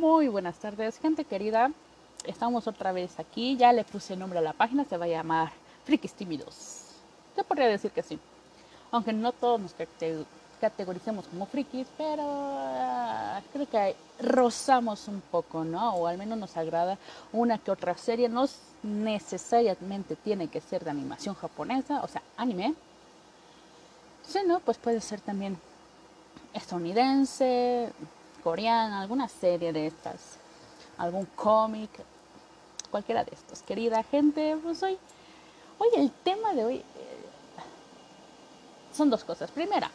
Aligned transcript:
Muy 0.00 0.28
buenas 0.28 0.56
tardes, 0.56 0.98
gente 0.98 1.26
querida. 1.26 1.72
Estamos 2.24 2.66
otra 2.66 2.90
vez 2.90 3.20
aquí. 3.20 3.58
Ya 3.58 3.70
le 3.70 3.84
puse 3.84 4.16
nombre 4.16 4.38
a 4.38 4.42
la 4.42 4.54
página. 4.54 4.86
Se 4.86 4.96
va 4.96 5.04
a 5.04 5.08
llamar 5.08 5.52
Frikis 5.84 6.14
Tímidos. 6.14 6.94
Se 7.36 7.44
podría 7.44 7.66
decir 7.66 7.90
que 7.90 8.02
sí. 8.02 8.18
Aunque 8.92 9.12
no 9.12 9.32
todos 9.32 9.60
nos 9.60 9.74
categoricemos 10.58 11.26
como 11.26 11.44
frikis, 11.44 11.86
pero 11.98 12.22
uh, 12.22 13.42
creo 13.52 13.68
que 13.68 13.94
rozamos 14.20 15.06
un 15.06 15.20
poco, 15.20 15.64
¿no? 15.64 15.96
O 15.96 16.06
al 16.06 16.16
menos 16.16 16.38
nos 16.38 16.56
agrada 16.56 16.96
una 17.30 17.58
que 17.58 17.70
otra 17.70 17.94
serie. 17.94 18.30
No 18.30 18.46
necesariamente 18.82 20.16
tiene 20.16 20.48
que 20.48 20.62
ser 20.62 20.82
de 20.82 20.92
animación 20.92 21.34
japonesa, 21.34 22.00
o 22.02 22.08
sea, 22.08 22.22
anime. 22.38 22.74
Si 24.26 24.38
no, 24.46 24.60
pues 24.60 24.78
puede 24.78 25.02
ser 25.02 25.20
también 25.20 25.58
estadounidense, 26.54 27.92
coreana, 28.40 29.00
alguna 29.00 29.28
serie 29.28 29.72
de 29.72 29.86
estas, 29.86 30.38
algún 30.98 31.26
cómic, 31.26 31.90
cualquiera 32.90 33.24
de 33.24 33.32
estos. 33.34 33.62
Querida 33.62 34.02
gente, 34.02 34.56
pues 34.62 34.82
hoy, 34.82 34.98
hoy 35.78 35.88
el 35.96 36.10
tema 36.10 36.52
de 36.54 36.64
hoy 36.64 36.76
eh, 36.76 36.84
son 38.92 39.10
dos 39.10 39.24
cosas. 39.24 39.50
Primera, 39.50 39.90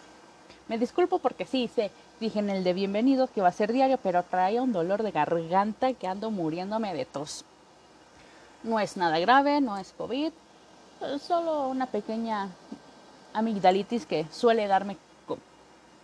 me 0.68 0.78
disculpo 0.78 1.20
porque 1.20 1.46
sí, 1.46 1.70
sé, 1.74 1.92
dije 2.20 2.40
en 2.40 2.50
el 2.50 2.64
de 2.64 2.74
bienvenidos 2.74 3.30
que 3.30 3.42
va 3.42 3.50
a 3.50 3.54
ser 3.54 3.72
diario, 3.72 4.00
pero 4.02 4.24
traía 4.24 4.62
un 4.62 4.74
dolor 4.74 5.04
de 5.04 5.12
garganta 5.12 5.94
que 5.94 6.08
ando 6.08 6.32
muriéndome 6.32 6.94
de 6.94 7.06
tos. 7.06 7.46
No 8.64 8.80
es 8.80 8.98
nada 8.98 9.20
grave, 9.20 9.62
no 9.62 9.78
es 9.78 9.94
COVID, 9.94 10.32
solo 11.20 11.68
una 11.70 11.86
pequeña 11.86 12.50
amigdalitis 13.34 14.06
que 14.06 14.26
suele 14.32 14.66
darme 14.68 14.98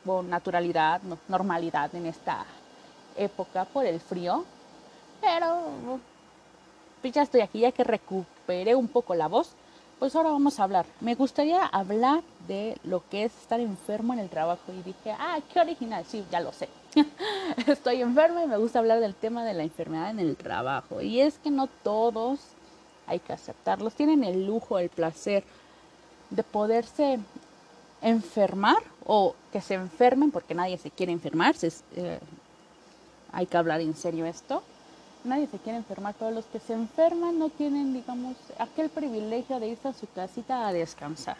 con 0.05 0.29
naturalidad, 0.29 1.01
normalidad 1.27 1.93
en 1.95 2.05
esta 2.05 2.45
época 3.17 3.65
por 3.65 3.85
el 3.85 3.99
frío. 3.99 4.45
Pero 5.19 5.99
pues 7.02 7.13
ya 7.13 7.23
estoy 7.23 7.41
aquí, 7.41 7.59
ya 7.59 7.71
que 7.71 7.83
recuperé 7.83 8.75
un 8.75 8.88
poco 8.88 9.16
la 9.16 9.27
voz, 9.27 9.55
pues 9.99 10.16
ahora 10.16 10.31
vamos 10.31 10.59
a 10.59 10.63
hablar. 10.63 10.85
Me 10.99 11.16
gustaría 11.16 11.63
hablar 11.66 12.23
de 12.47 12.77
lo 12.83 13.08
que 13.09 13.25
es 13.25 13.38
estar 13.38 13.59
enfermo 13.59 14.13
en 14.13 14.19
el 14.19 14.30
trabajo 14.30 14.71
y 14.71 14.81
dije, 14.81 15.11
ah, 15.11 15.39
qué 15.53 15.59
original, 15.59 16.05
sí, 16.05 16.25
ya 16.31 16.39
lo 16.39 16.52
sé. 16.52 16.69
estoy 17.67 18.02
enferma 18.02 18.43
y 18.43 18.47
me 18.47 18.58
gusta 18.58 18.80
hablar 18.80 18.99
del 18.99 19.15
tema 19.15 19.45
de 19.45 19.53
la 19.53 19.63
enfermedad 19.63 20.09
en 20.09 20.19
el 20.19 20.36
trabajo. 20.38 21.02
Y 21.02 21.21
es 21.21 21.38
que 21.38 21.52
no 21.52 21.67
todos, 21.67 22.39
hay 23.08 23.19
que 23.19 23.33
aceptarlos, 23.33 23.93
tienen 23.93 24.23
el 24.23 24.45
lujo, 24.45 24.80
el 24.80 24.89
placer 24.89 25.43
de 26.31 26.43
poderse 26.43 27.19
enfermar 28.02 28.83
o 29.05 29.35
que 29.52 29.61
se 29.61 29.75
enfermen, 29.75 30.31
porque 30.31 30.53
nadie 30.53 30.77
se 30.77 30.91
quiere 30.91 31.11
enfermar, 31.11 31.55
eh, 31.95 32.19
hay 33.31 33.45
que 33.45 33.58
hablar 33.58 33.81
en 33.81 33.95
serio 33.95 34.25
esto, 34.25 34.63
nadie 35.23 35.47
se 35.47 35.58
quiere 35.59 35.77
enfermar, 35.77 36.13
todos 36.16 36.33
los 36.33 36.45
que 36.45 36.59
se 36.59 36.73
enferman 36.73 37.38
no 37.38 37.49
tienen, 37.49 37.93
digamos, 37.93 38.35
aquel 38.58 38.89
privilegio 38.89 39.59
de 39.59 39.69
irse 39.69 39.88
a 39.88 39.93
su 39.93 40.08
casita 40.08 40.67
a 40.67 40.73
descansar. 40.73 41.38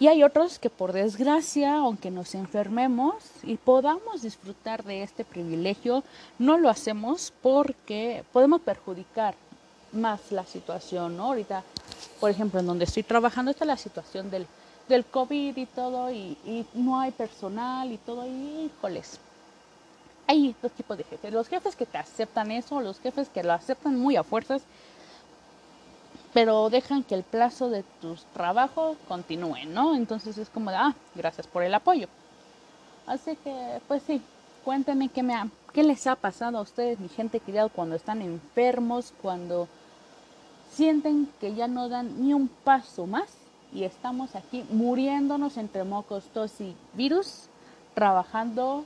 Y 0.00 0.08
hay 0.08 0.24
otros 0.24 0.58
que 0.58 0.70
por 0.70 0.92
desgracia, 0.92 1.76
aunque 1.76 2.10
nos 2.10 2.34
enfermemos 2.34 3.14
y 3.44 3.56
podamos 3.56 4.22
disfrutar 4.22 4.82
de 4.82 5.04
este 5.04 5.24
privilegio, 5.24 6.02
no 6.38 6.58
lo 6.58 6.68
hacemos 6.68 7.32
porque 7.42 8.24
podemos 8.32 8.60
perjudicar 8.60 9.36
más 9.92 10.32
la 10.32 10.44
situación. 10.44 11.20
Ahorita, 11.20 11.62
por 12.18 12.28
ejemplo, 12.28 12.58
en 12.58 12.66
donde 12.66 12.86
estoy 12.86 13.04
trabajando 13.04 13.52
está 13.52 13.64
la 13.64 13.76
situación 13.76 14.30
del 14.30 14.48
del 14.88 15.04
COVID 15.04 15.56
y 15.56 15.66
todo, 15.66 16.10
y, 16.10 16.66
no 16.74 17.00
hay 17.00 17.10
personal 17.10 17.90
y 17.92 17.98
todo, 17.98 18.26
y 18.26 18.66
híjoles. 18.66 19.18
Hay 20.26 20.54
dos 20.62 20.72
tipos 20.72 20.96
de 20.96 21.04
jefes. 21.04 21.32
Los 21.32 21.48
jefes 21.48 21.76
que 21.76 21.86
te 21.86 21.98
aceptan 21.98 22.50
eso, 22.50 22.80
los 22.80 22.98
jefes 23.00 23.28
que 23.28 23.42
lo 23.42 23.52
aceptan 23.52 23.98
muy 23.98 24.16
a 24.16 24.22
fuerzas, 24.22 24.62
pero 26.32 26.70
dejan 26.70 27.04
que 27.04 27.14
el 27.14 27.22
plazo 27.22 27.70
de 27.70 27.84
tus 28.00 28.24
trabajos 28.26 28.96
continúe, 29.06 29.66
¿no? 29.68 29.94
Entonces 29.94 30.36
es 30.38 30.48
como 30.48 30.70
de, 30.70 30.76
ah, 30.76 30.94
gracias 31.14 31.46
por 31.46 31.62
el 31.62 31.74
apoyo. 31.74 32.08
Así 33.06 33.36
que, 33.36 33.80
pues 33.86 34.02
sí, 34.06 34.20
cuéntenme 34.64 35.08
qué, 35.10 35.22
me 35.22 35.34
qué 35.72 35.82
les 35.82 36.06
ha 36.06 36.16
pasado 36.16 36.58
a 36.58 36.62
ustedes, 36.62 36.98
mi 36.98 37.08
gente 37.08 37.38
querida, 37.38 37.68
cuando 37.68 37.94
están 37.94 38.22
enfermos, 38.22 39.12
cuando 39.20 39.68
sienten 40.72 41.28
que 41.40 41.54
ya 41.54 41.68
no 41.68 41.88
dan 41.88 42.22
ni 42.22 42.32
un 42.32 42.48
paso 42.48 43.06
más 43.06 43.43
y 43.74 43.82
estamos 43.82 44.36
aquí 44.36 44.64
muriéndonos 44.70 45.56
entre 45.56 45.82
mocos, 45.82 46.24
tos 46.32 46.60
y 46.60 46.74
virus, 46.94 47.48
trabajando, 47.94 48.84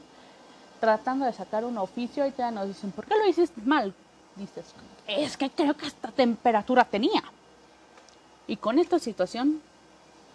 tratando 0.81 1.27
de 1.27 1.33
sacar 1.35 1.65
un 1.65 1.77
oficio 1.77 2.27
y 2.27 2.33
ya 2.37 2.51
nos 2.51 2.67
dicen, 2.67 2.91
¿por 2.93 3.05
qué 3.05 3.15
lo 3.17 3.29
hiciste 3.29 3.61
mal? 3.61 3.93
Dices, 4.35 4.65
es 5.07 5.37
que 5.37 5.51
creo 5.51 5.77
que 5.77 5.87
esta 5.87 6.11
temperatura 6.11 6.85
tenía. 6.85 7.23
Y 8.47 8.57
con 8.57 8.79
esta 8.79 8.99
situación, 8.99 9.61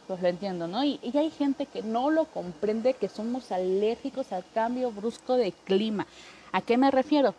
pues 0.08 0.22
lo 0.22 0.28
entiendo, 0.28 0.68
¿no? 0.68 0.84
Y, 0.84 1.00
y 1.02 1.18
hay 1.18 1.32
gente 1.32 1.66
que 1.66 1.82
no 1.82 2.12
lo 2.12 2.26
comprende, 2.26 2.94
que 2.94 3.10
somos 3.10 3.52
alérgicos 3.52 4.32
al 4.32 4.44
cambio 4.54 4.92
brusco 4.92 5.34
de 5.34 5.52
clima. 5.52 6.06
¿A 6.52 6.62
qué 6.62 6.78
me 6.78 6.92
refiero? 6.92 7.34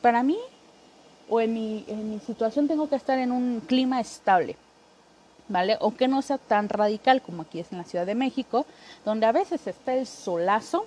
Para 0.00 0.22
mí, 0.22 0.38
o 1.28 1.42
en 1.42 1.52
mi, 1.52 1.84
en 1.88 2.10
mi 2.10 2.20
situación, 2.20 2.68
tengo 2.68 2.88
que 2.88 2.96
estar 2.96 3.18
en 3.18 3.32
un 3.32 3.60
clima 3.60 4.00
estable 4.00 4.56
¿vale? 5.50 5.76
O 5.80 5.94
que 5.94 6.08
no 6.08 6.22
sea 6.22 6.38
tan 6.38 6.68
radical 6.68 7.20
como 7.20 7.42
aquí 7.42 7.60
es 7.60 7.70
en 7.72 7.78
la 7.78 7.84
Ciudad 7.84 8.06
de 8.06 8.14
México, 8.14 8.64
donde 9.04 9.26
a 9.26 9.32
veces 9.32 9.66
está 9.66 9.92
el 9.94 10.06
solazo 10.06 10.86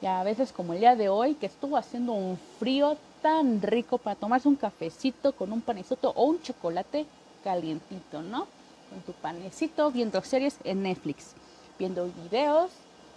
y 0.00 0.06
a 0.06 0.22
veces 0.22 0.52
como 0.52 0.72
el 0.72 0.80
día 0.80 0.96
de 0.96 1.10
hoy 1.10 1.34
que 1.34 1.46
estuvo 1.46 1.76
haciendo 1.76 2.12
un 2.12 2.38
frío 2.58 2.96
tan 3.20 3.60
rico 3.60 3.98
para 3.98 4.16
tomarse 4.16 4.48
un 4.48 4.56
cafecito 4.56 5.32
con 5.32 5.52
un 5.52 5.60
panecito 5.60 6.12
o 6.14 6.24
un 6.24 6.40
chocolate 6.40 7.04
calientito, 7.42 8.22
¿no? 8.22 8.46
Con 8.88 9.00
tu 9.04 9.12
panecito 9.12 9.90
viendo 9.90 10.22
series 10.22 10.56
en 10.62 10.84
Netflix, 10.84 11.32
viendo 11.78 12.06
videos 12.06 12.70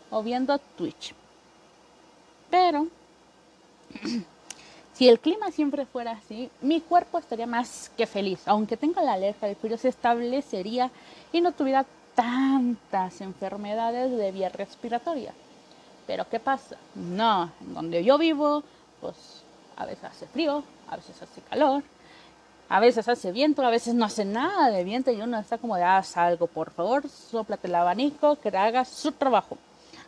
o 0.10 0.24
viendo 0.24 0.58
Twitch. 0.58 1.14
Pero 2.50 2.88
Si 5.02 5.10
el 5.10 5.20
clima 5.20 5.50
siempre 5.50 5.88
fuera 5.88 6.12
así, 6.12 6.52
mi 6.62 6.80
cuerpo 6.80 7.18
estaría 7.18 7.48
más 7.48 7.90
que 7.98 8.06
feliz. 8.06 8.48
Aunque 8.48 8.78
tenga 8.78 9.02
la 9.02 9.14
alerta 9.14 9.48
del 9.48 9.56
frío, 9.56 9.76
se 9.76 9.88
establecería 9.88 10.92
y 11.32 11.42
no 11.42 11.54
tuviera 11.54 11.88
tantas 12.14 13.20
enfermedades 13.22 14.16
de 14.16 14.32
vía 14.32 14.50
respiratoria. 14.50 15.34
Pero 16.06 16.30
¿qué 16.30 16.40
pasa? 16.40 16.76
No, 16.94 17.50
donde 17.62 18.04
yo 18.04 18.20
vivo, 18.20 18.64
pues 19.02 19.42
a 19.76 19.88
veces 19.88 20.04
hace 20.04 20.28
frío, 20.28 20.64
a 20.88 20.98
veces 20.98 21.20
hace 21.20 21.42
calor, 21.50 21.82
a 22.70 22.80
veces 22.80 23.08
hace 23.08 23.32
viento, 23.32 23.66
a 23.66 23.72
veces 23.72 23.96
no 23.96 24.06
hace 24.06 24.24
nada 24.24 24.70
de 24.70 24.84
viento 24.84 25.10
y 25.10 25.20
uno 25.20 25.40
está 25.40 25.58
como 25.58 25.78
de, 25.78 25.84
haz 25.84 26.16
algo, 26.16 26.46
por 26.46 26.70
favor, 26.70 27.10
soplate 27.10 27.66
el 27.66 27.74
abanico, 27.74 28.36
que 28.36 28.50
haga 28.50 28.86
su 28.86 29.14
trabajo. 29.14 29.58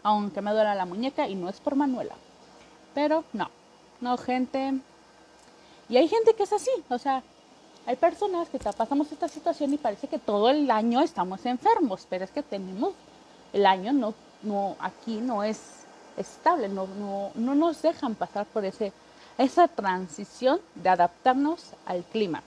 Aunque 0.03 0.41
me 0.41 0.51
duela 0.51 0.75
la 0.75 0.85
muñeca 0.85 1.27
y 1.27 1.33
no 1.33 1.49
es 1.49 1.59
por 1.59 1.75
Manuela. 1.75 2.13
Pero 2.93 3.23
no, 3.33 3.49
no, 4.03 4.17
gente. 4.17 4.73
Y 5.89 5.97
hay 5.97 6.07
gente 6.07 6.33
que 6.33 6.43
es 6.43 6.53
así, 6.53 6.71
o 6.89 6.97
sea, 6.97 7.23
hay 7.85 7.95
personas 7.95 8.49
que 8.49 8.59
pasamos 8.59 9.11
esta 9.11 9.27
situación 9.27 9.73
y 9.73 9.77
parece 9.77 10.07
que 10.07 10.19
todo 10.19 10.49
el 10.49 10.69
año 10.69 11.01
estamos 11.01 11.45
enfermos, 11.45 12.05
pero 12.09 12.23
es 12.23 12.31
que 12.31 12.43
tenemos, 12.43 12.93
el 13.51 13.65
año 13.65 13.91
no, 13.91 14.13
no, 14.41 14.75
aquí 14.79 15.17
no 15.17 15.43
es 15.43 15.59
estable, 16.17 16.69
no, 16.69 16.87
no, 16.87 17.31
no 17.35 17.55
nos 17.55 17.81
dejan 17.81 18.15
pasar 18.15 18.45
por 18.45 18.63
ese, 18.63 18.93
esa 19.37 19.67
transición 19.67 20.61
de 20.75 20.89
adaptarnos 20.89 21.71
al 21.85 22.03
clima. 22.03 22.43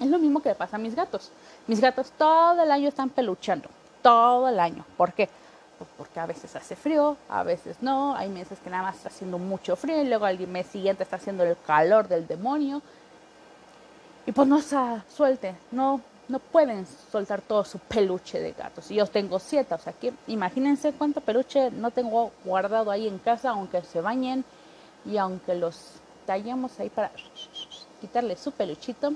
Es 0.00 0.08
lo 0.08 0.18
mismo 0.18 0.40
que 0.40 0.54
pasa 0.54 0.76
a 0.76 0.80
mis 0.80 0.94
gatos. 0.94 1.30
Mis 1.66 1.80
gatos 1.80 2.12
todo 2.18 2.62
el 2.62 2.70
año 2.70 2.88
están 2.88 3.10
peluchando, 3.10 3.68
todo 4.02 4.48
el 4.48 4.60
año. 4.60 4.84
¿Por 4.96 5.12
qué? 5.12 5.28
Pues 5.78 5.90
porque 5.96 6.20
a 6.20 6.26
veces 6.26 6.56
hace 6.56 6.74
frío, 6.74 7.16
a 7.28 7.42
veces 7.42 7.76
no, 7.82 8.16
hay 8.16 8.28
meses 8.28 8.58
que 8.60 8.70
nada 8.70 8.84
más 8.84 8.96
está 8.96 9.08
haciendo 9.08 9.38
mucho 9.38 9.76
frío 9.76 10.00
y 10.00 10.08
luego 10.08 10.24
al 10.24 10.38
mes 10.46 10.66
siguiente 10.66 11.02
está 11.02 11.16
haciendo 11.16 11.44
el 11.44 11.56
calor 11.66 12.08
del 12.08 12.26
demonio. 12.26 12.80
Y 14.24 14.32
pues 14.32 14.48
no 14.48 14.60
se 14.60 14.76
suelte, 15.14 15.54
no, 15.70 16.00
no 16.28 16.38
pueden 16.38 16.86
soltar 17.12 17.40
todo 17.42 17.64
su 17.64 17.78
peluche 17.78 18.40
de 18.40 18.52
gatos. 18.52 18.90
Y 18.90 18.96
yo 18.96 19.06
tengo 19.06 19.38
siete, 19.38 19.74
o 19.74 19.78
sea 19.78 19.92
que 19.92 20.12
imagínense 20.26 20.92
cuánto 20.92 21.20
peluche 21.20 21.70
no 21.70 21.90
tengo 21.90 22.32
guardado 22.44 22.90
ahí 22.90 23.06
en 23.06 23.18
casa, 23.18 23.50
aunque 23.50 23.82
se 23.82 24.00
bañen 24.00 24.44
y 25.04 25.18
aunque 25.18 25.54
los 25.54 26.00
tallemos 26.26 26.78
ahí 26.80 26.90
para 26.90 27.10
quitarle 28.00 28.36
su 28.36 28.50
peluchito, 28.50 29.12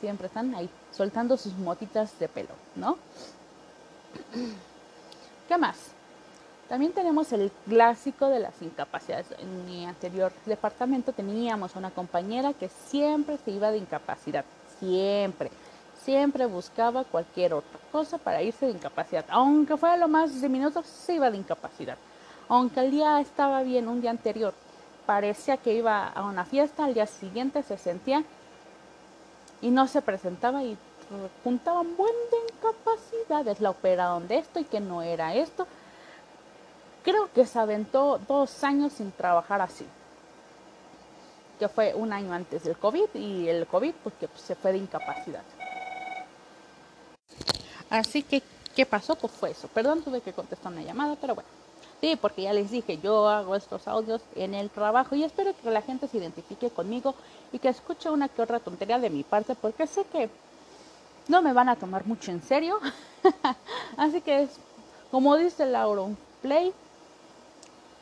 siempre 0.00 0.26
están 0.26 0.54
ahí 0.54 0.68
soltando 0.92 1.36
sus 1.36 1.54
motitas 1.54 2.18
de 2.18 2.28
pelo, 2.28 2.54
¿no? 2.76 2.98
¿Qué 5.52 5.58
más? 5.58 5.76
También 6.66 6.92
tenemos 6.92 7.30
el 7.30 7.52
clásico 7.68 8.30
de 8.30 8.38
las 8.38 8.62
incapacidades. 8.62 9.26
En 9.38 9.66
mi 9.66 9.84
anterior 9.84 10.32
departamento 10.46 11.12
teníamos 11.12 11.76
una 11.76 11.90
compañera 11.90 12.54
que 12.54 12.70
siempre 12.70 13.36
se 13.36 13.50
iba 13.50 13.70
de 13.70 13.76
incapacidad, 13.76 14.46
siempre, 14.80 15.50
siempre 16.02 16.46
buscaba 16.46 17.04
cualquier 17.04 17.52
otra 17.52 17.78
cosa 17.92 18.16
para 18.16 18.40
irse 18.40 18.64
de 18.64 18.72
incapacidad. 18.72 19.26
Aunque 19.28 19.76
fuera 19.76 19.98
lo 19.98 20.08
más 20.08 20.40
diminuto, 20.40 20.82
se 20.84 21.16
iba 21.16 21.30
de 21.30 21.36
incapacidad. 21.36 21.98
Aunque 22.48 22.80
el 22.80 22.90
día 22.90 23.20
estaba 23.20 23.62
bien, 23.62 23.88
un 23.88 24.00
día 24.00 24.10
anterior, 24.10 24.54
parecía 25.04 25.58
que 25.58 25.74
iba 25.74 26.08
a 26.08 26.24
una 26.24 26.46
fiesta, 26.46 26.86
al 26.86 26.94
día 26.94 27.06
siguiente 27.06 27.62
se 27.62 27.76
sentía 27.76 28.24
y 29.60 29.68
no 29.68 29.86
se 29.86 30.00
presentaba 30.00 30.64
y 30.64 30.78
juntaban 31.44 31.96
buen 31.96 32.14
de 32.30 32.54
incapacidades, 32.54 33.60
la 33.60 33.70
operaron 33.70 34.28
de 34.28 34.38
esto 34.38 34.60
y 34.60 34.64
que 34.64 34.80
no 34.80 35.02
era 35.02 35.34
esto. 35.34 35.66
Creo 37.02 37.32
que 37.32 37.46
se 37.46 37.58
aventó 37.58 38.20
dos 38.28 38.62
años 38.62 38.92
sin 38.92 39.10
trabajar 39.12 39.60
así, 39.60 39.86
que 41.58 41.68
fue 41.68 41.94
un 41.94 42.12
año 42.12 42.32
antes 42.32 42.64
del 42.64 42.76
COVID 42.76 43.14
y 43.14 43.48
el 43.48 43.66
COVID 43.66 43.94
porque 44.04 44.28
pues, 44.28 44.40
se 44.42 44.54
fue 44.54 44.72
de 44.72 44.78
incapacidad. 44.78 45.42
Así 47.90 48.22
que, 48.22 48.42
¿qué 48.74 48.86
pasó? 48.86 49.16
Pues 49.16 49.32
fue 49.32 49.50
eso. 49.50 49.68
Perdón, 49.68 50.02
tuve 50.02 50.20
que 50.20 50.32
contestar 50.32 50.72
una 50.72 50.82
llamada, 50.82 51.16
pero 51.20 51.34
bueno. 51.34 51.48
Sí, 52.00 52.16
porque 52.20 52.42
ya 52.42 52.52
les 52.52 52.70
dije, 52.70 52.98
yo 52.98 53.28
hago 53.28 53.54
estos 53.54 53.86
audios 53.86 54.22
en 54.34 54.54
el 54.54 54.70
trabajo 54.70 55.14
y 55.14 55.22
espero 55.22 55.54
que 55.54 55.70
la 55.70 55.82
gente 55.82 56.08
se 56.08 56.18
identifique 56.18 56.68
conmigo 56.70 57.14
y 57.52 57.60
que 57.60 57.68
escuche 57.68 58.10
una 58.10 58.28
que 58.28 58.42
otra 58.42 58.58
tontería 58.58 58.98
de 58.98 59.08
mi 59.08 59.22
parte, 59.22 59.54
porque 59.54 59.86
sé 59.86 60.04
que 60.10 60.28
no 61.28 61.42
me 61.42 61.52
van 61.52 61.68
a 61.68 61.76
tomar 61.76 62.06
mucho 62.06 62.30
en 62.30 62.42
serio. 62.42 62.78
Así 63.96 64.20
que 64.20 64.42
es, 64.42 64.50
como 65.10 65.36
dice 65.36 65.66
Lauro, 65.66 66.10
play, 66.40 66.72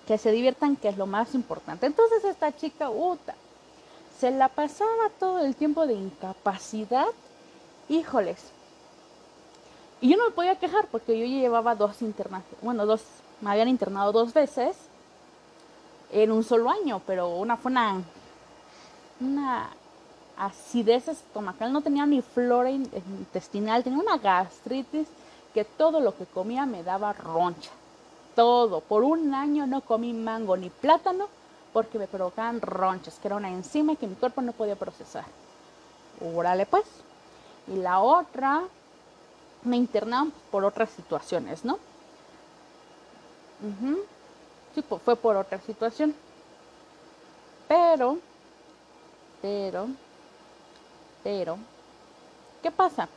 que 0.07 0.19
se 0.19 0.33
diviertan, 0.33 0.77
que 0.77 0.89
es 0.89 0.97
lo 0.97 1.07
más 1.07 1.35
importante. 1.35 1.87
Entonces 1.87 2.25
esta 2.25 2.55
chica, 2.57 2.91
uta, 2.91 3.35
se 4.19 4.31
la 4.31 4.49
pasaba 4.49 5.11
todo 5.19 5.41
el 5.41 5.55
tiempo 5.55 5.87
de 5.87 5.95
incapacidad. 5.95 7.07
Híjoles. 7.89 8.53
Y 10.01 10.09
yo 10.11 10.17
no 10.17 10.27
me 10.27 10.31
podía 10.31 10.57
quejar 10.57 10.87
porque 10.87 11.19
yo 11.19 11.27
llevaba 11.27 11.75
dos 11.75 12.01
internaciones, 12.01 12.63
bueno, 12.63 12.87
dos 12.87 13.03
me 13.41 13.51
habían 13.51 13.69
internado 13.69 14.13
dos 14.13 14.33
veces 14.33 14.77
en 16.11 16.33
un 16.33 16.45
solo 16.45 16.71
año, 16.71 17.01
pero 17.07 17.29
una 17.29 17.57
fue 17.57 17.73
una, 17.73 18.03
una 19.21 19.71
acidez 20.41 21.09
estomacal, 21.09 21.73
no 21.73 21.83
tenía 21.83 22.07
ni 22.07 22.23
flora 22.23 22.71
intestinal, 22.71 23.85
tenía 23.85 23.99
una 23.99 24.19
gastritis 24.19 25.07
que 25.53 25.65
todo 25.65 26.01
lo 26.01 26.17
que 26.17 26.27
comía 26.27 26.65
me 26.67 26.83
daba 26.83 27.13
roncha. 27.13 27.71
Todo. 28.35 28.81
Por 28.81 29.03
un 29.03 29.35
año 29.35 29.67
no 29.67 29.83
comí 29.83 30.13
mango 30.13 30.57
ni 30.57 30.71
plátano 30.71 31.29
porque 31.73 31.99
me 31.99 32.07
provocaban 32.07 32.61
ronchas, 32.61 33.19
que 33.19 33.29
era 33.29 33.37
una 33.37 33.51
enzima 33.51 33.97
que 33.97 34.07
mi 34.07 34.15
cuerpo 34.15 34.41
no 34.41 34.53
podía 34.53 34.77
procesar. 34.77 35.25
Órale 36.35 36.67
pues. 36.67 36.85
Y 37.69 37.77
la 37.77 38.01
otra, 38.01 38.63
me 39.63 39.77
internaron 39.77 40.33
por 40.51 40.65
otras 40.65 40.91
situaciones, 40.91 41.65
¿no? 41.65 41.79
Sí, 44.75 44.83
pues 44.83 45.03
fue 45.03 45.17
por 45.17 45.37
otra 45.37 45.61
situación. 45.61 46.15
Pero, 47.69 48.19
pero, 49.43 49.89
pero, 51.23 51.59
¿qué 52.63 52.71
pasa? 52.71 53.09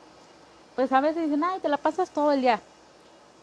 Pues 0.76 0.92
a 0.92 1.02
veces 1.02 1.26
dicen, 1.26 1.44
ay, 1.44 1.60
te 1.60 1.70
la 1.70 1.78
pasas 1.78 2.10
todo 2.10 2.32
el 2.32 2.42
día. 2.42 2.60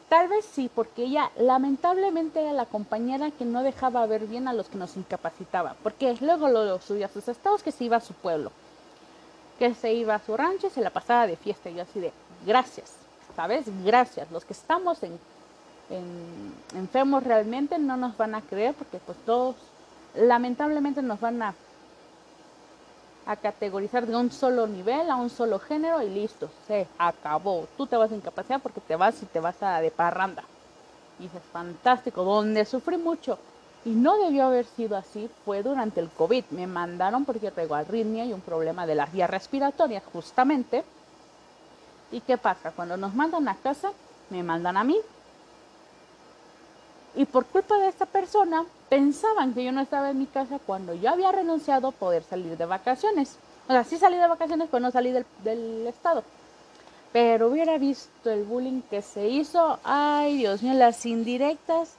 Tal 0.09 0.29
vez 0.29 0.45
sí, 0.45 0.69
porque 0.75 1.05
ella 1.05 1.31
lamentablemente 1.37 2.41
era 2.41 2.53
la 2.53 2.67
compañera 2.67 3.31
que 3.31 3.45
no 3.45 3.63
dejaba 3.63 4.07
ver 4.07 4.27
bien 4.27 4.49
a 4.49 4.53
los 4.53 4.69
que 4.69 4.79
nos 4.79 4.97
incapacitaba, 4.97 5.77
porque 5.85 6.17
luego 6.21 6.49
lo, 6.49 6.81
subía 6.81 7.07
a 7.07 7.11
sus 7.11 7.29
estados 7.29 7.63
que 7.63 7.71
se 7.71 7.85
iba 7.85 7.97
a 7.97 8.01
su 8.01 8.15
pueblo, 8.15 8.51
que 9.59 9.73
se 9.75 9.93
iba 9.93 10.17
a 10.17 10.25
su 10.25 10.37
rancho 10.37 10.67
y 10.67 10.71
se 10.71 10.81
la 10.81 10.91
pasaba 10.91 11.29
de 11.29 11.37
fiesta. 11.37 11.71
Y 11.71 11.75
yo 11.75 11.83
así 11.83 12.01
de, 12.01 12.13
gracias, 12.45 12.93
¿sabes? 13.37 13.67
Gracias. 13.85 14.31
Los 14.33 14.45
que 14.45 14.53
estamos 14.53 15.01
en 15.05 15.19
enfermos 16.75 17.25
realmente 17.25 17.79
no 17.79 17.97
nos 17.97 18.17
van 18.17 18.35
a 18.35 18.43
creer 18.43 18.75
porque 18.75 18.99
pues 18.99 19.19
todos 19.27 19.57
lamentablemente 20.15 21.03
nos 21.03 21.21
van 21.21 21.43
a, 21.43 21.55
a 23.31 23.37
categorizar 23.37 24.07
de 24.07 24.17
un 24.17 24.33
solo 24.33 24.67
nivel, 24.67 25.09
a 25.09 25.17
un 25.17 25.31
solo 25.31 25.61
género 25.61 26.03
y 26.03 26.11
listo, 26.11 26.51
se 26.67 26.89
acabó. 26.99 27.69
Tú 27.77 27.87
te 27.87 27.97
vas 27.97 28.11
a 28.11 28.17
incapacidad 28.17 28.61
porque 28.61 28.81
te 28.81 28.97
vas 28.97 29.23
y 29.23 29.27
te 29.27 29.39
vas 29.39 29.63
a 29.63 29.81
de 29.81 29.91
parranda. 29.93 30.43
Y 31.21 31.27
es 31.27 31.33
fantástico, 31.53 32.25
donde 32.25 32.65
sufrí 32.65 32.97
mucho. 32.97 33.39
Y 33.85 33.91
no 33.91 34.19
debió 34.19 34.47
haber 34.47 34.67
sido 34.67 34.97
así, 34.97 35.31
fue 35.45 35.63
durante 35.63 36.01
el 36.01 36.09
COVID. 36.11 36.45
Me 36.51 36.67
mandaron 36.67 37.25
porque 37.25 37.53
traigo 37.53 37.77
arritmia 37.77 38.25
y 38.25 38.33
un 38.33 38.41
problema 38.41 38.85
de 38.85 38.97
las 38.97 39.13
vías 39.13 39.31
respiratorias, 39.31 40.03
justamente. 40.13 40.83
¿Y 42.11 42.21
qué 42.23 42.37
pasa? 42.37 42.73
Cuando 42.73 42.97
nos 42.97 43.15
mandan 43.15 43.47
a 43.49 43.55
casa, 43.55 43.93
me 44.29 44.43
mandan 44.43 44.77
a 44.77 44.83
mí, 44.83 44.99
y 47.15 47.25
por 47.25 47.45
culpa 47.47 47.77
de 47.79 47.89
esta 47.89 48.07
persona, 48.07 48.65
pensaban 48.91 49.55
que 49.55 49.65
yo 49.65 49.73
no 49.73 49.81
estaba 49.81 50.11
en 50.11 50.19
mi 50.19 50.27
casa 50.27 50.59
cuando 50.67 50.93
yo 50.95 51.09
había 51.09 51.33
renunciado 51.33 51.89
a 51.89 51.93
poder 51.93 52.25
salir 52.25 52.59
de 52.59 52.67
vacaciones. 52.67 53.39
O 53.69 53.73
sea, 53.73 53.85
sí 53.85 53.97
salí 53.97 54.17
de 54.17 54.27
vacaciones, 54.27 54.69
pero 54.71 54.81
no 54.81 54.91
salí 54.91 55.13
del, 55.13 55.25
del 55.45 55.87
estado. 55.87 56.25
Pero 57.13 57.49
hubiera 57.49 57.79
visto 57.79 58.31
el 58.31 58.43
bullying 58.43 58.83
que 58.83 59.01
se 59.01 59.29
hizo. 59.29 59.79
Ay, 59.85 60.39
Dios 60.39 60.63
mío, 60.63 60.75
las 60.75 61.07
indirectas, 61.07 61.95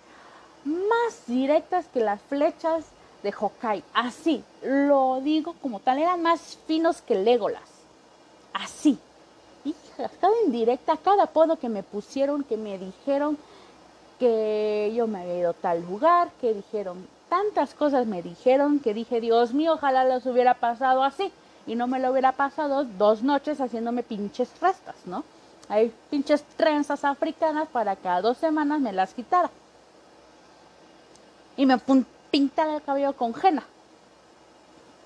más 0.65 1.25
directas 1.27 1.85
que 1.93 2.01
las 2.01 2.21
flechas 2.21 2.83
de 3.23 3.33
Hokai. 3.37 3.83
Así, 3.93 4.43
lo 4.61 5.21
digo 5.21 5.55
como 5.61 5.79
tal, 5.79 5.97
eran 5.97 6.21
más 6.21 6.57
finos 6.67 7.01
que 7.01 7.15
Legolas. 7.15 7.69
Así. 8.53 8.99
Y 9.63 9.73
cada 10.19 10.33
indirecta, 10.45 10.97
cada 10.97 11.23
apodo 11.23 11.57
que 11.57 11.69
me 11.69 11.83
pusieron, 11.83 12.43
que 12.43 12.57
me 12.57 12.77
dijeron, 12.77 13.37
que 14.21 14.93
yo 14.95 15.07
me 15.07 15.21
había 15.21 15.39
ido 15.39 15.53
tal 15.55 15.81
lugar, 15.81 16.29
que 16.39 16.53
dijeron 16.53 17.07
tantas 17.27 17.73
cosas, 17.73 18.05
me 18.05 18.21
dijeron 18.21 18.79
que 18.79 18.93
dije, 18.93 19.19
Dios 19.19 19.51
mío, 19.51 19.73
ojalá 19.73 20.05
les 20.05 20.23
hubiera 20.27 20.53
pasado 20.53 21.03
así 21.03 21.31
y 21.65 21.73
no 21.73 21.87
me 21.87 21.99
lo 21.99 22.11
hubiera 22.11 22.31
pasado 22.31 22.83
dos 22.83 23.23
noches 23.23 23.59
haciéndome 23.59 24.03
pinches 24.03 24.51
restas, 24.61 24.95
¿no? 25.05 25.23
Hay 25.69 25.91
pinches 26.11 26.43
trenzas 26.55 27.03
africanas 27.03 27.67
para 27.69 27.95
que 27.95 28.07
a 28.09 28.21
dos 28.21 28.37
semanas 28.37 28.79
me 28.79 28.93
las 28.93 29.15
quitara. 29.15 29.49
Y 31.57 31.65
me 31.65 31.79
pintara 32.29 32.75
el 32.75 32.83
cabello 32.83 33.13
con 33.13 33.33
henna. 33.41 33.63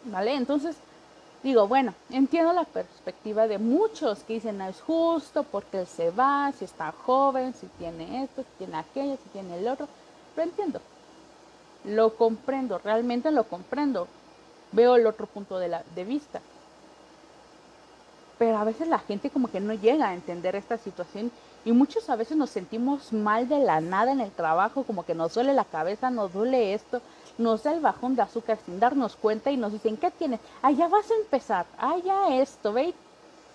¿Vale? 0.04 0.36
Entonces, 0.36 0.76
digo, 1.46 1.68
bueno, 1.68 1.94
entiendo 2.10 2.54
la 2.54 2.64
perspectiva 2.64 3.48
de 3.48 3.60
muchos 3.60 4.24
que 4.24 4.34
dicen, 4.34 4.58
no 4.58 4.68
es 4.68 4.82
justo 4.82 5.44
porque 5.44 5.82
él 5.82 5.86
se 5.86 6.10
va, 6.10 6.52
si 6.58 6.66
está 6.66 6.92
joven, 6.92 7.54
si 7.54 7.68
tiene 7.78 8.24
esto, 8.24 8.42
si 8.42 8.48
tiene 8.58 8.78
aquello, 8.78 9.16
si 9.24 9.30
tiene 9.30 9.60
el 9.60 9.68
otro, 9.68 9.88
pero 10.36 10.50
entiendo, 10.50 10.82
lo 11.84 12.16
comprendo, 12.16 12.80
realmente 12.80 13.30
lo 13.30 13.44
comprendo, 13.44 14.08
veo 14.72 14.96
el 14.96 15.06
otro 15.06 15.28
punto 15.28 15.60
de, 15.60 15.68
la, 15.68 15.84
de 15.94 16.04
vista. 16.04 16.42
Pero 18.40 18.58
a 18.58 18.64
veces 18.64 18.88
la 18.88 18.98
gente 18.98 19.30
como 19.30 19.52
que 19.52 19.60
no 19.60 19.76
llega 19.76 20.10
a 20.10 20.16
entender 20.16 20.56
esta 20.56 20.80
situación 20.80 21.32
y 21.64 21.72
muchos 21.74 22.10
a 22.10 22.16
veces 22.16 22.38
nos 22.38 22.50
sentimos 22.50 23.14
mal 23.14 23.48
de 23.48 23.60
la 23.60 23.82
nada 23.82 24.12
en 24.12 24.20
el 24.20 24.32
trabajo, 24.32 24.84
como 24.84 25.06
que 25.06 25.14
nos 25.14 25.36
duele 25.36 25.54
la 25.54 25.64
cabeza, 25.64 26.10
nos 26.10 26.34
duele 26.34 26.74
esto, 26.74 27.04
nos 27.38 27.64
da 27.64 27.74
el 27.74 27.82
bajón 27.82 28.16
de 28.16 28.22
azúcar 28.22 28.58
sin 28.66 28.80
darnos 28.80 29.16
cuenta 29.16 29.52
y 29.52 29.58
nos 29.58 29.74
dicen, 29.74 29.98
¿qué 29.98 30.12
tienes? 30.12 30.40
Ah, 30.62 30.72
ya 30.72 30.88
vas 30.88 31.10
a 31.12 31.16
empezar, 31.16 31.66
ah, 31.78 31.98
ya 32.04 32.36
esto, 32.36 32.74
ve 32.74 32.90
y 32.90 32.96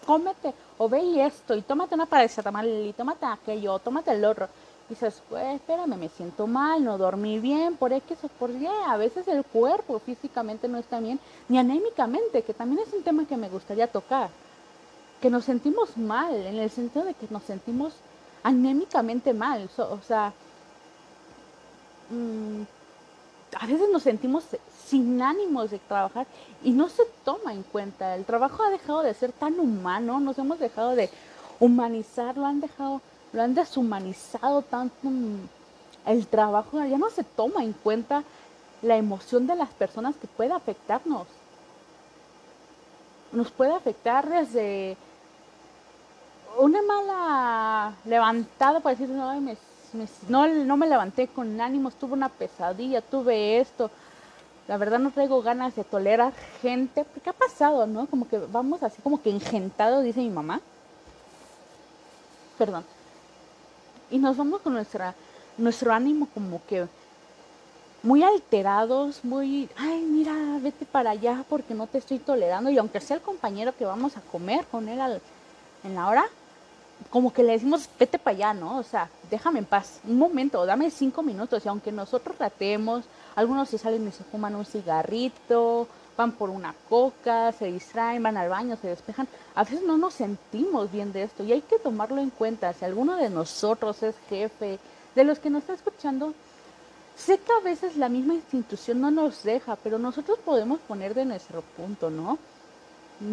cómete, 0.07 0.55
o 0.79 0.89
ve 0.89 1.03
y 1.03 1.21
esto, 1.21 1.55
y 1.55 1.63
tómate 1.63 1.95
una 1.95 2.07
paracetamol, 2.07 2.67
y 2.67 2.93
tómate 2.93 3.27
aquello, 3.27 3.79
tómate 3.79 4.13
el 4.13 4.25
otro. 4.25 4.49
Y 4.89 4.95
dices, 4.95 5.23
pues 5.29 5.55
espérame, 5.55 5.97
me 5.97 6.09
siento 6.09 6.47
mal, 6.47 6.83
no 6.85 6.99
dormí 6.99 7.39
bien, 7.39 7.77
por 7.77 7.93
X 7.93 8.19
o 8.25 8.29
por 8.29 8.51
Y. 8.51 8.67
A 8.67 8.97
veces 8.97 9.29
el 9.29 9.45
cuerpo 9.45 10.01
físicamente 10.01 10.67
no 10.69 10.79
está 10.79 10.99
bien, 11.01 11.21
ni 11.49 11.59
anémicamente, 11.59 12.43
que 12.43 12.55
también 12.55 12.87
es 12.87 12.93
un 12.93 13.03
tema 13.03 13.25
que 13.27 13.37
me 13.37 13.49
gustaría 13.49 13.87
tocar. 13.87 14.31
Que 15.21 15.31
nos 15.31 15.45
sentimos 15.45 15.97
mal, 15.97 16.35
en 16.35 16.59
el 16.59 16.71
sentido 16.71 17.05
de 17.05 17.15
que 17.15 17.27
nos 17.31 17.45
sentimos 17.45 17.95
anémicamente 18.43 19.33
mal. 19.33 19.69
o 19.77 20.01
sea, 20.07 20.33
mmm, 22.11 22.63
a 23.59 23.67
veces 23.67 23.89
nos 23.91 24.03
sentimos 24.03 24.45
sin 24.87 25.23
ánimos 25.23 25.71
de 25.71 25.79
trabajar 25.79 26.27
y 26.63 26.73
no 26.73 26.89
se 26.89 27.05
toma 27.25 27.53
en 27.53 27.63
cuenta. 27.63 28.15
El 28.15 28.25
trabajo 28.25 28.63
ha 28.63 28.71
dejado 28.71 29.03
de 29.03 29.15
ser 29.15 29.33
tan 29.33 29.59
humano, 29.59 30.21
nos 30.21 30.39
hemos 30.39 30.59
dejado 30.59 30.95
de 30.95 31.11
humanizar, 31.59 32.37
lo 32.37 32.47
han 32.47 32.61
dejado, 32.61 33.01
lo 33.33 33.43
han 33.43 33.55
deshumanizado 33.55 34.63
tanto 34.63 35.09
el 36.07 36.27
trabajo, 36.27 36.85
ya 36.85 36.99
no 36.99 37.11
se 37.11 37.25
toma 37.25 37.63
en 37.63 37.73
cuenta 37.73 38.25
la 38.83 38.97
emoción 38.97 39.47
de 39.47 39.57
las 39.57 39.71
personas 39.71 40.17
que 40.17 40.27
puede 40.27 40.53
afectarnos. 40.53 41.27
Nos 43.33 43.51
puede 43.51 43.73
afectar 43.73 44.29
desde 44.29 44.97
una 46.59 46.83
mala 46.83 47.95
levantada 48.05 48.81
para 48.81 48.97
decir, 48.97 49.09
no, 49.15 49.41
me 49.41 49.57
no, 50.29 50.47
no 50.47 50.77
me 50.77 50.87
levanté 50.87 51.29
con 51.29 51.61
ánimos, 51.61 51.95
tuve 51.95 52.13
una 52.15 52.29
pesadilla, 52.29 53.01
tuve 53.01 53.61
esto. 53.61 53.91
La 54.69 54.77
verdad 54.77 54.99
no 54.99 55.11
traigo 55.11 55.43
ganas 55.43 55.75
de 55.75 55.85
tolerar 55.85 56.33
gente. 56.63 57.05
¿Qué 57.25 57.31
ha 57.31 57.33
pasado, 57.33 57.87
no? 57.87 58.07
Como 58.07 58.29
que 58.29 58.39
vamos 58.39 58.83
así 58.83 59.03
como 59.03 59.21
que 59.21 59.31
engentado, 59.31 60.01
dice 60.01 60.21
mi 60.21 60.31
mamá. 60.31 60.61
Perdón. 62.57 62.85
Y 64.11 64.19
nos 64.19 64.37
vamos 64.37 64.61
con 64.61 64.75
nuestra, 64.75 65.15
nuestro 65.59 65.93
ánimo 65.93 66.29
como 66.33 66.61
que 66.67 66.87
muy 68.03 68.23
alterados, 68.23 69.25
muy, 69.25 69.69
ay, 69.77 70.01
mira, 70.03 70.33
vete 70.61 70.87
para 70.87 71.11
allá 71.11 71.45
porque 71.49 71.75
no 71.75 71.87
te 71.87 71.99
estoy 71.99 72.19
tolerando. 72.19 72.71
Y 72.71 72.79
aunque 72.79 73.01
sea 73.01 73.17
el 73.17 73.23
compañero 73.23 73.77
que 73.77 73.85
vamos 73.85 74.17
a 74.17 74.21
comer 74.21 74.65
con 74.67 74.89
él 74.89 75.21
en 75.85 75.95
la 75.95 76.09
hora, 76.09 76.27
como 77.09 77.33
que 77.33 77.43
le 77.43 77.53
decimos, 77.53 77.89
vete 77.99 78.19
para 78.19 78.37
allá, 78.37 78.55
¿no? 78.55 78.79
O 78.79 78.83
sea, 78.83 79.09
déjame 79.31 79.61
en 79.61 79.65
paz, 79.65 80.01
un 80.07 80.19
momento, 80.19 80.65
dame 80.67 80.91
cinco 80.91 81.23
minutos. 81.23 81.65
Y 81.65 81.69
aunque 81.69 81.91
nosotros 81.91 82.37
ratemos, 82.39 83.05
algunos 83.35 83.69
se 83.69 83.79
salen 83.79 84.07
y 84.07 84.13
se 84.13 84.25
fuman 84.25 84.55
un 84.55 84.65
cigarrito, 84.65 85.89
van 86.17 86.33
por 86.33 86.51
una 86.51 86.75
coca, 86.89 87.51
se 87.53 87.67
distraen, 87.67 88.23
van 88.23 88.37
al 88.37 88.49
baño, 88.49 88.77
se 88.77 88.89
despejan. 88.89 89.27
A 89.55 89.65
veces 89.65 89.83
no 89.83 89.97
nos 89.97 90.15
sentimos 90.15 90.93
bien 90.93 91.13
de 91.13 91.23
esto 91.23 91.43
y 91.43 91.53
hay 91.53 91.63
que 91.63 91.79
tomarlo 91.79 92.21
en 92.21 92.31
cuenta. 92.31 92.73
Si 92.75 92.85
alguno 92.85 93.17
de 93.17 93.31
nosotros 93.31 94.03
es 94.03 94.15
jefe, 94.29 94.79
de 95.15 95.25
los 95.25 95.39
que 95.39 95.51
nos 95.51 95.63
está 95.63 95.75
escuchando, 95.75 96.35
sé 97.17 97.39
que 97.39 97.53
a 97.53 97.65
veces 97.65 97.97
la 97.97 98.09
misma 98.09 98.35
institución 98.35 99.01
no 99.01 99.11
nos 99.11 99.43
deja, 99.43 99.77
pero 99.77 99.99
nosotros 99.99 100.39
podemos 100.45 100.79
poner 100.81 101.15
de 101.15 101.25
nuestro 101.25 101.63
punto, 101.63 102.11
¿no? 102.11 102.39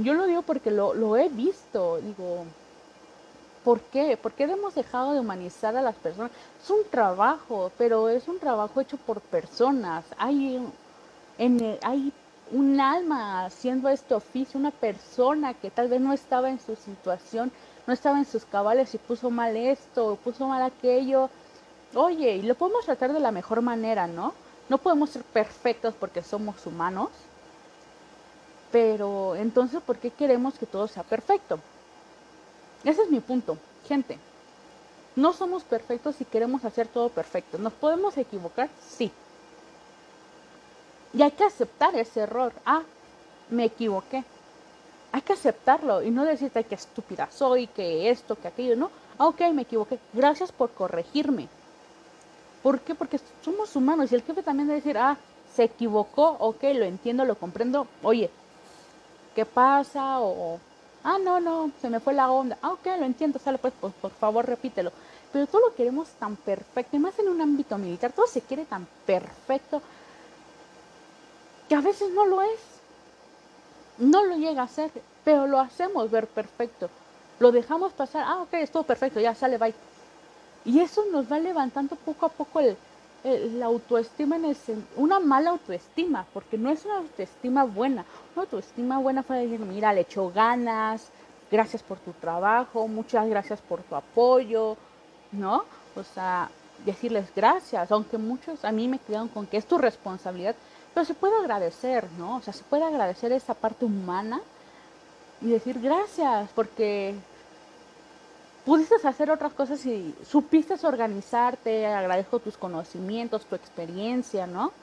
Yo 0.03 0.13
lo 0.13 0.25
digo 0.25 0.41
porque 0.41 0.71
lo, 0.71 0.93
lo 0.93 1.15
he 1.15 1.29
visto, 1.29 1.99
digo, 2.01 2.45
¿Por 3.67 3.81
qué? 3.81 4.15
¿Por 4.15 4.31
qué 4.31 4.45
hemos 4.45 4.75
dejado 4.75 5.11
de 5.11 5.19
humanizar 5.19 5.75
a 5.75 5.81
las 5.81 5.95
personas? 5.95 6.31
Es 6.63 6.69
un 6.69 6.89
trabajo, 6.89 7.69
pero 7.77 8.07
es 8.07 8.25
un 8.29 8.39
trabajo 8.39 8.79
hecho 8.79 8.95
por 8.95 9.19
personas. 9.19 10.05
Hay, 10.17 10.65
un 11.37 12.79
alma 12.79 13.43
haciendo 13.43 13.89
este 13.89 14.13
oficio, 14.13 14.57
una 14.57 14.71
persona 14.71 15.53
que 15.53 15.69
tal 15.69 15.89
vez 15.89 15.99
no 15.99 16.13
estaba 16.13 16.49
en 16.49 16.61
su 16.61 16.77
situación, 16.77 17.51
no 17.85 17.91
estaba 17.91 18.17
en 18.19 18.23
sus 18.23 18.45
cabales 18.45 18.95
y 18.95 18.99
puso 18.99 19.29
mal 19.29 19.57
esto, 19.57 20.17
puso 20.23 20.47
mal 20.47 20.61
aquello. 20.61 21.29
Oye, 21.93 22.37
y 22.37 22.43
lo 22.43 22.55
podemos 22.55 22.85
tratar 22.85 23.11
de 23.11 23.19
la 23.19 23.31
mejor 23.31 23.61
manera, 23.61 24.07
¿no? 24.07 24.33
No 24.69 24.77
podemos 24.77 25.09
ser 25.09 25.23
perfectos 25.23 25.93
porque 25.99 26.23
somos 26.23 26.65
humanos, 26.65 27.09
pero 28.71 29.35
entonces, 29.35 29.81
¿por 29.81 29.97
qué 29.97 30.09
queremos 30.09 30.57
que 30.57 30.65
todo 30.65 30.87
sea 30.87 31.03
perfecto? 31.03 31.59
Ese 32.83 33.01
es 33.03 33.09
mi 33.09 33.19
punto, 33.19 33.57
gente. 33.87 34.17
No 35.15 35.33
somos 35.33 35.63
perfectos 35.63 36.21
y 36.21 36.25
queremos 36.25 36.63
hacer 36.63 36.87
todo 36.87 37.09
perfecto. 37.09 37.57
¿Nos 37.57 37.73
podemos 37.73 38.17
equivocar? 38.17 38.69
Sí. 38.87 39.11
Y 41.13 41.21
hay 41.21 41.31
que 41.31 41.43
aceptar 41.43 41.95
ese 41.95 42.21
error. 42.21 42.53
Ah, 42.65 42.83
me 43.49 43.65
equivoqué. 43.65 44.23
Hay 45.11 45.21
que 45.21 45.33
aceptarlo 45.33 46.03
y 46.03 46.11
no 46.11 46.25
decirte 46.25 46.63
que 46.63 46.75
estúpida 46.75 47.29
soy, 47.31 47.67
que 47.67 48.09
esto, 48.09 48.35
que 48.35 48.47
aquello. 48.47 48.75
No, 48.75 48.91
ah, 49.17 49.27
ok, 49.27 49.41
me 49.53 49.63
equivoqué. 49.63 49.99
Gracias 50.13 50.51
por 50.51 50.71
corregirme. 50.71 51.47
¿Por 52.61 52.81
qué? 52.81 52.93
Porque 52.93 53.19
somos 53.43 53.75
humanos 53.75 54.11
y 54.11 54.15
el 54.15 54.23
jefe 54.23 54.43
también 54.43 54.67
debe 54.67 54.81
decir, 54.81 54.97
ah, 54.97 55.17
se 55.55 55.63
equivocó, 55.63 56.35
ok, 56.39 56.63
lo 56.75 56.85
entiendo, 56.85 57.25
lo 57.25 57.35
comprendo. 57.35 57.87
Oye, 58.03 58.29
¿qué 59.33 59.45
pasa? 59.45 60.19
O, 60.19 60.59
Ah, 61.03 61.17
no, 61.19 61.39
no, 61.39 61.71
se 61.79 61.89
me 61.89 61.99
fue 61.99 62.13
la 62.13 62.29
onda. 62.31 62.57
Ah, 62.61 62.73
ok, 62.73 62.85
lo 62.99 63.05
entiendo, 63.05 63.39
sale 63.39 63.57
pues, 63.59 63.73
pues, 63.79 63.93
por 63.95 64.11
favor 64.11 64.45
repítelo. 64.45 64.91
Pero 65.31 65.47
todo 65.47 65.69
lo 65.69 65.75
queremos 65.75 66.17
tan 66.17 66.35
perfecto, 66.37 66.95
y 66.97 66.99
más 66.99 67.17
en 67.19 67.29
un 67.29 67.41
ámbito 67.41 67.77
militar, 67.77 68.13
todo 68.13 68.27
se 68.27 68.41
quiere 68.45 68.65
tan 68.65 68.87
perfecto 69.05 69.81
que 71.67 71.75
a 71.75 71.81
veces 71.81 72.09
no 72.11 72.25
lo 72.25 72.41
es. 72.41 72.83
No 73.97 74.23
lo 74.25 74.35
llega 74.37 74.63
a 74.63 74.67
ser, 74.67 74.91
pero 75.23 75.47
lo 75.47 75.59
hacemos 75.59 76.09
ver 76.11 76.31
perfecto. 76.31 76.91
Lo 77.39 77.51
dejamos 77.51 77.93
pasar, 77.93 78.23
ah, 78.27 78.41
ok, 78.43 78.53
estuvo 78.55 78.83
perfecto, 78.85 79.19
ya 79.19 79.35
sale, 79.35 79.57
bye. 79.57 79.75
Y 80.63 80.81
eso 80.81 81.05
nos 81.11 81.31
va 81.31 81.39
levantando 81.39 81.95
poco 81.97 82.25
a 82.25 82.35
poco 82.35 82.59
el, 82.59 82.77
la 83.23 83.65
autoestima 83.65 84.35
en 84.35 84.45
el, 84.45 84.57
una 84.95 85.19
mala 85.19 85.51
autoestima, 85.51 86.25
porque 86.33 86.57
no 86.57 86.69
es 86.69 86.85
una 86.85 86.97
autoestima 86.97 87.63
buena. 87.63 88.05
Una 88.35 88.43
autoestima 88.43 88.99
buena 88.99 89.23
fue 89.23 89.37
decir, 89.37 89.59
mira, 89.59 89.93
le 89.93 90.01
echo 90.01 90.31
ganas, 90.31 91.09
gracias 91.51 91.83
por 91.83 91.99
tu 91.99 92.11
trabajo, 92.13 92.87
muchas 92.87 93.27
gracias 93.27 93.61
por 93.61 93.81
tu 93.83 93.95
apoyo, 93.95 94.77
¿no? 95.31 95.65
O 95.95 96.03
sea, 96.03 96.49
decirles 96.85 97.31
gracias, 97.35 97.91
aunque 97.91 98.17
muchos 98.17 98.63
a 98.63 98.71
mí 98.71 98.87
me 98.87 98.99
quedan 98.99 99.27
con 99.27 99.47
que 99.47 99.57
es 99.57 99.65
tu 99.65 99.77
responsabilidad, 99.77 100.55
pero 100.93 101.05
se 101.05 101.13
puede 101.13 101.35
agradecer, 101.37 102.07
¿no? 102.17 102.37
O 102.37 102.41
sea, 102.41 102.53
se 102.53 102.63
puede 102.63 102.83
agradecer 102.83 103.31
esa 103.31 103.53
parte 103.53 103.85
humana 103.85 104.41
y 105.41 105.49
decir 105.49 105.79
gracias, 105.79 106.49
porque 106.55 107.15
pudiste 108.67 108.95
hacer 109.07 109.31
otras 109.31 109.53
cosas 109.53 109.85
y 109.85 110.13
supiste 110.29 110.75
organizarte, 110.85 111.87
agradezco 111.87 112.39
tus 112.39 112.57
conocimientos, 112.57 113.45
tu 113.45 113.55
experiencia, 113.55 114.45
¿no? 114.45 114.73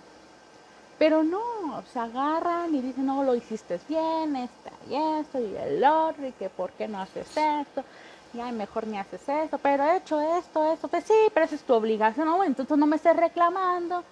Pero 0.99 1.23
no, 1.23 1.83
se 1.93 1.99
agarran 1.99 2.75
y 2.75 2.81
dicen, 2.81 3.05
no, 3.05 3.23
lo 3.23 3.35
hiciste 3.35 3.79
bien, 3.87 4.37
esta 4.37 4.71
y 4.89 4.95
esto 5.21 5.39
y 5.39 5.55
el 5.55 5.85
otro, 5.85 6.27
y 6.27 6.33
que 6.33 6.49
por 6.49 6.71
qué 6.73 6.89
no 6.89 6.99
haces 6.99 7.29
esto, 7.29 7.85
y 8.33 8.41
ay, 8.41 8.53
mejor 8.53 8.87
ni 8.87 8.97
haces 8.97 9.29
esto, 9.29 9.59
pero 9.59 9.85
he 9.85 9.99
hecho 9.99 10.19
esto, 10.19 10.73
esto, 10.73 10.89
pues 10.89 11.05
sí, 11.05 11.13
pero 11.35 11.45
esa 11.45 11.57
es 11.57 11.63
tu 11.63 11.75
obligación, 11.75 12.27
no, 12.27 12.43
entonces 12.43 12.79
no 12.79 12.87
me 12.87 12.97
estés 12.97 13.15
reclamando, 13.15 14.03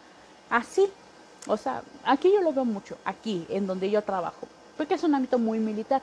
así, 0.51 0.87
o 1.47 1.57
sea, 1.57 1.83
aquí 2.05 2.31
yo 2.31 2.43
lo 2.43 2.53
veo 2.53 2.67
mucho, 2.67 2.99
aquí, 3.07 3.47
en 3.49 3.67
donde 3.67 3.91
yo 3.91 4.03
trabajo, 4.03 4.47
porque 4.77 4.95
es 4.97 5.03
un 5.03 5.15
ámbito 5.15 5.39
muy 5.39 5.59
militar. 5.59 6.03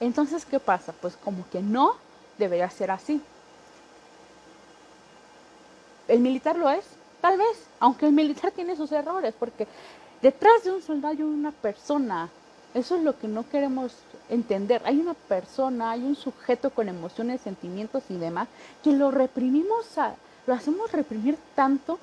Entonces, 0.00 0.44
¿qué 0.44 0.60
pasa? 0.60 0.92
Pues 0.92 1.16
como 1.16 1.48
que 1.50 1.60
no, 1.60 1.96
debería 2.38 2.70
ser 2.70 2.90
así. 2.90 3.20
¿El 6.06 6.20
militar 6.20 6.56
lo 6.56 6.70
es? 6.70 6.84
Tal 7.20 7.36
vez, 7.36 7.66
aunque 7.80 8.06
el 8.06 8.12
militar 8.12 8.52
tiene 8.52 8.76
sus 8.76 8.92
errores, 8.92 9.34
porque 9.38 9.66
detrás 10.22 10.64
de 10.64 10.72
un 10.72 10.82
soldado 10.82 11.14
hay 11.14 11.22
una 11.22 11.52
persona. 11.52 12.28
Eso 12.74 12.96
es 12.96 13.02
lo 13.02 13.18
que 13.18 13.28
no 13.28 13.48
queremos 13.48 13.92
entender. 14.28 14.80
Hay 14.84 14.98
una 15.00 15.14
persona, 15.14 15.90
hay 15.90 16.02
un 16.02 16.16
sujeto 16.16 16.70
con 16.70 16.88
emociones, 16.88 17.40
sentimientos 17.40 18.04
y 18.08 18.16
demás, 18.16 18.48
que 18.82 18.92
lo 18.92 19.10
reprimimos, 19.10 19.86
lo 20.46 20.54
hacemos 20.54 20.92
reprimir 20.92 21.36
tanto 21.54 21.98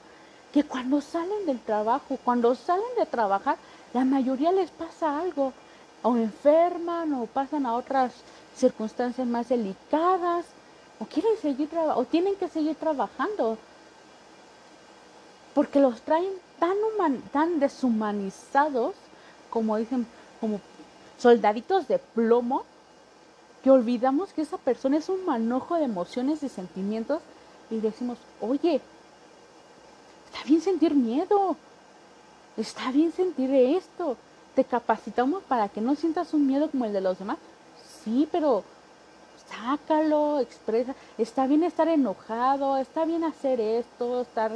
que 0.52 0.64
cuando 0.64 1.02
salen 1.02 1.46
del 1.46 1.60
trabajo, 1.60 2.18
cuando 2.24 2.56
salen 2.56 2.96
de 2.98 3.06
trabajar, 3.06 3.58
la 3.94 4.06
mayoría 4.06 4.52
les 4.52 4.70
pasa 4.72 5.20
algo, 5.20 5.54
o 6.02 6.16
enferman 6.18 7.14
o 7.14 7.26
pasan 7.26 7.66
a 7.66 7.76
otras 7.76 8.14
circunstancias 8.56 9.28
más 9.28 9.50
delicadas 9.50 10.46
o 11.00 11.06
quieren 11.06 11.38
seguir 11.42 11.70
o 11.96 12.06
tienen 12.06 12.36
que 12.36 12.48
seguir 12.48 12.76
trabajando 12.76 13.58
porque 15.54 15.80
los 15.80 16.02
traen 16.02 16.34
tan 16.60 16.76
tan 17.32 17.60
deshumanizados 17.60 18.96
como 19.50 19.78
dicen 19.78 20.06
como 20.40 20.60
soldaditos 21.18 21.88
de 21.88 22.00
plomo 22.00 22.64
que 23.64 23.72
olvidamos 23.72 24.32
que 24.32 24.44
esa 24.44 24.58
persona 24.58 24.98
es 24.98 25.10
un 25.10 25.26
manojo 25.26 25.76
de 25.76 25.86
emociones 25.86 26.44
y 26.44 26.50
sentimientos 26.50 27.22
y 27.72 27.80
decimos, 27.80 28.20
"Oye, 28.40 28.80
está 30.28 30.44
bien 30.46 30.62
sentir 30.62 30.94
miedo. 30.94 31.56
Está 32.58 32.92
bien 32.92 33.12
sentir 33.12 33.52
esto. 33.52 34.18
Te 34.56 34.64
capacitamos 34.64 35.42
para 35.44 35.68
que 35.68 35.82
no 35.82 35.96
sientas 35.96 36.34
un 36.36 36.46
miedo 36.46 36.70
como 36.70 36.86
el 36.86 36.94
de 36.94 37.02
los 37.02 37.18
demás." 37.18 37.38
Sí, 38.06 38.30
pero 38.32 38.64
sácalo, 39.50 40.40
expresa. 40.40 40.96
Está 41.18 41.48
bien 41.48 41.64
estar 41.64 41.88
enojado, 41.88 42.78
está 42.78 43.04
bien 43.06 43.24
hacer 43.24 43.60
esto, 43.60 44.22
estar 44.22 44.52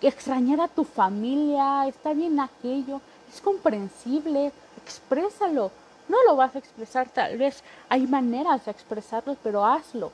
extrañar 0.00 0.60
a 0.60 0.68
tu 0.68 0.84
familia, 0.84 1.86
está 1.86 2.12
bien 2.12 2.38
aquello, 2.40 3.00
es 3.32 3.40
comprensible, 3.40 4.52
exprésalo. 4.84 5.70
No 6.08 6.18
lo 6.24 6.36
vas 6.36 6.54
a 6.54 6.58
expresar, 6.58 7.08
tal 7.08 7.36
vez 7.36 7.62
hay 7.88 8.06
maneras 8.06 8.64
de 8.64 8.70
expresarlo, 8.70 9.36
pero 9.42 9.64
hazlo. 9.64 10.12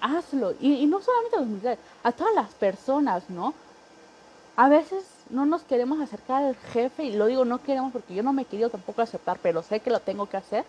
Hazlo. 0.00 0.54
Y, 0.60 0.86
no 0.86 1.00
solamente 1.00 1.36
a 1.36 1.40
los 1.40 1.48
militares, 1.48 1.78
a 2.02 2.12
todas 2.12 2.34
las 2.34 2.50
personas, 2.54 3.28
¿no? 3.28 3.52
A 4.56 4.68
veces 4.68 5.04
no 5.30 5.46
nos 5.46 5.62
queremos 5.62 6.00
acercar 6.00 6.44
al 6.44 6.56
jefe, 6.56 7.04
y 7.04 7.12
lo 7.12 7.26
digo 7.26 7.44
no 7.44 7.62
queremos 7.62 7.92
porque 7.92 8.14
yo 8.14 8.22
no 8.22 8.32
me 8.32 8.42
he 8.42 8.44
querido 8.44 8.70
tampoco 8.70 9.02
aceptar, 9.02 9.38
pero 9.42 9.62
sé 9.62 9.80
que 9.80 9.90
lo 9.90 10.00
tengo 10.00 10.26
que 10.26 10.36
hacer 10.36 10.64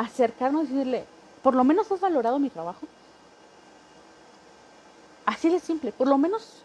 acercarnos 0.00 0.64
y 0.64 0.72
decirle, 0.72 1.04
por 1.42 1.54
lo 1.54 1.64
menos 1.64 1.90
has 1.92 2.00
valorado 2.00 2.38
mi 2.38 2.50
trabajo. 2.50 2.86
Así 5.26 5.48
de 5.48 5.60
simple, 5.60 5.92
por 5.92 6.08
lo 6.08 6.18
menos 6.18 6.62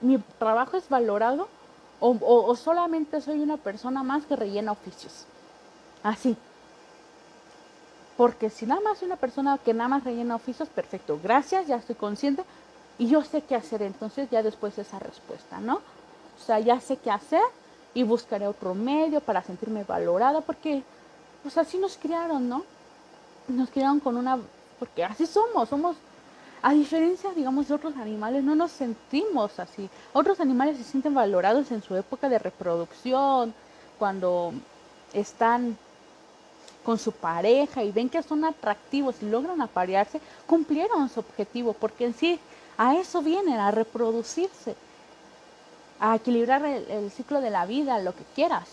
mi 0.00 0.18
trabajo 0.38 0.76
es 0.76 0.88
valorado 0.88 1.48
o, 2.00 2.56
solamente 2.56 3.20
soy 3.20 3.38
una 3.40 3.56
persona 3.56 4.02
más 4.02 4.26
que 4.26 4.34
rellena 4.34 4.72
oficios. 4.72 5.24
Así. 6.02 6.36
Porque 8.16 8.50
si 8.50 8.66
nada 8.66 8.80
más 8.80 8.98
soy 8.98 9.06
una 9.06 9.16
persona 9.16 9.56
que 9.58 9.72
nada 9.72 9.88
más 9.88 10.04
rellena 10.04 10.34
oficios, 10.34 10.68
perfecto, 10.68 11.18
gracias, 11.22 11.68
ya 11.68 11.76
estoy 11.76 11.94
consciente 11.94 12.44
y 12.98 13.06
yo 13.06 13.22
sé 13.22 13.42
qué 13.42 13.54
hacer 13.54 13.82
entonces 13.82 14.28
ya 14.30 14.42
después 14.42 14.74
de 14.74 14.82
esa 14.82 14.98
respuesta, 14.98 15.60
¿no? 15.60 15.76
O 15.76 16.44
sea, 16.44 16.58
ya 16.58 16.80
sé 16.80 16.96
qué 16.96 17.10
hacer 17.12 17.42
y 17.94 18.02
buscaré 18.02 18.48
otro 18.48 18.74
medio 18.74 19.20
para 19.20 19.42
sentirme 19.42 19.84
valorada 19.84 20.40
porque 20.40 20.82
pues 21.42 21.56
así 21.56 21.78
nos 21.78 21.96
criaron, 21.96 22.48
¿no? 22.48 22.64
Nos 23.52 23.70
criaron 23.70 24.00
con 24.00 24.16
una, 24.16 24.38
porque 24.78 25.04
así 25.04 25.26
somos, 25.26 25.68
somos, 25.68 25.96
A 26.62 26.72
diferencia, 26.72 27.30
digamos, 27.34 27.68
de 27.68 27.74
otros 27.74 27.96
animales, 27.96 28.42
no 28.44 28.54
nos 28.54 28.70
sentimos 28.70 29.58
así. 29.58 29.88
Otros 30.12 30.40
animales 30.40 30.76
se 30.76 30.84
sienten 30.84 31.14
valorados 31.14 31.70
en 31.72 31.82
su 31.82 31.96
época 31.96 32.28
de 32.28 32.38
reproducción, 32.38 33.52
cuando 33.98 34.52
están 35.12 35.76
con 36.84 36.98
su 36.98 37.12
pareja 37.12 37.82
y 37.82 37.92
ven 37.92 38.08
que 38.08 38.22
son 38.22 38.44
atractivos 38.44 39.16
y 39.22 39.26
logran 39.26 39.60
aparearse, 39.60 40.20
cumplieron 40.46 41.08
su 41.08 41.20
objetivo, 41.20 41.72
porque 41.72 42.06
en 42.06 42.14
sí 42.14 42.40
a 42.76 42.96
eso 42.96 43.22
vienen, 43.22 43.58
a 43.58 43.70
reproducirse, 43.70 44.74
a 46.00 46.16
equilibrar 46.16 46.64
el, 46.64 46.90
el 46.90 47.10
ciclo 47.10 47.40
de 47.40 47.50
la 47.50 47.66
vida, 47.66 48.00
lo 48.00 48.14
que 48.14 48.24
quieras. 48.34 48.68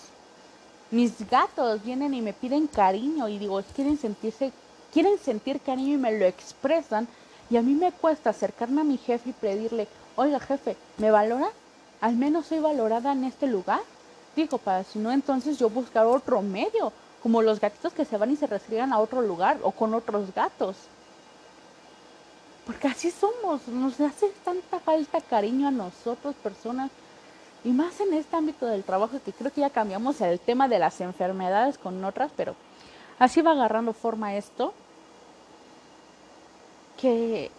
Mis 0.92 1.30
gatos 1.30 1.84
vienen 1.84 2.16
y 2.16 2.22
me 2.22 2.34
piden 2.34 2.66
cariño 2.66 3.28
y 3.30 3.38
digo, 3.38 3.62
quieren 3.76 3.98
sentirse, 3.98 4.52
quieren 4.94 5.18
sentir 5.20 5.62
cariño 5.62 5.96
y 5.96 5.98
me 5.98 6.18
lo 6.18 6.26
expresan 6.26 7.08
y 7.50 7.58
a 7.58 7.62
mí 7.62 7.74
me 7.74 7.92
cuesta 7.92 8.30
acercarme 8.30 8.82
a 8.82 8.84
mi 8.84 8.98
jefe 8.98 9.30
y 9.30 9.34
pedirle, 9.34 9.88
oiga 10.16 10.40
jefe, 10.40 10.78
¿me 10.98 11.10
valora? 11.10 11.50
Al 12.02 12.16
menos 12.16 12.46
soy 12.46 12.60
valorada 12.60 13.12
en 13.12 13.24
este 13.24 13.48
lugar. 13.48 13.82
Dijo, 14.36 14.58
para 14.58 14.84
si 14.84 15.00
no, 15.00 15.12
entonces 15.12 15.58
yo 15.58 15.70
buscar 15.70 16.06
otro 16.06 16.42
medio, 16.42 16.94
como 17.24 17.42
los 17.42 17.60
gatitos 17.60 17.94
que 17.94 18.06
se 18.06 18.18
van 18.18 18.32
y 18.32 18.36
se 18.36 18.48
restringen 18.48 18.94
a 18.94 19.00
otro 19.00 19.22
lugar 19.22 19.58
o 19.64 19.72
con 19.72 19.94
otros 19.94 20.34
gatos. 20.34 20.78
Porque 22.66 22.88
así 22.88 23.10
somos, 23.10 23.68
nos 23.68 24.00
hace 24.00 24.30
tanta 24.46 24.80
falta 24.80 25.20
cariño 25.20 25.68
a 25.68 25.72
nosotros, 25.72 26.36
personas, 26.36 26.92
y 27.64 27.70
más 27.70 28.00
en 28.00 28.14
este 28.14 28.36
ámbito 28.38 28.68
del 28.68 28.84
trabajo 28.84 29.20
que 29.26 29.34
creo 29.34 29.52
que 29.52 29.62
ya 29.62 29.72
cambiamos 29.72 30.22
el 30.22 30.40
tema 30.40 30.68
de 30.68 30.80
las 30.80 31.02
enfermedades 31.02 31.78
con 31.78 32.06
otras, 32.06 32.32
pero 32.38 32.56
así 33.20 33.42
va 33.42 33.52
agarrando 33.52 33.94
forma 33.94 34.36
esto 34.36 34.74
que 37.00 37.52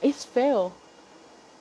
es 0.00 0.26
feo. 0.26 0.72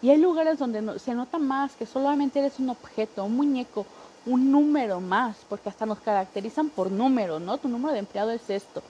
Y 0.01 0.09
hay 0.09 0.17
lugares 0.17 0.57
donde 0.57 0.99
se 0.99 1.13
nota 1.13 1.37
más 1.37 1.75
que 1.75 1.85
solamente 1.85 2.39
eres 2.39 2.59
un 2.59 2.69
objeto, 2.69 3.25
un 3.25 3.35
muñeco, 3.35 3.85
un 4.25 4.51
número 4.51 5.01
más, 5.01 5.37
porque 5.49 5.69
hasta 5.69 5.85
nos 5.85 5.99
caracterizan 5.99 6.69
por 6.69 6.89
número, 6.89 7.39
¿no? 7.39 7.57
Tu 7.57 7.67
número 7.67 7.93
de 7.93 7.99
empleado 7.99 8.31
es 8.31 8.49
esto. 8.49 8.81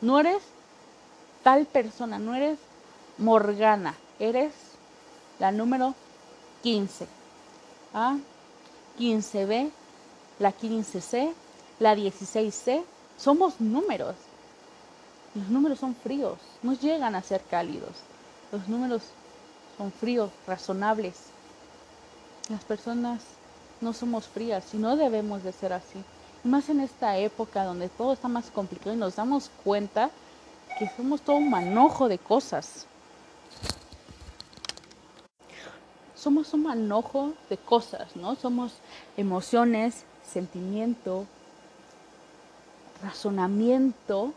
No 0.00 0.18
eres 0.20 0.42
tal 1.42 1.66
persona, 1.66 2.18
no 2.18 2.34
eres 2.34 2.58
Morgana, 3.18 3.94
eres 4.18 4.52
la 5.38 5.52
número 5.52 5.94
15. 6.62 7.06
¿Ah? 7.92 8.16
15B, 8.98 9.70
la 10.38 10.52
15C, 10.52 11.32
la 11.78 11.94
16C. 11.94 12.82
Somos 13.16 13.60
números. 13.60 14.16
Los 15.34 15.48
números 15.48 15.80
son 15.80 15.96
fríos, 15.96 16.38
no 16.62 16.74
llegan 16.74 17.14
a 17.14 17.22
ser 17.22 17.42
cálidos. 17.42 17.90
Los 18.52 18.68
números 18.68 19.02
son 19.76 19.90
fríos, 19.90 20.30
razonables. 20.46 21.14
Las 22.48 22.62
personas 22.62 23.22
no 23.80 23.92
somos 23.92 24.26
frías 24.28 24.72
y 24.74 24.76
no 24.76 24.96
debemos 24.96 25.42
de 25.42 25.52
ser 25.52 25.72
así. 25.72 26.02
más 26.44 26.68
en 26.68 26.80
esta 26.80 27.16
época 27.16 27.64
donde 27.64 27.88
todo 27.88 28.12
está 28.12 28.28
más 28.28 28.50
complicado 28.50 28.94
y 28.94 28.98
nos 28.98 29.16
damos 29.16 29.50
cuenta 29.64 30.10
que 30.78 30.90
somos 30.94 31.22
todo 31.22 31.36
un 31.36 31.48
manojo 31.50 32.08
de 32.08 32.18
cosas. 32.18 32.86
Somos 36.14 36.52
un 36.52 36.64
manojo 36.64 37.32
de 37.48 37.56
cosas, 37.56 38.14
¿no? 38.14 38.34
Somos 38.36 38.72
emociones, 39.16 40.04
sentimiento, 40.22 41.26
razonamiento 43.04 44.32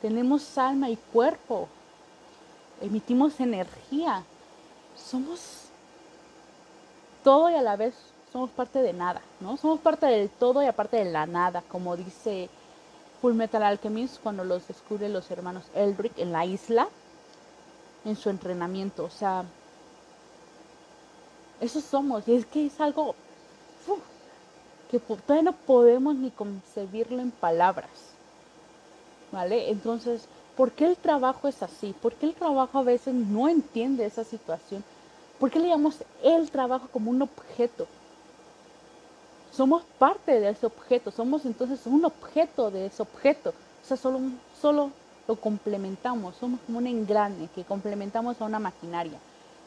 tenemos 0.00 0.56
alma 0.56 0.88
y 0.88 0.96
cuerpo. 0.96 1.68
Emitimos 2.80 3.38
energía. 3.40 4.22
Somos 4.96 5.66
todo 7.22 7.50
y 7.50 7.54
a 7.54 7.62
la 7.62 7.76
vez 7.76 7.94
somos 8.32 8.50
parte 8.50 8.80
de 8.80 8.92
nada, 8.92 9.20
¿no? 9.40 9.56
Somos 9.56 9.80
parte 9.80 10.06
del 10.06 10.30
todo 10.30 10.62
y 10.62 10.66
aparte 10.66 10.96
de 10.96 11.10
la 11.10 11.26
nada, 11.26 11.62
como 11.68 11.96
dice 11.96 12.48
Full 13.20 13.34
Metal 13.34 13.62
Alchemist 13.62 14.20
cuando 14.22 14.44
los 14.44 14.66
descubre 14.68 15.08
los 15.08 15.30
hermanos 15.30 15.64
Eldrick 15.74 16.16
en 16.18 16.32
la 16.32 16.46
isla, 16.46 16.88
en 18.04 18.16
su 18.16 18.30
entrenamiento. 18.30 19.04
O 19.04 19.10
sea, 19.10 19.44
eso 21.60 21.80
somos. 21.80 22.26
Y 22.28 22.34
es 22.34 22.46
que 22.46 22.66
es 22.66 22.80
algo 22.80 23.14
que 24.90 24.98
todavía 24.98 25.50
no 25.50 25.52
podemos 25.52 26.16
ni 26.16 26.30
concebirlo 26.30 27.20
en 27.20 27.30
palabras. 27.30 28.10
¿vale? 29.32 29.70
Entonces, 29.70 30.26
¿por 30.56 30.72
qué 30.72 30.86
el 30.86 30.96
trabajo 30.96 31.48
es 31.48 31.62
así? 31.62 31.94
¿Por 32.00 32.14
qué 32.14 32.26
el 32.26 32.34
trabajo 32.34 32.78
a 32.78 32.82
veces 32.82 33.14
no 33.14 33.48
entiende 33.48 34.04
esa 34.04 34.24
situación? 34.24 34.84
¿Por 35.38 35.50
qué 35.50 35.58
le 35.58 35.68
llamamos 35.68 35.96
el 36.22 36.50
trabajo 36.50 36.88
como 36.92 37.10
un 37.10 37.22
objeto? 37.22 37.86
Somos 39.52 39.82
parte 39.98 40.38
de 40.38 40.50
ese 40.50 40.66
objeto, 40.66 41.10
somos 41.10 41.44
entonces 41.44 41.86
un 41.86 42.04
objeto 42.04 42.70
de 42.70 42.86
ese 42.86 43.02
objeto. 43.02 43.50
O 43.50 43.86
sea, 43.86 43.96
solo, 43.96 44.20
solo 44.60 44.90
lo 45.26 45.36
complementamos, 45.36 46.36
somos 46.36 46.60
como 46.66 46.78
un 46.78 46.86
engrane 46.86 47.48
que 47.54 47.64
complementamos 47.64 48.40
a 48.40 48.44
una 48.44 48.58
maquinaria. 48.58 49.18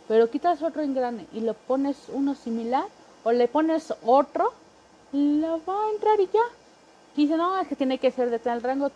Pero 0.08 0.30
quitas 0.30 0.62
otro 0.62 0.82
engrane 0.82 1.26
y 1.34 1.40
le 1.40 1.54
pones 1.54 1.98
uno 2.10 2.36
similar 2.36 2.86
o 3.24 3.32
le 3.32 3.48
pones 3.48 3.94
otro, 4.06 4.54
la 5.14 5.58
va 5.68 5.86
a 5.86 5.90
entrar 5.92 6.20
y 6.20 6.28
ya. 6.28 6.44
dice, 7.16 7.38
no, 7.38 7.58
es 7.60 7.68
que 7.68 7.76
tiene 7.76 8.00
que 8.00 8.12
ser 8.12 8.30
de 8.30 8.40
tal 8.40 8.62
rango, 8.62 8.92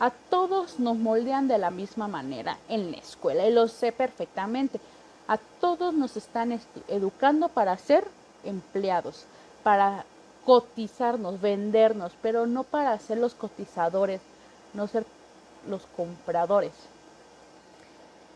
a 0.00 0.10
todos 0.10 0.80
nos 0.80 0.96
moldean 0.96 1.46
de 1.46 1.58
la 1.58 1.70
misma 1.70 2.08
manera 2.08 2.58
en 2.68 2.90
la 2.90 2.98
escuela 2.98 3.46
y 3.46 3.52
lo 3.52 3.68
sé 3.68 3.92
perfectamente. 3.92 4.80
A 5.28 5.38
todos 5.60 5.94
nos 5.94 6.16
están 6.16 6.58
educando 6.88 7.48
para 7.48 7.76
ser 7.76 8.04
empleados, 8.42 9.24
para 9.62 10.04
cotizarnos, 10.44 11.40
vendernos, 11.40 12.12
pero 12.20 12.46
no 12.46 12.64
para 12.64 12.98
ser 12.98 13.18
los 13.18 13.34
cotizadores, 13.34 14.20
no 14.74 14.88
ser 14.88 15.04
los 15.68 15.82
compradores. 15.96 16.72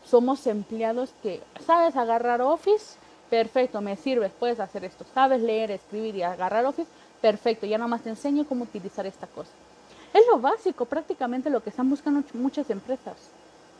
Somos 0.05 0.45
empleados 0.47 1.09
que, 1.23 1.41
¿sabes 1.65 1.95
agarrar 1.97 2.41
Office? 2.41 2.95
Perfecto, 3.29 3.81
me 3.81 3.95
sirve, 3.95 4.29
puedes 4.29 4.59
hacer 4.59 4.85
esto. 4.85 5.03
¿Sabes 5.15 5.41
leer, 5.41 5.71
escribir 5.71 6.15
y 6.15 6.23
agarrar 6.23 6.65
Office? 6.65 6.89
Perfecto, 7.25 7.65
ya 7.65 7.79
nomás 7.79 8.03
te 8.03 8.09
enseño 8.09 8.45
cómo 8.45 8.65
utilizar 8.65 9.07
esta 9.07 9.25
cosa. 9.25 9.49
Es 10.13 10.21
lo 10.27 10.37
básico, 10.37 10.85
prácticamente 10.85 11.49
lo 11.49 11.63
que 11.63 11.71
están 11.71 11.89
buscando 11.89 12.23
muchas 12.35 12.69
empresas. 12.69 13.15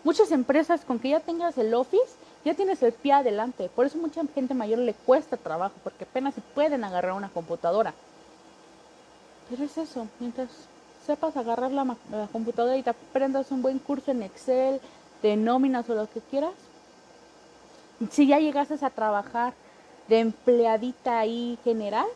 Muchas 0.04 0.32
empresas 0.32 0.84
con 0.84 0.98
que 0.98 1.10
ya 1.10 1.20
tengas 1.20 1.56
el 1.60 1.72
office, 1.76 2.16
ya 2.44 2.56
tienes 2.56 2.82
el 2.82 2.92
pie 2.92 3.14
adelante. 3.14 3.70
Por 3.76 3.86
eso 3.86 4.00
mucha 4.00 4.24
gente 4.34 4.56
mayor 4.56 4.80
le 4.80 4.96
cuesta 4.96 5.38
trabajo, 5.38 5.76
porque 5.84 6.06
apenas 6.06 6.34
pueden 6.56 6.84
agarrar 6.84 7.14
una 7.14 7.30
computadora. 7.30 7.94
Pero 9.48 9.64
es 9.64 9.78
eso, 9.78 10.08
mientras 10.20 10.50
sepas 11.06 11.38
agarrar 11.38 11.70
la, 11.70 11.84
la 12.10 12.28
computadora 12.32 12.76
y 12.76 12.82
te 12.82 12.90
aprendas 12.90 13.52
un 13.52 13.62
buen 13.62 13.78
curso 13.78 14.10
en 14.10 14.24
Excel, 14.24 14.82
de 15.22 15.38
nóminas 15.38 15.88
o 15.88 15.94
lo 15.94 16.10
que 16.10 16.20
quieras. 16.20 16.56
Si 18.10 18.26
ya 18.26 18.40
llegases 18.40 18.82
a 18.82 18.90
trabajar 18.90 19.54
de 20.08 20.18
empleadita 20.22 21.20
ahí 21.20 21.60
general, 21.64 22.08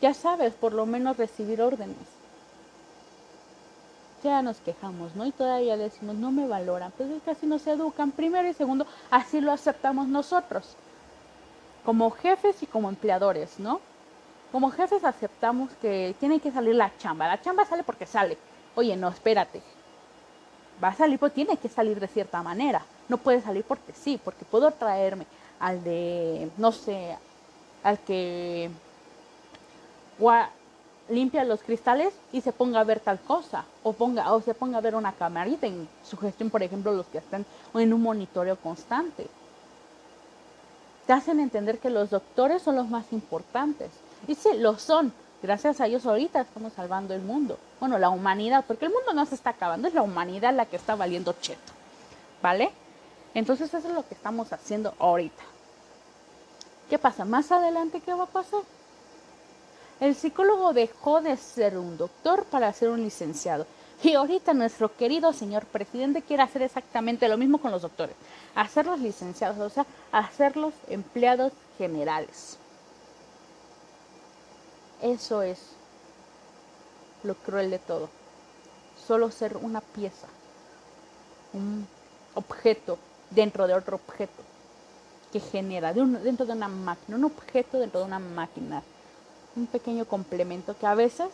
ya 0.00 0.14
sabes 0.14 0.54
por 0.54 0.72
lo 0.72 0.86
menos 0.86 1.16
recibir 1.16 1.60
órdenes. 1.60 1.96
Ya 4.22 4.42
nos 4.42 4.58
quejamos, 4.58 5.16
¿no? 5.16 5.24
Y 5.24 5.32
todavía 5.32 5.76
decimos, 5.76 6.16
no 6.16 6.30
me 6.30 6.46
valoran, 6.46 6.92
pues 6.96 7.10
es 7.10 7.22
que 7.22 7.30
así 7.30 7.46
nos 7.46 7.66
educan, 7.66 8.10
primero 8.10 8.46
y 8.48 8.52
segundo, 8.52 8.86
así 9.10 9.40
lo 9.40 9.50
aceptamos 9.50 10.08
nosotros, 10.08 10.76
como 11.84 12.10
jefes 12.10 12.62
y 12.62 12.66
como 12.66 12.90
empleadores, 12.90 13.58
¿no? 13.58 13.80
Como 14.52 14.70
jefes 14.70 15.04
aceptamos 15.04 15.70
que 15.80 16.14
tiene 16.20 16.40
que 16.40 16.50
salir 16.50 16.74
la 16.74 16.92
chamba, 16.98 17.28
la 17.28 17.40
chamba 17.40 17.64
sale 17.64 17.82
porque 17.82 18.04
sale, 18.04 18.36
oye, 18.74 18.94
no, 18.94 19.08
espérate, 19.08 19.62
va 20.82 20.88
a 20.88 20.94
salir, 20.94 21.18
pues 21.18 21.32
tiene 21.32 21.56
que 21.56 21.68
salir 21.68 21.98
de 21.98 22.08
cierta 22.08 22.42
manera, 22.42 22.84
no 23.08 23.16
puede 23.16 23.40
salir 23.40 23.64
porque 23.64 23.94
sí, 23.94 24.20
porque 24.22 24.44
puedo 24.44 24.70
traerme 24.70 25.24
al 25.60 25.82
de, 25.82 26.50
no 26.58 26.72
sé, 26.72 27.16
al 27.82 27.98
que 28.00 28.70
limpia 31.08 31.44
los 31.44 31.62
cristales 31.62 32.14
y 32.32 32.40
se 32.40 32.52
ponga 32.52 32.80
a 32.80 32.84
ver 32.84 33.00
tal 33.00 33.18
cosa 33.20 33.64
o 33.82 33.92
ponga 33.92 34.32
o 34.32 34.40
se 34.40 34.54
ponga 34.54 34.78
a 34.78 34.80
ver 34.80 34.94
una 34.94 35.12
camarita 35.12 35.66
en 35.66 35.88
su 36.04 36.16
gestión, 36.16 36.50
por 36.50 36.62
ejemplo, 36.62 36.92
los 36.92 37.06
que 37.06 37.18
están 37.18 37.44
en 37.74 37.92
un 37.92 38.02
monitoreo 38.02 38.56
constante. 38.56 39.26
Te 41.06 41.12
hacen 41.12 41.40
entender 41.40 41.78
que 41.78 41.90
los 41.90 42.10
doctores 42.10 42.62
son 42.62 42.76
los 42.76 42.88
más 42.88 43.12
importantes. 43.12 43.90
Y 44.28 44.34
sí, 44.34 44.50
lo 44.56 44.78
son. 44.78 45.12
Gracias 45.42 45.80
a 45.80 45.86
ellos 45.86 46.06
ahorita 46.06 46.42
estamos 46.42 46.74
salvando 46.74 47.14
el 47.14 47.22
mundo. 47.22 47.58
Bueno, 47.80 47.98
la 47.98 48.10
humanidad, 48.10 48.64
porque 48.66 48.84
el 48.84 48.92
mundo 48.92 49.12
no 49.14 49.24
se 49.26 49.34
está 49.34 49.50
acabando, 49.50 49.88
es 49.88 49.94
la 49.94 50.02
humanidad 50.02 50.54
la 50.54 50.66
que 50.66 50.76
está 50.76 50.94
valiendo 50.94 51.34
cheto. 51.40 51.72
¿Vale? 52.42 52.70
Entonces 53.34 53.72
eso 53.72 53.88
es 53.88 53.94
lo 53.94 54.06
que 54.06 54.14
estamos 54.14 54.52
haciendo 54.52 54.94
ahorita. 54.98 55.42
¿Qué 56.88 56.98
pasa? 56.98 57.24
Más 57.24 57.50
adelante, 57.50 58.00
¿qué 58.00 58.12
va 58.12 58.24
a 58.24 58.26
pasar? 58.26 58.60
El 60.00 60.14
psicólogo 60.14 60.72
dejó 60.72 61.20
de 61.20 61.36
ser 61.36 61.76
un 61.76 61.98
doctor 61.98 62.44
para 62.44 62.72
ser 62.72 62.88
un 62.88 63.02
licenciado. 63.02 63.66
Y 64.02 64.14
ahorita 64.14 64.54
nuestro 64.54 64.96
querido 64.96 65.34
señor 65.34 65.66
presidente 65.66 66.22
quiere 66.22 66.42
hacer 66.42 66.62
exactamente 66.62 67.28
lo 67.28 67.36
mismo 67.36 67.58
con 67.58 67.70
los 67.70 67.82
doctores, 67.82 68.16
hacerlos 68.54 68.98
licenciados, 68.98 69.58
o 69.58 69.68
sea, 69.68 69.84
hacerlos 70.10 70.72
empleados 70.88 71.52
generales. 71.76 72.56
Eso 75.02 75.42
es 75.42 75.58
lo 77.22 77.34
cruel 77.34 77.70
de 77.70 77.78
todo. 77.78 78.08
Solo 79.06 79.30
ser 79.30 79.58
una 79.58 79.82
pieza, 79.82 80.28
un 81.52 81.86
objeto 82.34 82.98
dentro 83.28 83.66
de 83.66 83.74
otro 83.74 83.96
objeto 83.96 84.42
que 85.30 85.40
genera 85.40 85.92
dentro 85.92 86.46
de 86.46 86.52
una 86.52 86.68
máquina, 86.68 87.18
un 87.18 87.24
objeto 87.24 87.78
dentro 87.78 88.00
de 88.00 88.06
una 88.06 88.18
máquina, 88.18 88.82
un 89.56 89.66
pequeño 89.66 90.04
complemento 90.04 90.76
que 90.78 90.86
a 90.86 90.94
veces 90.94 91.28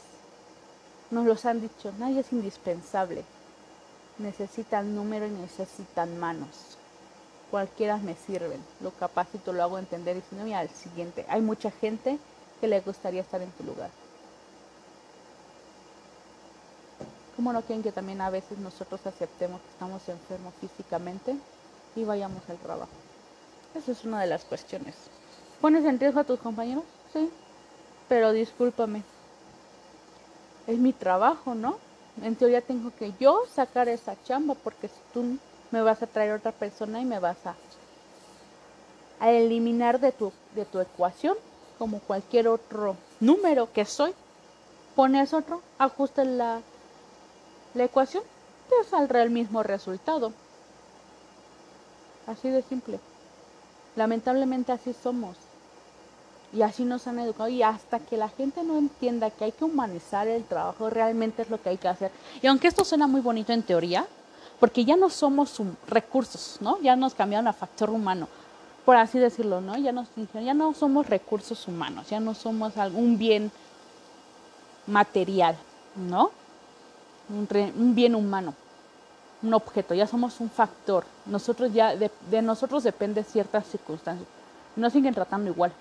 nos 1.11 1.27
los 1.27 1.45
han 1.45 1.61
dicho, 1.61 1.93
nadie 1.99 2.21
es 2.21 2.33
indispensable, 2.33 3.25
necesitan 4.19 4.95
número 4.95 5.27
y 5.27 5.31
necesitan 5.31 6.19
manos, 6.19 6.79
cualquiera 7.51 7.97
me 7.99 8.15
sirven, 8.15 8.61
lo 8.81 8.91
capacito, 8.93 9.53
lo 9.53 9.63
hago 9.63 9.79
entender 9.79 10.17
y 10.17 10.23
si 10.23 10.37
no, 10.37 10.45
mira, 10.45 10.61
al 10.61 10.71
siguiente, 10.71 11.25
hay 11.29 11.41
mucha 11.41 11.71
gente 11.71 12.19
que 12.61 12.67
le 12.67 12.81
gustaría 12.81 13.21
estar 13.21 13.41
en 13.41 13.51
tu 13.53 13.65
lugar. 13.65 13.91
¿Cómo 17.37 17.53
no 17.53 17.61
quieren 17.61 17.83
que 17.83 17.93
también 17.93 18.23
a 18.23 18.31
veces 18.31 18.59
nosotros 18.59 19.07
aceptemos 19.07 19.61
que 19.61 19.69
estamos 19.69 20.09
enfermos 20.09 20.55
físicamente 20.59 21.37
y 21.95 22.05
vayamos 22.05 22.43
al 22.49 22.57
trabajo? 22.57 22.89
Esa 23.75 23.93
es 23.93 24.05
una 24.05 24.23
de 24.23 24.27
las 24.27 24.43
cuestiones. 24.45 24.95
¿Pones 25.61 25.85
en 25.85 26.01
riesgo 26.01 26.21
a 26.21 26.25
tus 26.25 26.41
compañeros? 26.41 26.85
Sí. 27.13 27.31
Pero 28.09 28.33
discúlpame. 28.33 29.03
Es 30.67 30.79
mi 30.79 30.93
trabajo, 30.93 31.55
¿no? 31.55 31.79
En 32.23 32.35
teoría 32.37 32.61
tengo 32.61 32.91
que 32.99 33.13
yo 33.21 33.43
sacar 33.55 33.89
esa 33.89 34.21
chamba 34.25 34.55
porque 34.55 34.89
si 34.89 35.01
tú 35.13 35.39
me 35.71 35.83
vas 35.83 36.03
a 36.03 36.07
traer 36.07 36.33
otra 36.33 36.53
persona 36.53 37.01
y 37.01 37.05
me 37.05 37.19
vas 37.19 37.47
a, 37.47 37.55
a 39.21 39.31
eliminar 39.31 40.01
de 40.01 40.13
tu, 40.13 40.33
de 40.55 40.65
tu 40.65 40.81
ecuación 40.81 41.37
como 41.79 42.01
cualquier 42.01 42.49
otro 42.49 42.97
número 43.21 43.71
que 43.73 43.85
soy, 43.85 44.15
pones 44.95 45.35
otro, 45.35 45.61
ajusta 45.79 46.25
la, 46.25 46.63
la 47.75 47.85
ecuación, 47.85 48.23
te 48.69 48.89
saldrá 48.89 49.23
el 49.23 49.31
mismo 49.31 49.63
resultado. 49.63 50.33
Así 52.27 52.49
de 52.51 52.63
simple. 52.63 52.99
Lamentablemente 53.95 54.73
así 54.73 54.93
somos. 54.93 55.46
Y 56.53 56.63
así 56.63 56.85
nos 56.85 57.07
han 57.07 57.19
educado. 57.19 57.49
Y 57.49 57.63
hasta 57.63 57.99
que 57.99 58.17
la 58.17 58.29
gente 58.29 58.63
no 58.63 58.79
entienda 58.79 59.31
que 59.31 59.45
hay 59.45 59.53
que 59.53 59.65
humanizar 59.65 60.29
el 60.29 60.45
trabajo, 60.45 60.91
realmente 60.91 61.43
es 61.43 61.51
lo 61.51 61.61
que 61.61 61.71
hay 61.71 61.77
que 61.77 61.89
hacer. 61.89 62.11
Y 62.43 62.47
aunque 62.47 62.69
esto 62.69 62.85
suena 62.85 63.07
muy 63.07 63.21
bonito 63.21 63.53
en 63.53 63.63
teoría, 63.63 64.07
porque 64.61 64.85
ya 64.85 64.97
no 64.97 65.11
somos 65.11 65.61
recursos, 65.87 66.59
¿no? 66.61 66.81
Ya 66.81 66.97
nos 66.97 67.15
cambiaron 67.15 67.49
a 67.49 67.53
factor 67.53 67.91
humano, 67.91 68.29
por 68.85 68.97
así 68.97 69.19
decirlo, 69.19 69.61
¿no? 69.61 69.77
Ya, 69.77 69.93
nos, 69.93 70.09
ya 70.33 70.55
no 70.55 70.73
somos 70.73 71.09
recursos 71.09 71.69
humanos, 71.69 72.09
ya 72.09 72.21
no 72.21 72.35
somos 72.35 72.77
algún 72.79 73.19
bien 73.19 73.51
material, 74.87 75.57
¿no? 75.95 76.31
un 77.29 77.93
bien 77.97 78.15
humano 78.15 78.55
un 79.43 79.55
objeto, 79.55 79.95
ya 79.95 80.07
somos 80.07 80.41
un 80.41 80.51
factor. 80.51 81.05
Nosotros 81.27 81.73
ya, 81.73 81.95
de, 81.97 82.43
nosotros 82.43 82.83
depende 82.83 83.23
ciertas 83.25 83.67
circunstancias. 83.67 84.29
No 84.75 84.91
siguen 84.91 85.15
tratando 85.15 85.51
igual. 85.51 85.73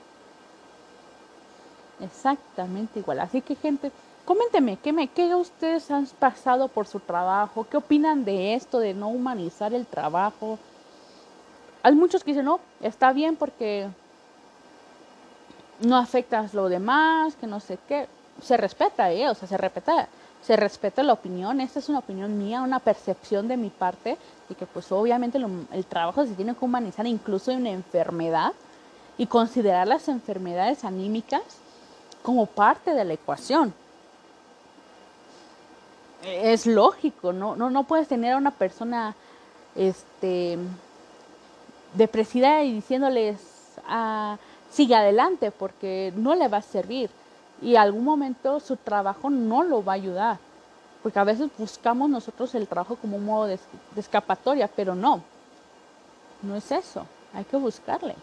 Exactamente 1.99 2.99
igual. 2.99 3.19
Así 3.19 3.41
que 3.41 3.55
gente, 3.55 3.91
coménteme, 4.25 4.77
¿qué, 4.77 4.91
me, 4.91 5.07
¿qué 5.07 5.33
ustedes 5.35 5.89
han 5.91 6.05
pasado 6.19 6.67
por 6.67 6.87
su 6.87 6.99
trabajo? 6.99 7.65
¿Qué 7.69 7.77
opinan 7.77 8.25
de 8.25 8.55
esto, 8.55 8.79
de 8.79 8.93
no 8.93 9.09
humanizar 9.09 9.73
el 9.73 9.85
trabajo? 9.85 10.59
Hay 11.83 11.93
muchos 11.93 12.23
que 12.23 12.31
dicen, 12.31 12.45
no, 12.45 12.59
está 12.81 13.13
bien 13.13 13.35
porque 13.35 13.87
no 15.81 15.97
afectas 15.97 16.53
lo 16.53 16.69
demás, 16.69 17.35
que 17.35 17.47
no 17.47 17.59
sé 17.59 17.77
qué. 17.87 18.07
Se 18.41 18.57
respeta, 18.57 19.11
¿eh? 19.11 19.29
O 19.29 19.35
sea, 19.35 19.47
se 19.47 19.57
respeta 19.57 20.09
se 20.45 20.55
respeta 20.55 21.01
la 21.01 21.13
opinión, 21.13 21.59
esta 21.59 21.79
es 21.79 21.89
una 21.89 21.99
opinión 21.99 22.37
mía, 22.37 22.61
una 22.61 22.79
percepción 22.79 23.47
de 23.47 23.57
mi 23.57 23.71
parte, 23.71 24.15
y 24.47 24.53
que 24.53 24.67
pues 24.67 24.91
obviamente 24.91 25.39
el 25.71 25.85
trabajo 25.85 26.23
se 26.23 26.35
tiene 26.35 26.53
que 26.53 26.63
humanizar 26.63 27.07
incluso 27.07 27.49
en 27.49 27.61
una 27.61 27.71
enfermedad 27.71 28.53
y 29.17 29.25
considerar 29.25 29.87
las 29.87 30.07
enfermedades 30.07 30.83
anímicas 30.83 31.41
como 32.25 32.47
parte 32.47 32.95
de 32.95 33.05
la 33.05 33.13
ecuación. 33.13 33.71
Es 36.23 36.65
lógico, 36.65 37.31
no, 37.31 37.55
no, 37.55 37.69
no 37.69 37.83
puedes 37.83 38.07
tener 38.07 38.33
a 38.33 38.37
una 38.37 38.49
persona 38.49 39.15
este, 39.75 40.57
depresida 41.93 42.63
y 42.63 42.73
diciéndoles 42.73 43.37
ah, 43.87 44.37
sigue 44.71 44.95
adelante 44.95 45.51
porque 45.51 46.11
no 46.15 46.33
le 46.33 46.47
va 46.47 46.57
a 46.57 46.61
servir 46.63 47.11
y 47.61 47.75
algún 47.75 48.03
momento 48.03 48.59
su 48.59 48.75
trabajo 48.75 49.29
no 49.29 49.61
lo 49.61 49.83
va 49.83 49.91
a 49.93 49.95
ayudar. 49.95 50.39
Porque 51.03 51.19
a 51.19 51.23
veces 51.23 51.51
buscamos 51.55 52.09
nosotros 52.09 52.55
el 52.55 52.67
trabajo 52.67 52.95
como 52.95 53.17
un 53.17 53.25
modo 53.25 53.45
de, 53.45 53.59
escapatoria, 53.95 54.67
pero 54.67 54.95
no. 54.95 55.21
No 56.41 56.55
es 56.55 56.71
eso. 56.71 57.05
Hay 57.35 57.43
que 57.43 57.57
buscarle. 57.57 58.15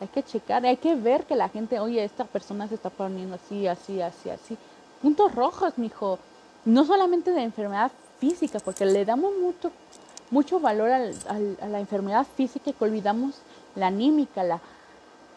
Hay 0.00 0.08
que 0.08 0.22
checar, 0.22 0.64
hay 0.64 0.78
que 0.78 0.94
ver 0.94 1.24
que 1.24 1.36
la 1.36 1.48
gente, 1.48 1.78
oye, 1.78 2.02
esta 2.02 2.24
persona 2.24 2.66
se 2.68 2.74
está 2.74 2.88
poniendo 2.88 3.36
así, 3.36 3.66
así, 3.66 4.00
así, 4.00 4.30
así. 4.30 4.56
Puntos 5.02 5.34
rojos, 5.34 5.76
mijo. 5.76 6.18
No 6.64 6.84
solamente 6.84 7.32
de 7.32 7.42
enfermedad 7.42 7.90
física, 8.18 8.60
porque 8.60 8.86
le 8.86 9.04
damos 9.04 9.32
mucho, 9.40 9.70
mucho 10.30 10.58
valor 10.58 10.90
a 10.90 10.98
la 11.68 11.80
enfermedad 11.80 12.26
física 12.36 12.70
y 12.70 12.72
que 12.72 12.84
olvidamos 12.84 13.36
la 13.74 13.88
anímica, 13.88 14.42
la, 14.42 14.60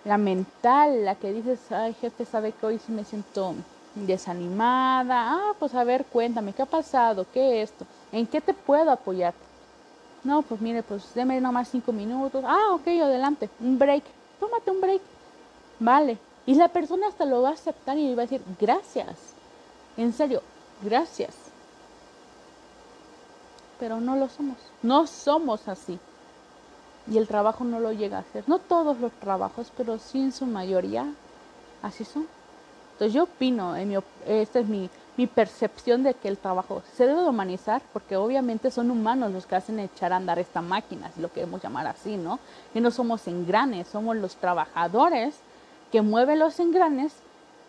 la 0.05 0.17
mental, 0.17 1.05
la 1.05 1.15
que 1.15 1.31
dices, 1.31 1.59
ay 1.71 1.93
jefe, 1.93 2.25
sabe 2.25 2.51
que 2.51 2.65
hoy 2.65 2.79
sí 2.79 2.91
me 2.91 3.05
siento 3.05 3.55
desanimada, 3.95 5.33
ah, 5.33 5.53
pues 5.59 5.75
a 5.75 5.83
ver, 5.83 6.05
cuéntame, 6.05 6.53
¿qué 6.53 6.63
ha 6.63 6.67
pasado? 6.67 7.25
¿Qué 7.31 7.61
es 7.61 7.71
esto? 7.71 7.85
¿En 8.11 8.25
qué 8.27 8.41
te 8.41 8.53
puedo 8.53 8.91
apoyar? 8.91 9.33
No, 10.23 10.41
pues 10.41 10.61
mire, 10.61 10.83
pues 10.83 11.13
deme 11.13 11.39
nomás 11.41 11.69
cinco 11.69 11.91
minutos. 11.91 12.43
Ah, 12.47 12.71
ok, 12.71 12.87
adelante, 12.87 13.49
un 13.59 13.77
break. 13.77 14.03
Tómate 14.43 14.71
un 14.71 14.81
break. 14.81 15.01
Vale. 15.79 16.17
Y 16.45 16.55
la 16.55 16.67
persona 16.67 17.07
hasta 17.07 17.23
lo 17.23 17.41
va 17.41 17.51
a 17.51 17.53
aceptar 17.53 17.97
y 17.97 18.13
va 18.13 18.23
a 18.23 18.25
decir, 18.25 18.41
gracias. 18.59 19.15
En 19.95 20.11
serio, 20.11 20.41
gracias. 20.81 21.33
Pero 23.79 24.01
no 24.01 24.17
lo 24.17 24.27
somos. 24.27 24.57
No 24.81 25.07
somos 25.07 25.69
así 25.69 25.97
y 27.07 27.17
el 27.17 27.27
trabajo 27.27 27.63
no 27.63 27.79
lo 27.79 27.93
llega 27.93 28.17
a 28.17 28.21
hacer. 28.21 28.43
No 28.47 28.59
todos 28.59 28.99
los 28.99 29.13
trabajos, 29.13 29.71
pero 29.77 29.97
sí 29.97 30.19
en 30.19 30.33
su 30.33 30.45
mayoría 30.45 31.07
así 31.81 32.03
son. 32.03 32.27
Entonces 32.93 33.13
yo 33.13 33.23
opino, 33.23 33.77
en 33.77 34.01
esta 34.27 34.59
es 34.59 34.67
mi, 34.67 34.89
mi 35.15 35.27
percepción 35.27 36.03
de 36.03 36.15
que 36.15 36.27
el 36.27 36.37
trabajo 36.37 36.81
se 36.95 37.05
debe 37.05 37.27
humanizar 37.27 37.81
porque 37.93 38.17
obviamente 38.17 38.71
son 38.71 38.89
humanos 38.89 39.31
los 39.31 39.45
que 39.45 39.55
hacen 39.55 39.79
echar 39.79 40.11
a 40.11 40.17
andar 40.17 40.39
esta 40.39 40.61
máquina, 40.61 41.11
si 41.13 41.21
lo 41.21 41.31
queremos 41.31 41.61
llamar 41.61 41.87
así, 41.87 42.17
¿no? 42.17 42.39
Y 42.73 42.81
no 42.81 42.89
somos 42.89 43.27
engranes, 43.27 43.87
somos 43.87 44.15
los 44.17 44.35
trabajadores 44.35 45.35
que 45.91 46.01
mueven 46.01 46.39
los 46.39 46.59
engranes. 46.59 47.13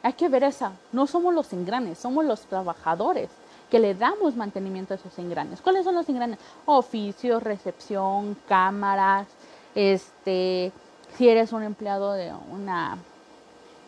Hay 0.02 0.14
que 0.14 0.28
ver 0.28 0.44
esa, 0.44 0.72
no 0.92 1.06
somos 1.06 1.34
los 1.34 1.52
engranes, 1.52 1.98
somos 1.98 2.24
los 2.24 2.40
trabajadores 2.42 3.28
que 3.70 3.78
le 3.78 3.94
damos 3.94 4.36
mantenimiento 4.36 4.94
a 4.94 4.96
esos 4.96 5.18
engranes. 5.18 5.60
¿Cuáles 5.60 5.84
son 5.84 5.94
los 5.94 6.08
engranes? 6.08 6.38
Oficios, 6.64 7.42
recepción, 7.42 8.36
cámaras, 8.48 9.26
este, 9.74 10.72
si 11.16 11.28
eres 11.28 11.52
un 11.52 11.62
empleado 11.62 12.12
de 12.12 12.32
una 12.50 12.98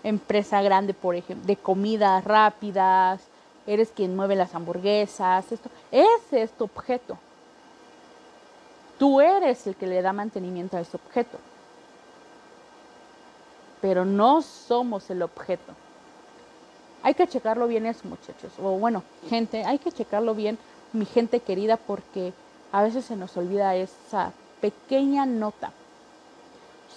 empresa 0.02 0.62
grande, 0.62 0.94
por 0.94 1.14
ejemplo, 1.14 1.46
de 1.46 1.56
comidas 1.56 2.24
rápidas, 2.24 3.20
eres 3.66 3.90
quien 3.90 4.16
mueve 4.16 4.36
las 4.36 4.54
hamburguesas, 4.54 5.50
esto, 5.50 5.70
ese 5.90 6.42
es 6.42 6.50
tu 6.52 6.64
objeto. 6.64 7.18
Tú 8.98 9.20
eres 9.20 9.66
el 9.66 9.74
que 9.74 9.86
le 9.86 10.02
da 10.02 10.12
mantenimiento 10.12 10.76
a 10.76 10.80
ese 10.80 10.96
objeto. 10.96 11.38
Pero 13.80 14.04
no 14.04 14.40
somos 14.42 15.10
el 15.10 15.22
objeto. 15.22 15.74
Hay 17.02 17.14
que 17.14 17.28
checarlo 17.28 17.66
bien 17.68 17.86
eso, 17.86 18.08
muchachos. 18.08 18.52
O 18.60 18.78
bueno, 18.78 19.02
gente, 19.28 19.64
hay 19.64 19.78
que 19.78 19.92
checarlo 19.92 20.34
bien, 20.34 20.58
mi 20.92 21.04
gente 21.04 21.40
querida, 21.40 21.76
porque 21.76 22.32
a 22.72 22.82
veces 22.82 23.04
se 23.04 23.16
nos 23.16 23.36
olvida 23.36 23.76
esa 23.76 24.32
pequeña 24.60 25.26
nota. 25.26 25.72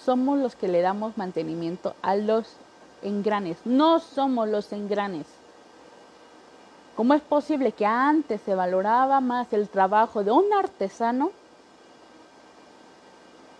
Somos 0.04 0.38
los 0.38 0.56
que 0.56 0.68
le 0.68 0.80
damos 0.80 1.18
mantenimiento 1.18 1.94
a 2.00 2.16
los 2.16 2.46
engranes. 3.02 3.58
No 3.64 4.00
somos 4.00 4.48
los 4.48 4.72
engranes. 4.72 5.26
¿Cómo 7.00 7.14
es 7.14 7.22
posible 7.22 7.72
que 7.72 7.86
antes 7.86 8.42
se 8.42 8.54
valoraba 8.54 9.22
más 9.22 9.50
el 9.54 9.70
trabajo 9.70 10.22
de 10.22 10.32
un 10.32 10.52
artesano 10.52 11.30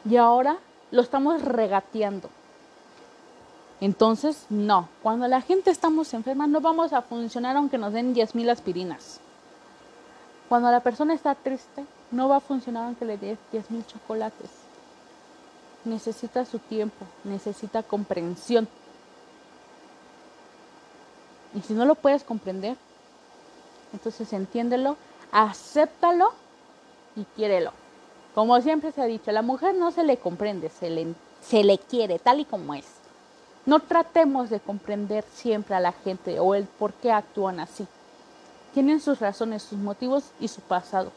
y 0.04 0.18
ahora 0.18 0.58
lo 0.90 1.00
estamos 1.00 1.40
regateando? 1.40 2.28
Entonces, 3.80 4.44
no, 4.50 4.90
cuando 5.02 5.26
la 5.26 5.40
gente 5.40 5.70
estamos 5.70 6.12
enferma 6.12 6.46
no 6.48 6.60
vamos 6.60 6.92
a 6.92 7.00
funcionar 7.00 7.56
aunque 7.56 7.78
nos 7.78 7.94
den 7.94 8.14
10.000 8.14 8.50
aspirinas. 8.50 9.20
Cuando 10.50 10.70
la 10.70 10.80
persona 10.80 11.14
está 11.14 11.34
triste, 11.34 11.86
no 12.10 12.28
va 12.28 12.36
a 12.36 12.40
funcionar 12.40 12.84
aunque 12.84 13.06
le 13.06 13.16
des 13.16 13.38
10 13.52 13.70
mil 13.70 13.86
chocolates. 13.86 14.50
Necesita 15.86 16.44
su 16.44 16.58
tiempo, 16.58 17.06
necesita 17.24 17.82
comprensión. 17.82 18.68
Y 21.54 21.62
si 21.62 21.72
no 21.72 21.86
lo 21.86 21.94
puedes 21.94 22.22
comprender, 22.22 22.76
entonces 23.92 24.32
entiéndelo, 24.32 24.96
acéptalo 25.32 26.32
y 27.16 27.24
quiérelo. 27.36 27.72
Como 28.34 28.60
siempre 28.60 28.92
se 28.92 29.02
ha 29.02 29.06
dicho, 29.06 29.30
a 29.30 29.34
la 29.34 29.42
mujer 29.42 29.74
no 29.74 29.90
se 29.90 30.04
le 30.04 30.16
comprende, 30.18 30.70
se 30.70 30.90
le, 31.62 31.78
quiere 31.78 32.18
tal 32.18 32.40
y 32.40 32.44
como 32.44 32.74
es. 32.74 32.86
No 33.66 33.80
tratemos 33.80 34.50
de 34.50 34.60
comprender 34.60 35.24
siempre 35.32 35.74
a 35.74 35.80
la 35.80 35.92
gente 35.92 36.38
o 36.38 36.54
el 36.54 36.64
por 36.64 36.92
qué 36.94 37.12
actúan 37.12 37.60
así. 37.60 37.86
Tienen 38.72 39.00
sus 39.00 39.18
razones, 39.18 39.62
sus 39.62 39.78
motivos 39.78 40.30
y 40.38 40.48
su 40.48 40.60
pasado. 40.60 41.10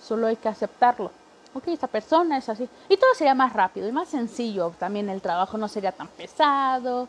Solo 0.00 0.26
hay 0.26 0.36
que 0.36 0.48
aceptarlo. 0.48 1.10
Ok, 1.54 1.68
esta 1.68 1.86
persona 1.86 2.36
es 2.36 2.48
así. 2.50 2.68
Y 2.88 2.96
todo 2.98 3.14
sería 3.14 3.34
más 3.34 3.54
rápido 3.54 3.88
y 3.88 3.92
más 3.92 4.08
sencillo. 4.08 4.74
También 4.78 5.08
el 5.08 5.22
trabajo 5.22 5.56
no 5.56 5.66
sería 5.66 5.92
tan 5.92 6.08
pesado. 6.08 7.08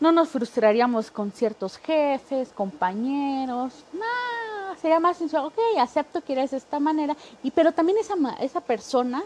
No 0.00 0.12
nos 0.12 0.28
frustraríamos 0.28 1.10
con 1.10 1.32
ciertos 1.32 1.78
jefes, 1.78 2.50
compañeros. 2.54 3.72
No, 3.92 4.76
sería 4.80 5.00
más 5.00 5.16
sencillo. 5.16 5.46
Ok, 5.46 5.58
acepto 5.78 6.20
que 6.20 6.32
eres 6.32 6.50
de 6.50 6.58
esta 6.58 6.80
manera. 6.80 7.16
Y 7.42 7.50
pero 7.50 7.72
también 7.72 7.98
esa, 7.98 8.14
esa 8.40 8.60
persona, 8.60 9.22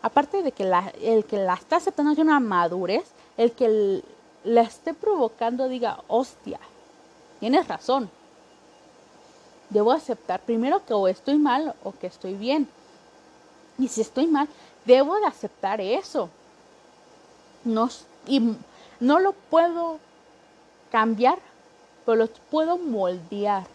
aparte 0.00 0.42
de 0.42 0.52
que 0.52 0.64
la, 0.64 0.92
el 1.02 1.24
que 1.24 1.36
la 1.36 1.54
está 1.54 1.76
aceptando 1.76 2.14
tiene 2.14 2.30
una 2.30 2.40
madurez, 2.40 3.04
el 3.36 3.52
que 3.52 4.02
la 4.44 4.62
esté 4.62 4.94
provocando 4.94 5.68
diga, 5.68 6.00
hostia, 6.08 6.60
tienes 7.40 7.66
razón. 7.68 8.08
Debo 9.68 9.92
aceptar 9.92 10.40
primero 10.40 10.84
que 10.84 10.94
o 10.94 11.08
estoy 11.08 11.38
mal 11.38 11.74
o 11.82 11.92
que 11.92 12.06
estoy 12.06 12.34
bien. 12.34 12.68
Y 13.78 13.88
si 13.88 14.02
estoy 14.02 14.26
mal, 14.26 14.48
debo 14.84 15.16
de 15.16 15.26
aceptar 15.26 15.80
eso. 15.80 16.28
No, 17.64 17.88
y 18.26 18.54
no 19.02 19.18
lo 19.18 19.32
puedo 19.32 19.98
cambiar, 20.92 21.38
pero 22.06 22.16
lo 22.16 22.28
puedo 22.50 22.78
moldear. 22.78 23.66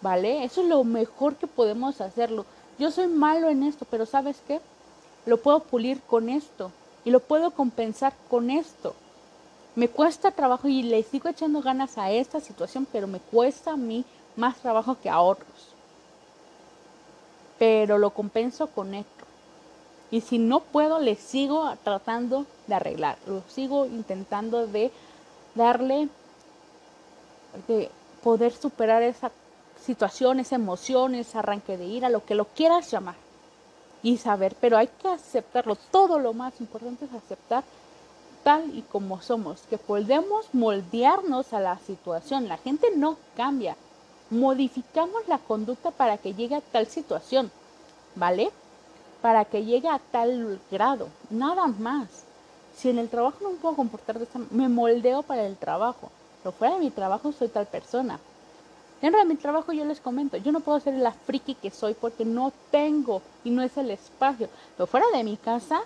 ¿Vale? 0.00 0.44
Eso 0.44 0.62
es 0.62 0.68
lo 0.68 0.82
mejor 0.82 1.36
que 1.36 1.46
podemos 1.46 2.00
hacerlo. 2.00 2.46
Yo 2.78 2.90
soy 2.90 3.06
malo 3.06 3.50
en 3.50 3.62
esto, 3.62 3.86
pero 3.90 4.06
¿sabes 4.06 4.40
qué? 4.46 4.60
Lo 5.26 5.36
puedo 5.36 5.60
pulir 5.60 6.00
con 6.02 6.30
esto 6.30 6.70
y 7.04 7.10
lo 7.10 7.20
puedo 7.20 7.50
compensar 7.50 8.14
con 8.30 8.50
esto. 8.50 8.94
Me 9.74 9.88
cuesta 9.90 10.30
trabajo 10.30 10.68
y 10.68 10.82
le 10.82 11.02
sigo 11.02 11.28
echando 11.28 11.60
ganas 11.60 11.98
a 11.98 12.10
esta 12.10 12.40
situación, 12.40 12.86
pero 12.90 13.06
me 13.06 13.20
cuesta 13.20 13.72
a 13.72 13.76
mí 13.76 14.06
más 14.36 14.56
trabajo 14.56 14.96
que 15.02 15.10
a 15.10 15.20
otros. 15.20 15.68
Pero 17.58 17.98
lo 17.98 18.08
compenso 18.10 18.68
con 18.68 18.94
esto. 18.94 19.24
Y 20.10 20.22
si 20.22 20.38
no 20.38 20.60
puedo, 20.60 20.98
le 20.98 21.16
sigo 21.16 21.74
tratando 21.84 22.46
de 22.66 22.74
arreglar. 22.74 23.18
Lo 23.26 23.42
sigo 23.48 23.86
intentando 23.86 24.66
de 24.66 24.90
darle, 25.54 26.08
de 27.68 27.90
poder 28.22 28.52
superar 28.52 29.02
esa 29.02 29.30
situación, 29.80 30.40
esa 30.40 30.56
emoción, 30.56 31.14
ese 31.14 31.38
arranque 31.38 31.76
de 31.76 31.86
ira, 31.86 32.08
lo 32.08 32.24
que 32.24 32.34
lo 32.34 32.46
quieras 32.46 32.90
llamar. 32.90 33.16
Y 34.02 34.18
saber, 34.18 34.54
pero 34.60 34.76
hay 34.76 34.88
que 34.88 35.08
aceptarlo. 35.08 35.76
Todo 35.76 36.18
lo 36.18 36.32
más 36.32 36.60
importante 36.60 37.06
es 37.06 37.12
aceptar 37.12 37.64
tal 38.44 38.76
y 38.76 38.82
como 38.82 39.20
somos, 39.22 39.62
que 39.62 39.76
podemos 39.76 40.46
moldearnos 40.52 41.52
a 41.52 41.58
la 41.58 41.78
situación. 41.80 42.46
La 42.46 42.58
gente 42.58 42.88
no 42.94 43.16
cambia. 43.36 43.76
Modificamos 44.30 45.26
la 45.26 45.38
conducta 45.38 45.90
para 45.90 46.16
que 46.18 46.34
llegue 46.34 46.54
a 46.54 46.60
tal 46.60 46.86
situación, 46.86 47.50
¿vale? 48.14 48.50
Para 49.20 49.44
que 49.46 49.64
llegue 49.64 49.88
a 49.88 49.98
tal 49.98 50.60
grado, 50.70 51.08
nada 51.28 51.66
más. 51.66 52.25
Si 52.76 52.90
en 52.90 52.98
el 52.98 53.08
trabajo 53.08 53.38
no 53.42 53.50
me 53.50 53.56
puedo 53.56 53.74
comportar 53.74 54.18
de 54.18 54.24
esta 54.24 54.38
me 54.50 54.68
moldeo 54.68 55.22
para 55.22 55.46
el 55.46 55.56
trabajo. 55.56 56.10
Pero 56.42 56.52
fuera 56.52 56.74
de 56.74 56.80
mi 56.80 56.90
trabajo 56.90 57.32
soy 57.32 57.48
tal 57.48 57.66
persona. 57.66 58.18
Dentro 59.00 59.18
de 59.18 59.26
mi 59.26 59.36
trabajo 59.36 59.72
yo 59.72 59.84
les 59.84 60.00
comento, 60.00 60.36
yo 60.36 60.52
no 60.52 60.60
puedo 60.60 60.80
ser 60.80 60.94
la 60.94 61.12
friki 61.12 61.54
que 61.54 61.70
soy 61.70 61.94
porque 61.94 62.24
no 62.24 62.52
tengo 62.70 63.22
y 63.44 63.50
no 63.50 63.62
es 63.62 63.76
el 63.76 63.90
espacio. 63.90 64.48
Pero 64.76 64.86
fuera 64.86 65.06
de 65.12 65.24
mi 65.24 65.36
casa, 65.36 65.82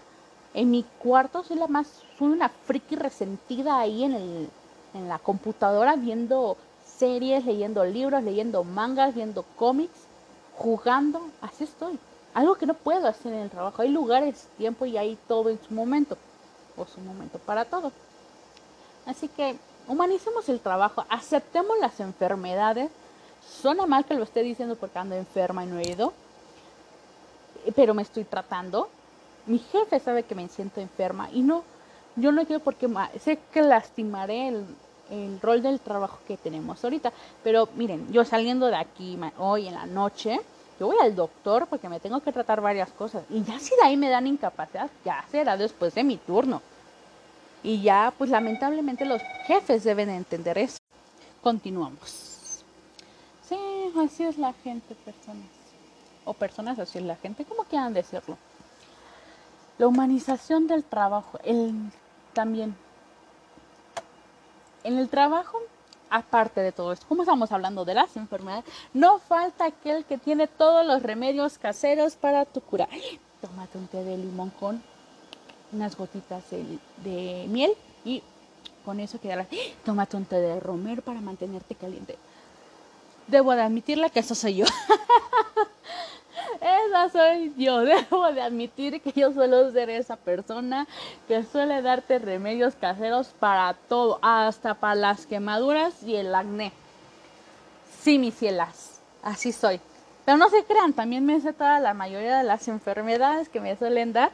en 0.54 0.70
mi 0.70 0.84
cuarto 0.98 1.42
soy 1.44 1.56
la 1.56 1.66
más, 1.68 1.88
soy 2.18 2.28
una 2.28 2.48
friki 2.48 2.96
resentida 2.96 3.78
ahí 3.78 4.04
en, 4.04 4.14
el, 4.14 4.48
en 4.94 5.08
la 5.08 5.18
computadora 5.18 5.96
viendo 5.96 6.56
series, 6.84 7.44
leyendo 7.44 7.84
libros, 7.84 8.22
leyendo 8.22 8.62
mangas, 8.64 9.14
viendo 9.14 9.44
cómics, 9.56 10.06
jugando, 10.56 11.20
así 11.40 11.64
estoy. 11.64 11.98
Algo 12.34 12.54
que 12.56 12.66
no 12.66 12.74
puedo 12.74 13.08
hacer 13.08 13.32
en 13.32 13.40
el 13.40 13.50
trabajo. 13.50 13.82
Hay 13.82 13.88
lugares, 13.88 14.48
tiempo 14.58 14.86
y 14.86 14.96
hay 14.96 15.18
todo 15.26 15.50
en 15.50 15.58
su 15.66 15.74
momento, 15.74 16.16
o 16.80 16.86
su 16.86 17.00
momento 17.00 17.38
para 17.38 17.64
todo. 17.64 17.92
Así 19.06 19.28
que 19.28 19.56
humanicemos 19.88 20.48
el 20.48 20.60
trabajo, 20.60 21.04
aceptemos 21.08 21.78
las 21.78 22.00
enfermedades. 22.00 22.90
Suena 23.46 23.86
mal 23.86 24.04
que 24.04 24.14
lo 24.14 24.24
esté 24.24 24.42
diciendo 24.42 24.76
porque 24.76 24.98
ando 24.98 25.14
enferma 25.14 25.64
y 25.64 25.66
no 25.66 25.78
he 25.78 25.90
ido, 25.90 26.12
pero 27.74 27.94
me 27.94 28.02
estoy 28.02 28.24
tratando 28.24 28.88
mi 29.46 29.58
jefe 29.58 29.98
sabe 30.00 30.22
que 30.22 30.34
me 30.34 30.48
siento 30.48 30.80
enferma 30.80 31.28
y 31.32 31.42
no, 31.42 31.64
yo 32.16 32.32
no 32.32 32.44
quiero 32.46 32.62
porque 32.62 32.88
sé 33.20 33.38
que 33.52 33.62
lastimaré 33.62 34.48
el, 34.48 34.64
el 35.10 35.40
rol 35.40 35.62
del 35.62 35.80
trabajo 35.80 36.18
que 36.26 36.36
tenemos 36.36 36.82
ahorita. 36.84 37.12
Pero 37.42 37.68
miren, 37.74 38.12
yo 38.12 38.24
saliendo 38.24 38.66
de 38.66 38.76
aquí 38.76 39.18
hoy 39.38 39.68
en 39.68 39.74
la 39.74 39.86
noche, 39.86 40.40
yo 40.80 40.86
voy 40.86 40.96
al 41.02 41.14
doctor 41.14 41.66
porque 41.66 41.90
me 41.90 42.00
tengo 42.00 42.20
que 42.20 42.32
tratar 42.32 42.62
varias 42.62 42.90
cosas. 42.90 43.22
Y 43.28 43.44
ya 43.44 43.60
si 43.60 43.76
de 43.76 43.82
ahí 43.82 43.98
me 43.98 44.08
dan 44.08 44.26
incapacidad, 44.26 44.90
ya 45.04 45.22
será 45.30 45.58
después 45.58 45.94
de 45.94 46.02
mi 46.02 46.16
turno. 46.16 46.62
Y 47.62 47.82
ya, 47.82 48.14
pues 48.16 48.30
lamentablemente 48.30 49.04
los 49.04 49.20
jefes 49.46 49.84
deben 49.84 50.08
entender 50.08 50.56
eso. 50.56 50.78
Continuamos. 51.42 52.64
Sí, 53.46 53.58
así 53.98 54.24
es 54.24 54.38
la 54.38 54.54
gente, 54.54 54.94
personas. 54.94 55.44
O 56.24 56.32
personas, 56.32 56.78
así 56.78 56.96
es 56.96 57.04
la 57.04 57.16
gente, 57.16 57.44
como 57.44 57.64
quieran 57.64 57.92
decirlo. 57.92 58.38
La 59.76 59.86
humanización 59.86 60.66
del 60.66 60.82
trabajo, 60.82 61.38
el, 61.44 61.74
también. 62.32 62.74
En 64.82 64.96
el 64.96 65.10
trabajo, 65.10 65.58
aparte 66.10 66.60
de 66.60 66.72
todo 66.72 66.92
esto, 66.92 67.06
como 67.08 67.22
estamos 67.22 67.52
hablando 67.52 67.84
de 67.84 67.94
las 67.94 68.16
enfermedades, 68.16 68.64
no 68.92 69.18
falta 69.18 69.66
aquel 69.66 70.04
que 70.04 70.18
tiene 70.18 70.46
todos 70.46 70.84
los 70.84 71.02
remedios 71.02 71.58
caseros 71.58 72.16
para 72.16 72.44
tu 72.44 72.60
cura. 72.60 72.88
Tómate 73.40 73.78
un 73.78 73.86
té 73.86 74.04
de 74.04 74.18
limón 74.18 74.50
con 74.50 74.82
unas 75.72 75.96
gotitas 75.96 76.42
de, 76.50 77.46
miel 77.48 77.72
y 78.04 78.22
con 78.84 79.00
eso 79.00 79.20
quedará. 79.20 79.46
Tómate 79.84 80.16
un 80.16 80.24
té 80.24 80.36
de 80.36 80.60
romero 80.60 81.02
para 81.02 81.20
mantenerte 81.20 81.74
caliente. 81.74 82.16
Debo 83.26 83.52
de 83.52 83.62
admitirle 83.62 84.10
que 84.10 84.20
eso 84.20 84.34
soy 84.34 84.56
yo. 84.56 84.66
esa 86.60 87.08
soy 87.08 87.52
yo. 87.56 87.80
Debo 87.80 88.32
de 88.32 88.42
admitir 88.42 89.00
que 89.00 89.12
yo 89.12 89.32
suelo 89.32 89.70
ser 89.72 89.90
esa 89.90 90.16
persona 90.16 90.86
que 91.26 91.42
suele 91.44 91.82
darte 91.82 92.18
remedios 92.18 92.74
caseros 92.74 93.28
para 93.38 93.74
todo, 93.88 94.18
hasta 94.22 94.74
para 94.74 94.94
las 94.94 95.26
quemaduras 95.26 96.02
y 96.02 96.16
el 96.16 96.34
acné. 96.34 96.72
Sí, 98.00 98.18
mis 98.18 98.34
cielas, 98.34 99.00
así 99.22 99.52
soy. 99.52 99.80
Pero 100.24 100.38
no 100.38 100.48
se 100.48 100.64
crean, 100.64 100.92
también 100.92 101.26
me 101.26 101.40
sé 101.40 101.52
toda 101.52 101.80
la 101.80 101.94
mayoría 101.94 102.38
de 102.38 102.44
las 102.44 102.68
enfermedades 102.68 103.48
que 103.48 103.60
me 103.60 103.76
suelen 103.76 104.12
dar, 104.12 104.30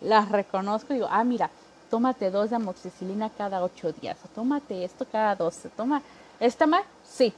las 0.00 0.30
reconozco 0.30 0.92
y 0.92 0.96
digo, 0.96 1.08
ah, 1.10 1.24
mira, 1.24 1.50
tómate 1.90 2.30
dos 2.30 2.50
de 2.50 2.56
amoxicilina 2.56 3.30
cada 3.30 3.62
ocho 3.62 3.92
días, 3.92 4.16
o 4.24 4.28
tómate 4.28 4.84
esto 4.84 5.06
cada 5.10 5.34
doce, 5.36 5.68
toma, 5.70 6.02
¿está 6.40 6.66
mal? 6.66 6.82
Sí. 7.04 7.32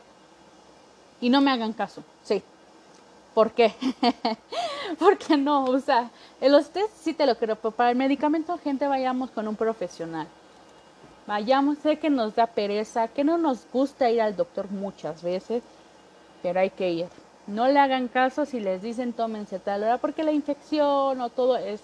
Y 1.20 1.30
no 1.30 1.40
me 1.40 1.50
hagan 1.50 1.72
caso, 1.72 2.02
sí. 2.22 2.42
¿Por 3.36 3.52
qué? 3.52 3.74
Porque 4.98 5.36
no, 5.36 5.64
o 5.64 5.78
sea, 5.78 6.08
los 6.40 6.70
test 6.70 6.88
sí 7.02 7.12
te 7.12 7.26
lo 7.26 7.36
creo, 7.36 7.54
pero 7.56 7.70
para 7.70 7.90
el 7.90 7.96
medicamento, 7.96 8.56
gente, 8.56 8.88
vayamos 8.88 9.30
con 9.30 9.46
un 9.46 9.54
profesional. 9.54 10.26
Vayamos, 11.26 11.76
sé 11.76 11.98
que 11.98 12.08
nos 12.08 12.34
da 12.34 12.46
pereza, 12.46 13.08
que 13.08 13.24
no 13.24 13.36
nos 13.36 13.70
gusta 13.70 14.08
ir 14.08 14.22
al 14.22 14.36
doctor 14.36 14.70
muchas 14.70 15.22
veces, 15.22 15.62
pero 16.42 16.60
hay 16.60 16.70
que 16.70 16.90
ir. 16.90 17.08
No 17.46 17.68
le 17.68 17.78
hagan 17.78 18.08
caso 18.08 18.46
si 18.46 18.58
les 18.58 18.80
dicen 18.80 19.12
tómense 19.12 19.58
tal 19.58 19.82
hora, 19.82 19.98
porque 19.98 20.24
la 20.24 20.32
infección 20.32 21.20
o 21.20 21.28
todo 21.28 21.58
es... 21.58 21.82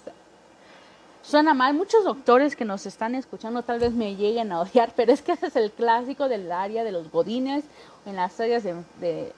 Suena 1.21 1.53
mal, 1.53 1.75
muchos 1.75 2.03
doctores 2.03 2.55
que 2.55 2.65
nos 2.65 2.87
están 2.87 3.13
escuchando 3.13 3.61
tal 3.61 3.77
vez 3.77 3.93
me 3.93 4.15
lleguen 4.15 4.51
a 4.51 4.61
odiar, 4.61 4.91
pero 4.95 5.11
es 5.11 5.21
que 5.21 5.33
ese 5.33 5.45
es 5.45 5.55
el 5.55 5.69
clásico 5.71 6.27
del 6.27 6.51
área 6.51 6.83
de 6.83 6.91
los 6.91 7.11
godines, 7.11 7.63
en 8.07 8.15
las 8.15 8.39
áreas 8.39 8.63
de 8.63 8.73
de 8.99 9.33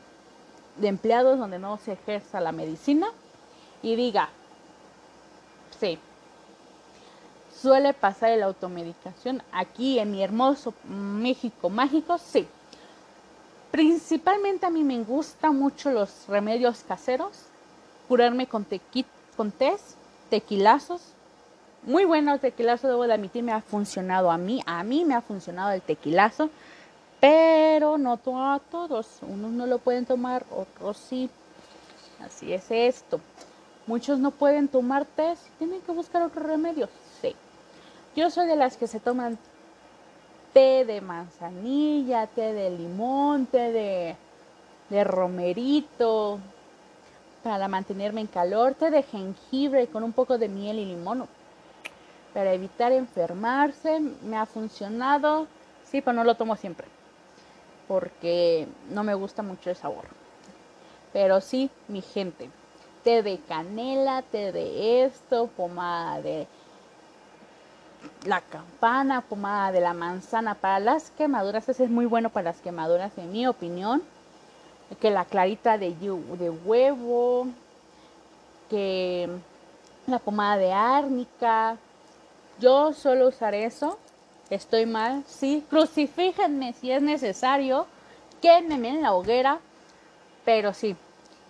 empleados 0.82 1.40
donde 1.40 1.60
no 1.60 1.78
se 1.78 1.94
ejerza 1.94 2.40
la 2.40 2.52
medicina 2.52 3.08
y 3.82 3.96
diga, 3.96 4.30
sí, 5.80 6.00
suele 7.62 7.94
pasar 7.94 8.38
la 8.38 8.46
automedicación 8.46 9.42
aquí 9.52 10.00
en 10.00 10.12
mi 10.12 10.24
hermoso 10.24 10.74
México 10.88 11.70
mágico, 11.70 12.18
sí. 12.18 12.48
Principalmente 13.72 14.66
a 14.66 14.70
mí 14.70 14.84
me 14.84 15.04
gustan 15.04 15.58
mucho 15.58 15.92
los 15.92 16.28
remedios 16.28 16.84
caseros, 16.88 17.32
curarme 18.08 18.48
con, 18.48 18.64
tequi, 18.64 19.06
con 19.36 19.52
tés, 19.52 19.96
tequilazos. 20.30 21.02
Muy 21.84 22.06
bueno 22.06 22.34
el 22.34 22.40
tequilazo, 22.40 22.88
debo 22.88 23.06
de 23.06 23.14
admitir, 23.14 23.44
me 23.44 23.52
ha 23.52 23.62
funcionado 23.62 24.32
a 24.32 24.38
mí. 24.38 24.62
A 24.66 24.84
mí 24.84 25.04
me 25.06 25.14
ha 25.14 25.22
funcionado 25.22 25.72
el 25.72 25.82
tequilazo, 25.82 26.50
pero 27.26 27.98
no 27.98 28.20
a 28.54 28.60
todos. 28.60 29.18
Unos 29.24 29.50
no 29.50 29.66
lo 29.66 29.80
pueden 29.80 30.06
tomar, 30.06 30.46
otros 30.52 30.98
sí. 30.98 31.28
Así 32.24 32.54
es 32.54 32.70
esto. 32.70 33.20
Muchos 33.88 34.20
no 34.20 34.30
pueden 34.30 34.68
tomar 34.68 35.06
té, 35.06 35.34
tienen 35.58 35.82
que 35.82 35.92
buscar 35.92 36.22
otros 36.22 36.46
remedios. 36.46 36.90
Sí. 37.20 37.36
Yo 38.16 38.30
soy 38.30 38.46
de 38.46 38.56
las 38.56 38.78
que 38.78 38.86
se 38.86 39.00
toman 39.00 39.40
té 40.54 40.86
de 40.86 41.02
manzanilla, 41.02 42.28
té 42.28 42.54
de 42.54 42.70
limón, 42.70 43.48
té 43.48 43.72
de, 43.72 44.16
de 44.92 45.04
romerito, 45.04 46.38
para 47.44 47.68
mantenerme 47.68 48.22
en 48.22 48.28
calor, 48.28 48.76
té 48.76 48.92
de 48.92 49.02
jengibre 49.02 49.88
con 49.88 50.04
un 50.04 50.14
poco 50.14 50.38
de 50.38 50.48
miel 50.48 50.78
y 50.78 50.86
limón, 50.86 51.28
para 52.36 52.54
evitar 52.54 52.92
enfermarse, 52.92 54.00
me 54.00 54.38
ha 54.38 54.46
funcionado, 54.46 55.48
sí, 55.84 56.02
pero 56.02 56.14
no 56.14 56.24
lo 56.24 56.36
tomo 56.36 56.56
siempre, 56.56 56.88
porque 57.88 58.68
no 58.90 59.04
me 59.04 59.14
gusta 59.14 59.42
mucho 59.44 59.70
el 59.70 59.76
sabor. 59.76 60.06
Pero 61.14 61.42
sí, 61.42 61.70
mi 61.88 62.02
gente, 62.02 62.50
té 63.04 63.24
de 63.24 63.40
canela, 63.40 64.22
té 64.22 64.52
de 64.52 65.04
esto, 65.06 65.48
pomada 65.48 66.22
de 66.22 66.48
la 68.26 68.42
campana, 68.42 69.22
pomada 69.22 69.72
de 69.72 69.82
la 69.82 69.94
manzana 69.94 70.56
para 70.56 70.80
las 70.80 71.12
quemaduras. 71.12 71.70
Ese 71.70 71.86
es 71.86 71.90
muy 71.90 72.06
bueno 72.06 72.30
para 72.30 72.52
las 72.52 72.62
quemaduras, 72.62 73.18
en 73.18 73.32
mi 73.32 73.48
opinión. 73.48 74.04
Que 75.00 75.10
la 75.10 75.26
clarita 75.26 75.78
de, 75.78 75.94
de 75.94 76.50
huevo, 76.50 77.48
que 78.70 79.30
la 80.08 80.20
pomada 80.20 80.58
de 80.58 80.74
árnica. 80.74 81.78
Yo 82.60 82.94
solo 82.94 83.28
usaré 83.28 83.66
eso. 83.66 83.98
Estoy 84.56 84.86
mal. 84.86 85.24
Sí, 85.28 85.64
crucifíjenme 85.70 86.74
si 86.74 86.92
es 86.92 87.02
necesario. 87.02 87.86
Quémeme 88.42 88.90
en 88.90 89.02
la 89.02 89.14
hoguera. 89.14 89.60
Pero 90.44 90.74
sí, 90.74 90.96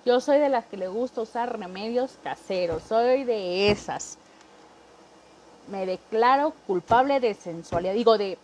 yo 0.06 0.20
soy 0.20 0.40
de 0.40 0.50
las 0.50 0.66
que 0.66 0.78
le 0.78 0.88
gusta 0.88 1.22
usar 1.22 1.58
remedios 1.60 2.18
caseros. 2.24 2.84
Soy 2.84 3.24
de 3.24 3.72
esas 3.72 4.18
me 5.68 5.86
declaro 5.86 6.54
culpable 6.68 7.20
de 7.20 7.34
sensualidad, 7.34 7.94
digo, 7.94 8.18
de 8.18 8.38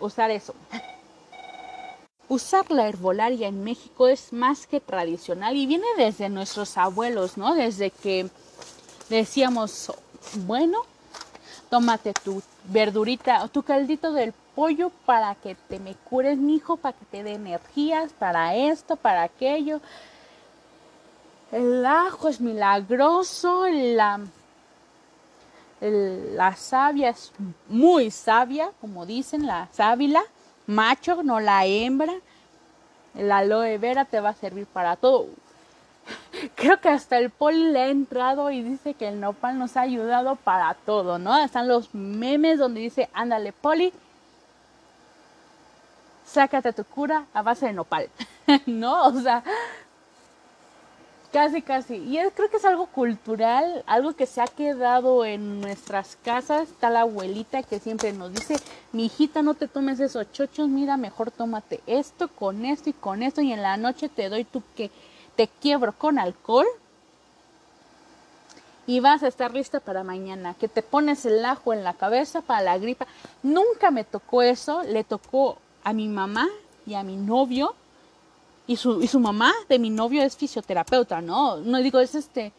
usar 0.00 0.30
eso. 0.30 0.54
Usar 2.30 2.70
la 2.70 2.86
herbolaria 2.86 3.48
en 3.48 3.64
México 3.64 4.06
es 4.06 4.34
más 4.34 4.66
que 4.66 4.80
tradicional 4.80 5.56
y 5.56 5.64
viene 5.64 5.86
desde 5.96 6.28
nuestros 6.28 6.76
abuelos, 6.76 7.38
¿no? 7.38 7.54
Desde 7.54 7.90
que 7.90 8.28
decíamos, 9.08 9.90
bueno, 10.46 10.82
tómate 11.70 12.12
tu 12.12 12.42
verdurita, 12.64 13.46
tu 13.48 13.62
caldito 13.62 14.12
del 14.12 14.32
pollo 14.54 14.90
para 15.06 15.34
que 15.34 15.54
te 15.54 15.78
me 15.78 15.94
cures, 15.94 16.38
mi 16.38 16.56
hijo, 16.56 16.76
para 16.76 16.96
que 16.96 17.04
te 17.06 17.22
dé 17.22 17.34
energías, 17.34 18.12
para 18.12 18.54
esto, 18.54 18.96
para 18.96 19.22
aquello. 19.22 19.80
El 21.52 21.84
ajo 21.86 22.28
es 22.28 22.40
milagroso, 22.40 23.66
la 23.68 24.20
la 25.80 26.56
savia 26.56 27.10
es 27.10 27.32
muy 27.68 28.10
sabia, 28.10 28.72
como 28.80 29.06
dicen, 29.06 29.46
la 29.46 29.68
sábila, 29.72 30.22
macho, 30.66 31.22
no 31.22 31.38
la 31.40 31.66
hembra. 31.66 32.14
El 33.14 33.30
aloe 33.30 33.78
vera 33.78 34.04
te 34.04 34.20
va 34.20 34.30
a 34.30 34.34
servir 34.34 34.66
para 34.66 34.96
todo. 34.96 35.28
Creo 36.54 36.80
que 36.80 36.88
hasta 36.88 37.18
el 37.18 37.30
poli 37.30 37.72
le 37.72 37.80
ha 37.80 37.88
entrado 37.88 38.50
y 38.50 38.62
dice 38.62 38.94
que 38.94 39.08
el 39.08 39.20
nopal 39.20 39.58
nos 39.58 39.76
ha 39.76 39.82
ayudado 39.82 40.36
para 40.36 40.74
todo, 40.74 41.18
¿no? 41.18 41.36
Están 41.38 41.68
los 41.68 41.94
memes 41.94 42.58
donde 42.58 42.80
dice, 42.80 43.08
ándale, 43.12 43.52
poli, 43.52 43.92
sácate 46.24 46.72
tu 46.72 46.84
cura 46.84 47.26
a 47.32 47.42
base 47.42 47.66
de 47.66 47.72
nopal, 47.72 48.08
¿no? 48.66 49.06
O 49.06 49.20
sea, 49.20 49.42
Casi, 51.32 51.60
casi. 51.60 51.96
Y 51.96 52.16
creo 52.34 52.48
que 52.48 52.56
es 52.56 52.64
algo 52.64 52.86
cultural, 52.86 53.84
algo 53.86 54.14
que 54.14 54.24
se 54.24 54.40
ha 54.40 54.46
quedado 54.46 55.26
en 55.26 55.60
nuestras 55.60 56.16
casas. 56.24 56.70
Está 56.70 56.88
la 56.88 57.02
abuelita 57.02 57.62
que 57.62 57.78
siempre 57.80 58.14
nos 58.14 58.32
dice, 58.32 58.56
mi 58.92 59.06
hijita, 59.06 59.42
no 59.42 59.52
te 59.52 59.68
tomes 59.68 60.00
esos 60.00 60.32
chochos, 60.32 60.68
mira, 60.68 60.96
mejor 60.96 61.30
tómate 61.30 61.80
esto 61.86 62.28
con 62.28 62.64
esto 62.64 62.88
y 62.88 62.94
con 62.94 63.22
esto 63.22 63.42
y 63.42 63.52
en 63.52 63.60
la 63.60 63.76
noche 63.76 64.08
te 64.08 64.30
doy 64.30 64.44
tu 64.44 64.62
que 64.74 64.90
te 65.38 65.46
quiebro 65.46 65.92
con 65.92 66.18
alcohol 66.18 66.66
y 68.88 68.98
vas 68.98 69.22
a 69.22 69.28
estar 69.28 69.54
lista 69.54 69.78
para 69.78 70.02
mañana, 70.02 70.54
que 70.54 70.66
te 70.66 70.82
pones 70.82 71.24
el 71.26 71.44
ajo 71.44 71.72
en 71.72 71.84
la 71.84 71.94
cabeza 71.94 72.42
para 72.42 72.62
la 72.62 72.76
gripa. 72.76 73.06
Nunca 73.44 73.92
me 73.92 74.02
tocó 74.02 74.42
eso, 74.42 74.82
le 74.82 75.04
tocó 75.04 75.58
a 75.84 75.92
mi 75.92 76.08
mamá 76.08 76.48
y 76.86 76.94
a 76.94 77.04
mi 77.04 77.14
novio 77.14 77.76
y 78.66 78.74
su, 78.74 79.00
y 79.00 79.06
su 79.06 79.20
mamá 79.20 79.54
de 79.68 79.78
mi 79.78 79.90
novio 79.90 80.24
es 80.24 80.36
fisioterapeuta, 80.36 81.20
¿no? 81.20 81.58
No 81.58 81.78
digo, 81.78 82.00
es 82.00 82.16
este, 82.16 82.52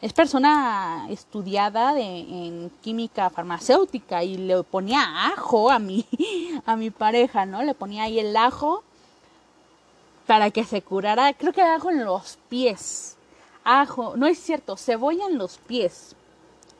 es 0.00 0.12
persona 0.12 1.08
estudiada 1.10 1.92
de, 1.92 2.02
en 2.02 2.70
química 2.82 3.30
farmacéutica 3.30 4.22
y 4.22 4.36
le 4.36 4.62
ponía 4.62 5.26
ajo 5.26 5.72
a 5.72 5.80
mi, 5.80 6.06
a 6.66 6.76
mi 6.76 6.90
pareja, 6.90 7.46
¿no? 7.46 7.64
Le 7.64 7.74
ponía 7.74 8.04
ahí 8.04 8.20
el 8.20 8.36
ajo 8.36 8.84
para 10.26 10.50
que 10.50 10.64
se 10.64 10.82
curara, 10.82 11.32
creo 11.34 11.52
que 11.52 11.62
ajo 11.62 11.90
en 11.90 12.04
los 12.04 12.38
pies, 12.48 13.16
ajo, 13.64 14.16
no 14.16 14.26
es 14.26 14.38
cierto, 14.38 14.76
cebolla 14.76 15.26
en 15.26 15.38
los 15.38 15.58
pies, 15.58 16.16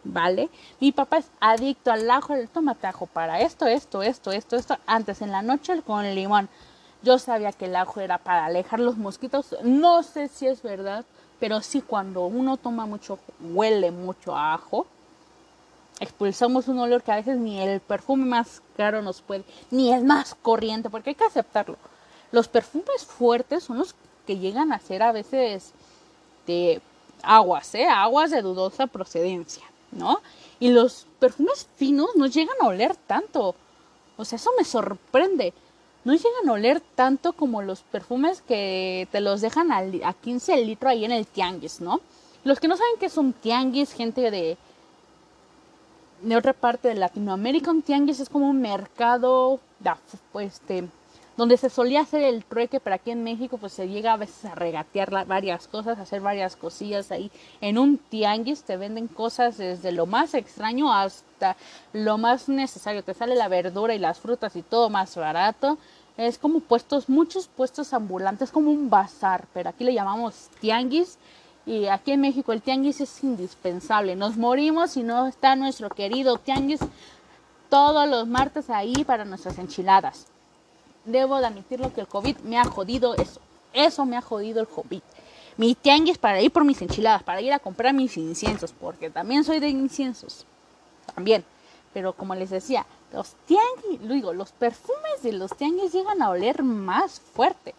¿vale? 0.04 0.48
Mi 0.80 0.92
papá 0.92 1.18
es 1.18 1.26
adicto 1.40 1.92
al 1.92 2.10
ajo, 2.10 2.34
el 2.34 2.48
tómate 2.48 2.86
ajo 2.86 3.06
para 3.06 3.40
esto, 3.40 3.66
esto, 3.66 4.02
esto, 4.02 4.32
esto, 4.32 4.56
esto, 4.56 4.76
antes 4.86 5.22
en 5.22 5.30
la 5.30 5.42
noche 5.42 5.80
con 5.82 6.14
limón. 6.14 6.48
Yo 7.02 7.18
sabía 7.18 7.52
que 7.52 7.66
el 7.66 7.76
ajo 7.76 8.00
era 8.00 8.18
para 8.18 8.46
alejar 8.46 8.80
los 8.80 8.96
mosquitos. 8.96 9.54
No 9.62 10.02
sé 10.02 10.28
si 10.28 10.46
es 10.46 10.62
verdad, 10.62 11.04
pero 11.38 11.60
sí 11.60 11.82
cuando 11.82 12.26
uno 12.26 12.56
toma 12.56 12.86
mucho, 12.86 13.18
huele 13.40 13.90
mucho 13.90 14.36
ajo, 14.36 14.86
expulsamos 16.00 16.68
un 16.68 16.78
olor 16.78 17.02
que 17.02 17.12
a 17.12 17.16
veces 17.16 17.38
ni 17.38 17.60
el 17.60 17.80
perfume 17.80 18.24
más 18.24 18.62
caro 18.76 19.02
nos 19.02 19.22
puede, 19.22 19.44
ni 19.70 19.92
el 19.92 20.04
más 20.04 20.34
corriente, 20.34 20.90
porque 20.90 21.10
hay 21.10 21.16
que 21.16 21.24
aceptarlo. 21.24 21.76
Los 22.32 22.48
perfumes 22.48 23.04
fuertes 23.04 23.64
son 23.64 23.78
los 23.78 23.94
que 24.26 24.38
llegan 24.38 24.72
a 24.72 24.80
ser 24.80 25.02
a 25.02 25.12
veces 25.12 25.72
de 26.46 26.80
aguas, 27.22 27.74
¿eh? 27.74 27.86
aguas 27.86 28.30
de 28.30 28.42
dudosa 28.42 28.86
procedencia, 28.86 29.64
¿no? 29.92 30.20
Y 30.58 30.70
los 30.70 31.06
perfumes 31.18 31.66
finos 31.76 32.10
no 32.16 32.26
llegan 32.26 32.56
a 32.60 32.66
oler 32.66 32.96
tanto. 32.96 33.54
O 34.16 34.24
sea, 34.24 34.36
eso 34.36 34.50
me 34.58 34.64
sorprende 34.64 35.52
no 36.06 36.14
llegan 36.14 36.48
a 36.48 36.52
oler 36.52 36.80
tanto 36.94 37.32
como 37.32 37.62
los 37.62 37.80
perfumes 37.80 38.40
que 38.40 39.08
te 39.10 39.20
los 39.20 39.40
dejan 39.40 39.72
a, 39.72 39.78
a 40.04 40.12
15 40.12 40.54
el 40.54 40.68
litro 40.68 40.88
ahí 40.88 41.04
en 41.04 41.10
el 41.10 41.26
tianguis, 41.26 41.80
¿no? 41.80 42.00
Los 42.44 42.60
que 42.60 42.68
no 42.68 42.76
saben 42.76 42.92
qué 43.00 43.06
es 43.06 43.16
un 43.16 43.32
tianguis, 43.32 43.92
gente 43.92 44.30
de, 44.30 44.56
de 46.22 46.36
otra 46.36 46.52
parte 46.52 46.86
de 46.86 46.94
Latinoamérica, 46.94 47.72
un 47.72 47.82
tianguis 47.82 48.20
es 48.20 48.28
como 48.28 48.48
un 48.48 48.60
mercado 48.60 49.58
pues, 50.30 50.54
este, 50.54 50.88
donde 51.36 51.56
se 51.56 51.68
solía 51.68 52.00
hacer 52.00 52.22
el 52.22 52.44
trueque, 52.44 52.80
pero 52.80 52.96
aquí 52.96 53.10
en 53.10 53.22
México 53.22 53.58
pues 53.58 53.72
se 53.72 53.88
llega 53.88 54.14
a 54.14 54.16
veces 54.16 54.44
a 54.46 54.54
regatear 54.54 55.26
varias 55.26 55.68
cosas, 55.68 55.98
a 55.98 56.02
hacer 56.02 56.20
varias 56.20 56.56
cosillas 56.56 57.10
ahí. 57.10 57.30
En 57.60 57.78
un 57.78 57.98
tianguis 57.98 58.62
te 58.62 58.76
venden 58.76 59.06
cosas 59.06 59.58
desde 59.58 59.92
lo 59.92 60.06
más 60.06 60.34
extraño 60.34 60.92
hasta 60.92 61.56
lo 61.92 62.16
más 62.18 62.48
necesario. 62.48 63.04
Te 63.04 63.14
sale 63.14 63.34
la 63.34 63.48
verdura 63.48 63.94
y 63.94 63.98
las 63.98 64.18
frutas 64.18 64.56
y 64.56 64.62
todo 64.62 64.88
más 64.88 65.14
barato 65.16 65.78
es 66.16 66.38
como 66.38 66.60
puestos, 66.60 67.08
muchos 67.08 67.46
puestos 67.46 67.92
ambulantes, 67.92 68.50
como 68.50 68.70
un 68.70 68.88
bazar, 68.88 69.46
pero 69.52 69.68
aquí 69.68 69.84
le 69.84 69.92
llamamos 69.92 70.48
tianguis. 70.60 71.18
Y 71.66 71.86
aquí 71.88 72.12
en 72.12 72.20
México 72.20 72.52
el 72.52 72.62
tianguis 72.62 73.00
es 73.00 73.24
indispensable. 73.24 74.16
Nos 74.16 74.36
morimos 74.36 74.92
si 74.92 75.02
no 75.02 75.26
está 75.26 75.56
nuestro 75.56 75.90
querido 75.90 76.38
tianguis 76.38 76.80
todos 77.68 78.08
los 78.08 78.26
martes 78.26 78.70
ahí 78.70 79.04
para 79.04 79.24
nuestras 79.24 79.58
enchiladas. 79.58 80.28
Debo 81.06 81.38
de 81.38 81.46
admitirlo 81.46 81.92
que 81.94 82.02
el 82.02 82.08
COVID 82.08 82.38
me 82.38 82.58
ha 82.58 82.64
jodido 82.64 83.14
eso. 83.14 83.40
Eso 83.72 84.04
me 84.04 84.16
ha 84.16 84.22
jodido 84.22 84.60
el 84.60 84.68
COVID. 84.68 85.02
Mi 85.56 85.74
tianguis 85.74 86.18
para 86.18 86.42
ir 86.42 86.50
por 86.50 86.64
mis 86.64 86.82
enchiladas, 86.82 87.22
para 87.22 87.40
ir 87.40 87.52
a 87.52 87.58
comprar 87.58 87.94
mis 87.94 88.16
inciensos, 88.16 88.72
porque 88.72 89.08
también 89.08 89.44
soy 89.44 89.60
de 89.60 89.68
inciensos. 89.68 90.44
También. 91.14 91.44
Pero 91.94 92.12
como 92.12 92.34
les 92.34 92.50
decía, 92.50 92.84
los 93.12 93.34
tianguis, 93.46 94.06
digo, 94.08 94.34
los 94.34 94.52
perfumes 94.52 95.22
de 95.22 95.32
los 95.32 95.56
tianguis 95.56 95.92
llegan 95.92 96.20
a 96.20 96.28
oler 96.30 96.62
más 96.62 97.20
fuerte. 97.20 97.74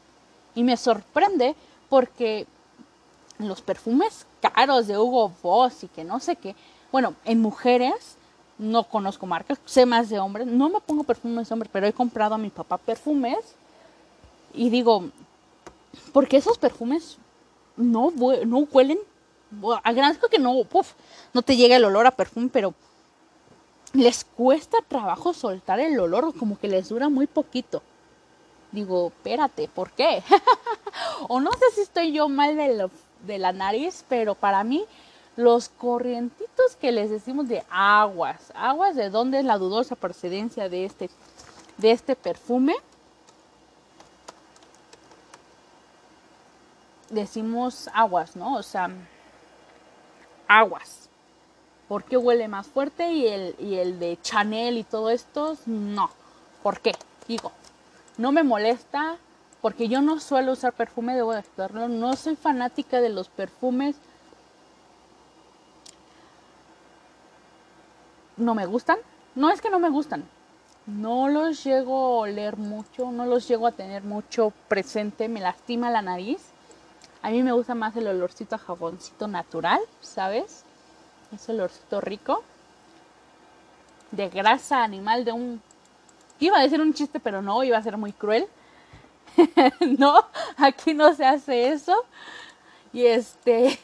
Y 0.56 0.64
me 0.64 0.78
sorprende 0.78 1.56
porque 1.90 2.48
los 3.38 3.62
perfumes 3.62 4.26
caros 4.42 4.88
de 4.88 4.98
Hugo 4.98 5.32
Boss 5.44 5.84
y 5.84 5.88
que 5.88 6.04
no 6.04 6.20
sé 6.20 6.36
qué, 6.36 6.56
bueno, 6.92 7.14
en 7.26 7.42
mujeres 7.42 8.18
no 8.58 8.84
conozco 8.84 9.26
marcas, 9.26 9.60
sé 9.66 9.86
más 9.86 10.10
de 10.10 10.20
hombres, 10.20 10.48
no 10.48 10.70
me 10.70 10.82
pongo 10.82 11.04
perfumes 11.04 11.48
de 11.48 11.54
hombres, 11.54 11.70
pero 11.72 11.88
he 11.88 11.94
comprado 11.94 12.36
a 12.36 12.38
mi 12.38 12.50
papá 12.50 12.78
perfumes 12.78 13.56
Y 14.54 14.70
digo, 14.70 15.10
porque 16.14 16.38
esos 16.38 16.58
perfumes 16.58 17.18
no, 17.76 18.12
no 18.12 18.58
huelen. 18.60 19.00
Agradezco 19.84 20.28
que 20.28 20.40
no, 20.40 20.56
no 21.34 21.42
te 21.42 21.56
llegue 21.56 21.76
el 21.76 21.86
olor 21.86 22.08
a 22.08 22.12
perfume, 22.12 22.50
pero 22.52 22.74
les 23.94 24.26
cuesta 24.26 24.78
trabajo 24.88 25.34
soltar 25.34 25.80
el 25.80 26.00
olor, 26.00 26.36
como 26.36 26.60
que 26.60 26.68
les 26.68 26.90
dura 26.90 27.10
muy 27.10 27.28
poquito. 27.28 27.82
Digo, 28.72 29.08
espérate, 29.08 29.70
¿por 29.70 29.92
qué? 29.92 30.24
o 31.30 31.40
no 31.40 31.52
sé 31.54 31.66
si 31.76 31.82
estoy 31.82 32.12
yo 32.12 32.28
mal 32.28 32.58
de, 32.58 32.90
de 33.26 33.38
la 33.38 33.54
nariz, 33.54 34.04
pero 34.10 34.36
para 34.36 34.64
mí 34.64 34.86
los 35.38 35.70
corrientitos 35.70 36.76
que 36.82 36.92
les 36.92 37.12
decimos 37.12 37.48
de 37.48 37.64
aguas, 37.70 38.52
aguas 38.56 38.96
de 38.96 39.10
dónde 39.12 39.40
es 39.40 39.46
la 39.46 39.60
dudosa 39.60 39.96
procedencia 39.96 40.68
de 40.68 40.84
este, 40.84 41.10
de 41.78 41.92
este 41.92 42.16
perfume. 42.16 42.76
Decimos 47.10 47.88
aguas, 47.94 48.36
¿no? 48.36 48.56
O 48.56 48.64
sea, 48.64 48.90
aguas. 50.48 51.08
¿Por 51.88 52.04
qué 52.04 52.18
huele 52.18 52.48
más 52.48 52.68
fuerte 52.68 53.14
y 53.14 53.28
el, 53.28 53.56
y 53.60 53.76
el 53.76 54.00
de 54.00 54.18
Chanel 54.22 54.78
y 54.78 54.84
todo 54.84 55.12
esto? 55.12 55.56
No. 55.68 56.10
¿Por 56.64 56.82
qué? 56.82 56.94
Digo, 57.28 57.52
no 58.18 58.32
me 58.32 58.44
molesta 58.44 59.18
porque 59.62 59.88
yo 59.88 60.02
no 60.02 60.20
suelo 60.20 60.54
usar 60.54 60.74
perfume, 60.74 61.16
debo 61.16 61.34
decirlo. 61.34 61.88
No 61.88 62.16
soy 62.16 62.36
fanática 62.36 63.00
de 63.00 63.10
los 63.10 63.30
perfumes 63.30 63.98
no 68.38 68.56
me 68.56 68.66
gustan. 68.66 68.98
No 69.36 69.50
es 69.50 69.62
que 69.62 69.70
no 69.70 69.80
me 69.80 69.90
gustan. 69.90 70.28
No 70.86 71.28
los 71.28 71.64
llego 71.64 71.96
a 71.96 72.20
oler 72.22 72.56
mucho, 72.56 73.12
no 73.12 73.26
los 73.26 73.48
llego 73.48 73.68
a 73.68 73.74
tener 73.74 74.04
mucho 74.04 74.54
presente, 74.70 75.28
me 75.28 75.42
lastima 75.42 75.92
la 75.92 76.02
nariz. 76.02 76.40
A 77.22 77.30
mí 77.30 77.44
me 77.44 77.52
gusta 77.52 77.76
más 77.76 77.96
el 77.98 78.08
olorcito 78.08 78.56
a 78.56 78.58
jaboncito 78.58 79.28
natural, 79.28 79.82
¿sabes? 80.00 80.64
Ese 81.34 81.52
olorcito 81.52 82.00
rico. 82.00 82.44
De 84.12 84.30
grasa 84.30 84.84
animal 84.84 85.26
de 85.26 85.34
un... 85.34 85.62
Iba 86.40 86.60
a 86.60 86.64
decir 86.64 86.80
un 86.80 86.94
chiste, 86.94 87.20
pero 87.20 87.42
no, 87.42 87.64
iba 87.64 87.78
a 87.78 87.84
ser 87.84 87.98
muy 87.98 88.14
cruel. 88.14 88.48
no, 90.00 90.26
aquí 90.56 90.94
no 90.94 91.14
se 91.14 91.26
hace 91.26 91.70
eso. 91.70 92.06
Y 92.94 93.06
este... 93.06 93.78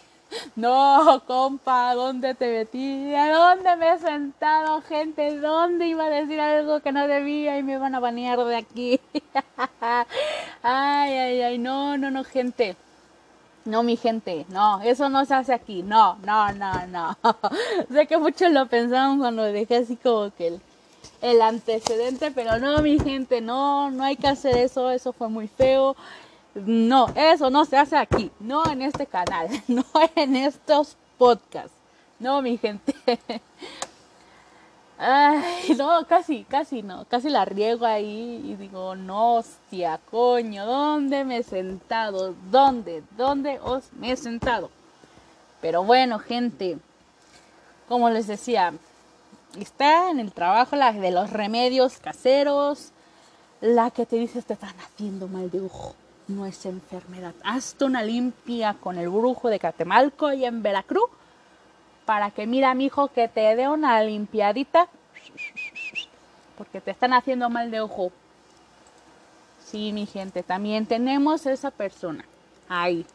No, 0.55 1.21
compa, 1.25 1.93
¿dónde 1.95 2.35
te 2.35 2.47
metí? 2.47 3.13
¿A 3.15 3.31
dónde 3.31 3.75
me 3.75 3.93
he 3.93 3.99
sentado, 3.99 4.81
gente? 4.81 5.37
¿Dónde 5.39 5.87
iba 5.87 6.05
a 6.05 6.09
decir 6.09 6.39
algo 6.39 6.79
que 6.79 6.91
no 6.91 7.07
debía 7.07 7.57
y 7.57 7.63
me 7.63 7.77
van 7.77 7.95
a 7.95 7.99
banear 7.99 8.39
de 8.39 8.55
aquí? 8.55 8.99
ay, 9.81 11.13
ay, 11.13 11.41
ay, 11.41 11.57
no, 11.57 11.97
no, 11.97 12.11
no, 12.11 12.23
gente. 12.23 12.75
No, 13.65 13.81
mi 13.81 13.95
gente, 13.95 14.45
no, 14.49 14.81
eso 14.81 15.07
no 15.07 15.23
se 15.23 15.35
hace 15.35 15.53
aquí, 15.53 15.83
no, 15.83 16.17
no, 16.25 16.51
no, 16.51 16.85
no. 16.87 17.17
sé 17.91 18.07
que 18.07 18.17
muchos 18.17 18.51
lo 18.51 18.67
pensaron 18.67 19.19
cuando 19.19 19.43
dejé 19.43 19.77
así 19.77 19.95
como 19.95 20.31
que 20.35 20.47
el, 20.47 20.61
el 21.21 21.41
antecedente, 21.41 22.31
pero 22.31 22.59
no, 22.59 22.81
mi 22.81 22.99
gente, 22.99 23.39
no, 23.39 23.89
no 23.89 24.03
hay 24.03 24.17
que 24.17 24.27
hacer 24.27 24.57
eso, 24.57 24.91
eso 24.91 25.13
fue 25.13 25.29
muy 25.29 25.47
feo. 25.47 25.95
No, 26.55 27.07
eso 27.15 27.49
no 27.49 27.65
se 27.65 27.77
hace 27.77 27.97
aquí, 27.97 28.31
no 28.39 28.69
en 28.69 28.83
este 28.83 29.07
canal, 29.07 29.49
no 29.67 29.83
en 30.15 30.35
estos 30.35 30.95
podcasts. 31.17 31.73
No, 32.19 32.41
mi 32.41 32.57
gente. 32.57 32.93
Ay, 34.99 35.75
no, 35.75 36.05
casi, 36.07 36.43
casi 36.43 36.83
no, 36.83 37.05
casi 37.05 37.29
la 37.29 37.43
riego 37.43 37.85
ahí 37.85 38.41
y 38.45 38.55
digo, 38.55 38.95
no, 38.95 39.35
hostia, 39.35 39.99
coño, 40.11 40.65
¿dónde 40.65 41.25
me 41.25 41.37
he 41.37 41.43
sentado? 41.43 42.35
¿Dónde? 42.51 43.03
¿Dónde 43.17 43.59
os 43.59 43.91
me 43.93 44.11
he 44.11 44.15
sentado? 44.15 44.69
Pero 45.59 45.83
bueno, 45.83 46.19
gente, 46.19 46.77
como 47.89 48.11
les 48.11 48.27
decía, 48.27 48.73
está 49.59 50.11
en 50.11 50.19
el 50.19 50.31
trabajo 50.31 50.75
la 50.75 50.93
de 50.93 51.11
los 51.11 51.31
remedios 51.31 51.97
caseros, 51.97 52.91
la 53.59 53.89
que 53.89 54.05
te 54.05 54.17
dice 54.17 54.41
te 54.43 54.53
están 54.53 54.75
haciendo 54.79 55.27
mal 55.27 55.49
de 55.49 55.61
ojo 55.61 55.95
no 56.35 56.45
es 56.45 56.65
enfermedad. 56.65 57.33
Hazte 57.43 57.85
una 57.85 58.03
limpia 58.03 58.73
con 58.73 58.97
el 58.97 59.09
brujo 59.09 59.49
de 59.49 59.59
Catemalco 59.59 60.33
y 60.33 60.45
en 60.45 60.61
Veracruz 60.63 61.09
para 62.05 62.31
que 62.31 62.45
mira, 62.47 62.73
mi 62.73 62.85
hijo, 62.85 63.07
que 63.07 63.27
te 63.27 63.55
dé 63.55 63.69
una 63.69 64.01
limpiadita 64.01 64.89
porque 66.57 66.81
te 66.81 66.91
están 66.91 67.13
haciendo 67.13 67.49
mal 67.49 67.71
de 67.71 67.81
ojo. 67.81 68.11
Sí, 69.63 69.91
mi 69.93 70.05
gente, 70.05 70.43
también 70.43 70.85
tenemos 70.85 71.45
esa 71.45 71.71
persona 71.71 72.25
ahí. 72.69 73.05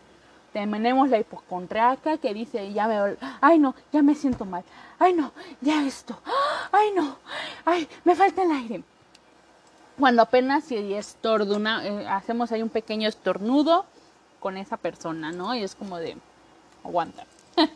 Tenemos 0.52 1.08
la 1.08 1.18
hipocondriaca 1.18 2.16
que 2.16 2.32
dice, 2.34 2.72
ya 2.72 2.88
me, 2.88 3.16
ay 3.40 3.58
no, 3.58 3.74
ya 3.92 4.02
me 4.02 4.14
siento 4.14 4.44
mal. 4.44 4.64
Ay 4.98 5.12
no, 5.12 5.32
ya 5.60 5.86
esto. 5.86 6.18
Ay 6.72 6.90
no, 6.96 7.16
ay, 7.64 7.86
me 8.04 8.16
falta 8.16 8.42
el 8.42 8.50
aire 8.50 8.82
cuando 9.98 10.22
apenas 10.22 10.64
si 10.64 10.94
estornuna, 10.94 11.86
eh, 11.86 12.06
hacemos 12.08 12.52
ahí 12.52 12.62
un 12.62 12.68
pequeño 12.68 13.08
estornudo 13.08 13.84
con 14.40 14.56
esa 14.56 14.76
persona, 14.76 15.32
¿no? 15.32 15.54
Y 15.54 15.62
es 15.62 15.74
como 15.74 15.98
de, 15.98 16.16
aguanta, 16.84 17.26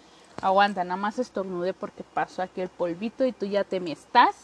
aguanta, 0.42 0.84
nada 0.84 0.96
más 0.96 1.18
estornude 1.18 1.72
porque 1.72 2.04
pasó 2.04 2.42
aquí 2.42 2.60
el 2.60 2.68
polvito 2.68 3.24
y 3.24 3.32
tú 3.32 3.46
ya 3.46 3.64
te 3.64 3.80
me 3.80 3.92
estás 3.92 4.36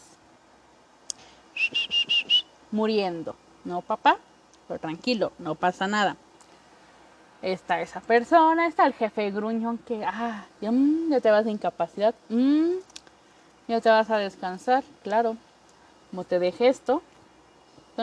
muriendo, 2.71 3.35
¿no, 3.63 3.81
papá? 3.81 4.17
Pero 4.67 4.79
tranquilo, 4.79 5.31
no 5.39 5.55
pasa 5.55 5.87
nada. 5.87 6.15
Está 7.41 7.81
esa 7.81 8.01
persona, 8.01 8.67
está 8.67 8.85
el 8.85 8.93
jefe 8.93 9.31
gruñón 9.31 9.77
que, 9.77 10.03
ah, 10.05 10.45
ya, 10.59 10.71
mm, 10.71 11.21
te 11.21 11.31
vas 11.31 11.45
a 11.45 11.49
incapacidad, 11.49 12.13
mm, 12.27 12.73
ya 13.69 13.79
te 13.79 13.89
vas 13.89 14.09
a 14.09 14.17
descansar, 14.17 14.83
claro. 15.03 15.37
Como 16.11 16.25
te 16.25 16.39
dejé 16.39 16.67
esto, 16.67 17.01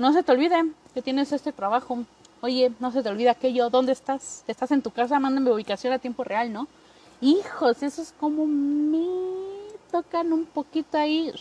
no 0.00 0.12
se 0.12 0.22
te 0.22 0.32
olvide 0.32 0.72
que 0.94 1.02
tienes 1.02 1.32
este 1.32 1.52
trabajo. 1.52 2.04
Oye, 2.40 2.72
no 2.80 2.90
se 2.92 3.02
te 3.02 3.08
olvide 3.08 3.30
aquello. 3.30 3.70
¿Dónde 3.70 3.92
estás? 3.92 4.44
¿Estás 4.46 4.70
en 4.70 4.82
tu 4.82 4.90
casa? 4.90 5.18
Mándame 5.18 5.50
ubicación 5.50 5.92
a 5.92 5.98
tiempo 5.98 6.24
real, 6.24 6.52
¿no? 6.52 6.68
Hijos, 7.20 7.82
eso 7.82 8.02
es 8.02 8.12
como 8.18 8.46
me 8.46 9.06
tocan 9.90 10.32
un 10.32 10.44
poquito 10.44 10.98
ahí 10.98 11.32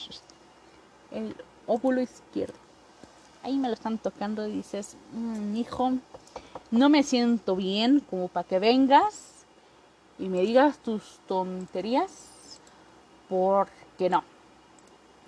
el 1.11 1.35
óvulo 1.67 2.01
izquierdo. 2.01 2.55
Ahí 3.43 3.57
me 3.57 3.67
lo 3.67 3.73
están 3.73 3.97
tocando 3.97 4.45
dices, 4.45 4.95
mm, 5.13 5.55
hijo, 5.55 5.93
no 6.71 6.89
me 6.89 7.03
siento 7.03 7.55
bien 7.55 7.99
como 7.99 8.27
para 8.27 8.47
que 8.47 8.59
vengas 8.59 9.45
y 10.17 10.29
me 10.29 10.41
digas 10.41 10.77
tus 10.79 11.19
tonterías, 11.27 12.59
porque 13.29 14.09
no. 14.09 14.23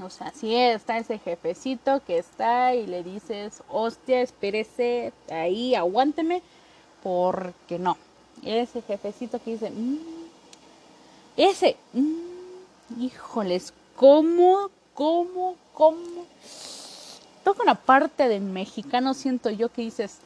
O 0.04 0.10
sea, 0.12 0.32
si 0.32 0.56
está 0.56 0.98
ese 1.00 1.18
jefecito 1.18 2.02
que 2.06 2.20
está 2.20 2.76
y 2.76 2.86
le 2.86 3.04
dices, 3.04 3.64
hostia, 3.70 4.22
espérese 4.22 5.12
ahí, 5.32 5.74
aguánteme, 5.74 6.44
porque 7.02 7.80
no. 7.80 7.98
Ese 8.44 8.84
jefecito 8.84 9.42
que 9.42 9.52
dice, 9.52 9.72
mm, 9.72 9.98
ese, 11.36 11.78
mm, 11.94 13.02
híjoles, 13.02 13.74
¿cómo, 13.96 14.70
cómo, 14.94 15.56
cómo? 15.74 16.26
Toca 17.44 17.64
una 17.64 17.76
parte 17.76 18.28
del 18.28 18.42
mexicano, 18.42 19.16
siento 19.16 19.50
yo 19.50 19.70
que 19.70 19.82
dices, 19.82 20.20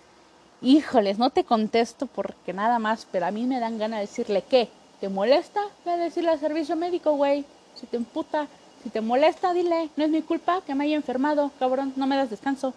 híjoles, 0.61 1.17
no 1.17 1.30
te 1.30 1.45
contesto 1.45 2.07
porque 2.07 2.51
nada 2.51 2.78
más, 2.78 3.07
pero 3.09 3.26
a 3.26 3.32
mí 3.32 3.45
me 3.45 3.61
dan 3.61 3.78
ganas 3.78 3.99
de 3.99 4.07
decirle, 4.07 4.43
¿qué? 4.49 4.67
¿Te 4.99 5.07
molesta? 5.07 5.61
Ve 5.86 5.91
a 5.91 5.97
decirle 5.97 6.32
al 6.32 6.39
servicio 6.41 6.76
médico, 6.76 7.13
güey, 7.13 7.45
si 7.76 7.88
te 7.88 7.95
emputa 7.95 8.47
si 8.82 8.89
te 8.89 9.01
molesta, 9.01 9.53
dile, 9.53 9.89
no 9.95 10.03
es 10.03 10.09
mi 10.09 10.21
culpa 10.21 10.61
que 10.61 10.75
me 10.75 10.86
haya 10.86 10.95
enfermado, 10.95 11.51
cabrón, 11.59 11.93
no 11.95 12.07
me 12.07 12.15
das 12.15 12.29
descanso. 12.29 12.73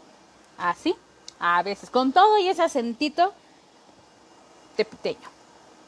Así, 0.59 0.94
a 1.38 1.62
veces, 1.62 1.90
con 1.90 2.12
todo 2.12 2.38
y 2.38 2.48
ese 2.48 2.62
acentito 2.62 3.32
tepiteño, 4.76 5.28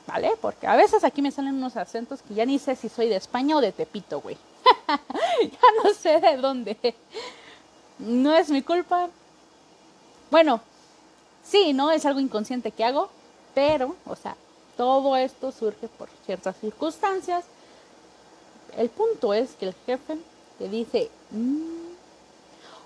¿vale? 0.06 0.32
Porque 0.40 0.66
a 0.66 0.76
veces 0.76 1.04
aquí 1.04 1.22
me 1.22 1.30
salen 1.30 1.54
unos 1.54 1.76
acentos 1.76 2.22
que 2.22 2.34
ya 2.34 2.46
ni 2.46 2.58
sé 2.58 2.76
si 2.76 2.88
soy 2.88 3.08
de 3.08 3.16
España 3.16 3.56
o 3.56 3.60
de 3.60 3.72
Tepito, 3.72 4.20
güey. 4.20 4.36
ya 5.42 5.82
no 5.84 5.92
sé 5.94 6.20
de 6.20 6.36
dónde. 6.36 6.76
No 7.98 8.34
es 8.34 8.50
mi 8.50 8.62
culpa. 8.62 9.08
Bueno, 10.30 10.60
sí, 11.44 11.72
¿no? 11.72 11.90
Es 11.90 12.04
algo 12.06 12.20
inconsciente 12.20 12.70
que 12.70 12.84
hago, 12.84 13.08
pero, 13.54 13.96
o 14.06 14.16
sea, 14.16 14.36
todo 14.76 15.16
esto 15.16 15.52
surge 15.52 15.88
por 15.88 16.08
ciertas 16.24 16.56
circunstancias 16.58 17.44
el 18.76 18.88
punto 18.88 19.34
es 19.34 19.54
que 19.54 19.66
el 19.66 19.74
jefe 19.86 20.18
te 20.58 20.68
dice, 20.68 21.10
mm", 21.30 21.86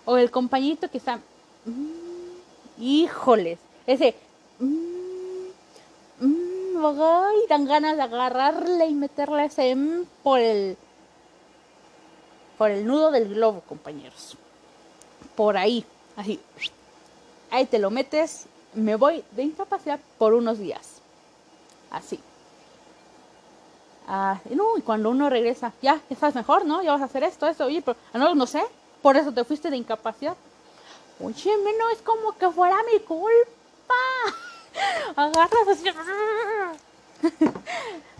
o 0.04 0.16
el 0.16 0.30
compañito 0.30 0.90
que 0.90 0.98
está, 0.98 1.16
mm", 1.64 2.82
híjoles, 2.82 3.58
ese, 3.86 4.14
mmm, 4.58 4.80
dan 7.48 7.64
ganas 7.66 7.96
de 7.96 8.02
agarrarle 8.02 8.86
y 8.86 8.94
meterle 8.94 9.44
ese 9.46 9.76
por 10.22 10.38
el, 10.38 10.76
por 12.56 12.70
el 12.70 12.86
nudo 12.86 13.10
del 13.10 13.34
globo, 13.34 13.60
compañeros. 13.62 14.36
Por 15.34 15.56
ahí, 15.56 15.84
así. 16.16 16.38
Ahí 17.50 17.66
te 17.66 17.78
lo 17.78 17.90
metes 17.90 18.46
me 18.74 18.94
voy 18.94 19.24
de 19.32 19.42
incapacidad 19.42 19.98
por 20.18 20.32
unos 20.34 20.58
días. 20.58 21.00
Así. 21.90 22.20
Ah, 24.06 24.38
no, 24.50 24.76
y 24.76 24.82
cuando 24.82 25.10
uno 25.10 25.30
regresa, 25.30 25.72
ya, 25.80 26.00
estás 26.10 26.34
mejor, 26.34 26.64
¿no? 26.64 26.82
Ya 26.82 26.92
vas 26.92 27.02
a 27.02 27.04
hacer 27.04 27.22
esto, 27.22 27.46
esto, 27.46 27.66
oye, 27.66 27.82
pero 27.82 27.96
no, 28.14 28.34
no 28.34 28.46
sé, 28.46 28.62
por 29.02 29.16
eso 29.16 29.32
te 29.32 29.44
fuiste 29.44 29.70
de 29.70 29.76
incapacidad. 29.76 30.36
Oye, 31.22 31.52
no 31.78 31.90
es 31.90 32.02
como 32.02 32.32
que 32.36 32.50
fuera 32.50 32.76
mi 32.92 32.98
culpa. 33.00 33.94
Agarras 35.16 35.68
así, 35.68 35.84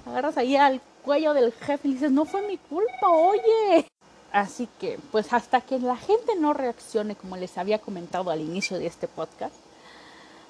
agarras 0.06 0.36
ahí 0.36 0.56
al 0.56 0.80
cuello 1.04 1.32
del 1.32 1.52
jefe 1.52 1.88
y 1.88 1.94
dices, 1.94 2.10
no 2.10 2.24
fue 2.24 2.42
mi 2.42 2.58
culpa, 2.58 3.08
oye. 3.08 3.86
Así 4.32 4.68
que, 4.78 4.98
pues 5.10 5.32
hasta 5.32 5.60
que 5.60 5.78
la 5.78 5.96
gente 5.96 6.36
no 6.36 6.52
reaccione, 6.52 7.16
como 7.16 7.36
les 7.36 7.58
había 7.58 7.80
comentado 7.80 8.30
al 8.30 8.40
inicio 8.40 8.78
de 8.78 8.86
este 8.86 9.08
podcast, 9.08 9.54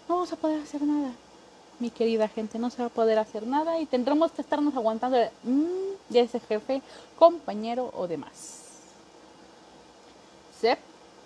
no 0.08 0.16
vamos 0.16 0.32
a 0.32 0.36
poder 0.36 0.62
hacer 0.62 0.82
nada 0.82 1.12
mi 1.80 1.90
querida 1.90 2.28
gente, 2.28 2.58
no 2.58 2.70
se 2.70 2.82
va 2.82 2.86
a 2.86 2.90
poder 2.90 3.18
hacer 3.18 3.46
nada 3.46 3.78
y 3.80 3.86
tendremos 3.86 4.32
que 4.32 4.42
estarnos 4.42 4.74
aguantando 4.76 5.18
mm, 5.42 6.12
de 6.12 6.20
ese 6.20 6.40
jefe, 6.40 6.82
compañero 7.18 7.90
o 7.96 8.06
demás. 8.06 8.60
¿Sí? 10.60 10.68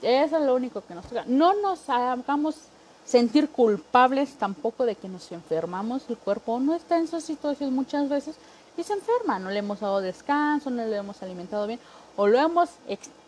Eso 0.03 0.39
es 0.39 0.45
lo 0.45 0.55
único 0.55 0.83
que 0.83 0.95
nos 0.95 1.07
toca. 1.07 1.25
No 1.27 1.55
nos 1.61 1.89
hagamos 1.89 2.57
sentir 3.05 3.51
culpables 3.51 4.35
tampoco 4.35 4.85
de 4.87 4.95
que 4.95 5.09
nos 5.09 5.31
enfermamos. 5.33 6.05
El 6.09 6.19
cuerpo 6.19 6.59
no 6.61 6.75
está 6.75 6.97
en 6.97 7.05
esas 7.05 7.25
situaciones 7.25 7.75
muchas 7.75 8.09
veces 8.09 8.37
y 8.77 8.83
se 8.83 8.93
enferma. 8.93 9.39
No 9.39 9.51
le 9.51 9.59
hemos 9.59 9.81
dado 9.81 10.01
descanso, 10.01 10.71
no 10.71 10.85
le 10.85 10.97
hemos 10.97 11.23
alimentado 11.23 11.67
bien 11.67 11.81
o 12.17 12.27
lo 12.27 12.39
hemos 12.39 12.71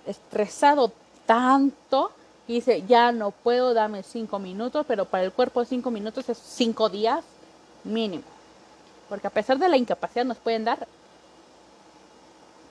estresado 0.06 0.92
tanto 1.26 2.12
dice, 2.54 2.84
ya 2.86 3.12
no 3.12 3.30
puedo, 3.30 3.74
dame 3.74 4.02
cinco 4.02 4.38
minutos, 4.38 4.84
pero 4.86 5.04
para 5.04 5.24
el 5.24 5.32
cuerpo 5.32 5.64
cinco 5.64 5.90
minutos 5.90 6.28
es 6.28 6.38
cinco 6.38 6.88
días 6.88 7.24
mínimo. 7.84 8.24
Porque 9.08 9.26
a 9.26 9.30
pesar 9.30 9.58
de 9.58 9.68
la 9.68 9.76
incapacidad 9.76 10.24
nos 10.24 10.38
pueden 10.38 10.64
dar, 10.64 10.86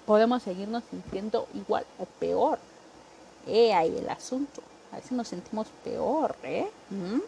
podemos 0.06 0.44
seguirnos 0.44 0.84
sintiendo 0.90 1.48
igual 1.54 1.86
o 1.98 2.06
peor. 2.06 2.60
Eh, 3.48 3.74
ahí 3.74 3.96
el 3.98 4.10
asunto. 4.10 4.62
A 4.92 4.98
veces 4.98 5.12
nos 5.12 5.28
sentimos 5.28 5.68
peor, 5.84 6.36
¿eh? 6.44 6.68
¿Mm? 6.90 7.20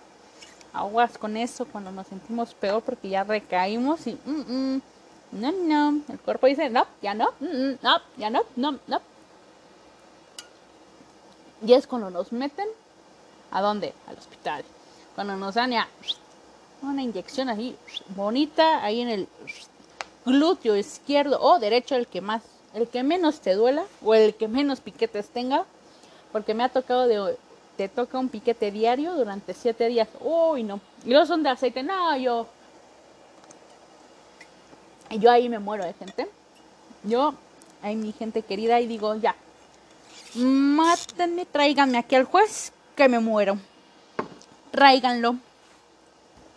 Aguas 0.74 1.18
con 1.18 1.38
eso 1.38 1.66
cuando 1.66 1.92
nos 1.92 2.08
sentimos 2.08 2.54
peor 2.54 2.82
porque 2.82 3.10
ya 3.10 3.24
recaímos 3.24 4.06
y... 4.08 4.18
Mm, 4.26 4.76
mm, 4.76 4.82
no, 5.32 5.52
no. 5.52 6.02
El 6.08 6.20
cuerpo 6.20 6.48
dice, 6.48 6.70
no, 6.70 6.86
ya 7.02 7.14
no, 7.14 7.32
no, 7.40 8.02
ya 8.18 8.30
no, 8.30 8.44
no, 8.56 8.80
no. 8.88 9.02
Y 11.66 11.74
es 11.74 11.88
cuando 11.88 12.10
nos 12.10 12.32
meten, 12.32 12.68
¿a 13.52 13.62
dónde? 13.62 13.94
Al 14.08 14.18
hospital. 14.18 14.64
Cuando 15.16 15.36
nos 15.36 15.56
dan 15.56 15.72
ya 15.72 15.88
una 16.82 17.02
inyección 17.02 17.50
así 17.50 17.76
bonita 18.10 18.84
ahí 18.84 19.02
en 19.02 19.10
el 19.10 19.28
glúteo 20.26 20.76
izquierdo 20.76 21.42
o 21.42 21.60
derecho, 21.60 21.96
el 21.96 22.08
que 22.08 22.22
más, 22.22 22.44
el 22.74 22.88
que 22.88 23.02
menos 23.02 23.40
te 23.42 23.56
duela 23.56 23.86
o 24.04 24.14
el 24.14 24.36
que 24.36 24.48
menos 24.48 24.80
piquetes 24.82 25.30
tenga, 25.30 25.66
porque 26.32 26.54
me 26.54 26.64
ha 26.64 26.70
tocado 26.70 27.08
de, 27.08 27.38
te 27.78 27.88
toca 27.88 28.20
un 28.20 28.30
piquete 28.30 28.72
diario 28.72 29.14
durante 29.14 29.54
siete 29.54 29.88
días. 29.88 30.10
Uy, 30.20 30.64
no. 30.64 30.82
Y 31.06 31.12
los 31.12 31.28
son 31.28 31.44
de 31.44 31.50
aceite. 31.50 31.84
No, 31.84 32.18
yo. 32.18 32.48
Yo 35.12 35.32
ahí 35.32 35.48
me 35.48 35.60
muero 35.60 35.86
de 35.86 35.94
gente. 35.94 36.28
Yo, 37.04 37.34
ahí 37.82 37.96
mi 37.96 38.12
gente 38.12 38.42
querida, 38.42 38.82
y 38.82 38.88
digo, 38.88 39.16
ya, 39.16 39.36
mátenme, 40.38 41.46
tráiganme 41.46 41.98
aquí 41.98 42.16
al 42.16 42.26
juez, 42.26 42.72
que 42.96 43.08
me 43.08 43.20
muero. 43.20 43.58
Tráiganlo. 44.72 45.36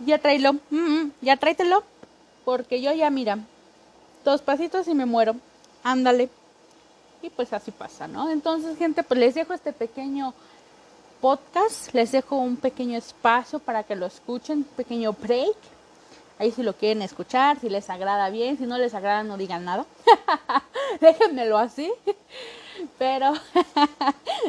Ya 0.01 0.19
tráelo, 0.19 0.55
ya 1.21 1.37
tráetelo, 1.37 1.85
porque 2.45 2.81
yo 2.81 2.93
ya, 2.95 3.11
mira, 3.11 3.39
dos 4.25 4.41
pasitos 4.41 4.89
y 4.89 4.95
me 4.95 5.05
muero. 5.05 5.37
Ándale. 5.83 6.31
Y 7.23 7.29
pues 7.29 7.53
así 7.53 7.71
pasa, 7.71 8.09
¿no? 8.09 8.31
Entonces, 8.31 8.79
gente, 8.79 9.03
pues 9.03 9.21
les 9.21 9.35
dejo 9.35 9.53
este 9.53 9.75
pequeño 9.75 10.33
podcast, 11.21 11.93
les 11.93 12.13
dejo 12.13 12.37
un 12.37 12.57
pequeño 12.57 12.97
espacio 12.97 13.59
para 13.59 13.83
que 13.83 13.95
lo 13.95 14.07
escuchen, 14.07 14.59
un 14.59 14.65
pequeño 14.65 15.13
break. 15.13 15.57
Ahí 16.39 16.51
si 16.51 16.63
lo 16.63 16.73
quieren 16.73 17.03
escuchar, 17.03 17.61
si 17.61 17.69
les 17.69 17.91
agrada 17.91 18.31
bien, 18.31 18.57
si 18.57 18.65
no 18.65 18.79
les 18.79 18.95
agrada 18.95 19.23
no 19.23 19.37
digan 19.37 19.67
nada. 19.67 19.85
Déjenmelo 21.01 21.59
así. 21.59 21.93
Pero, 22.99 23.33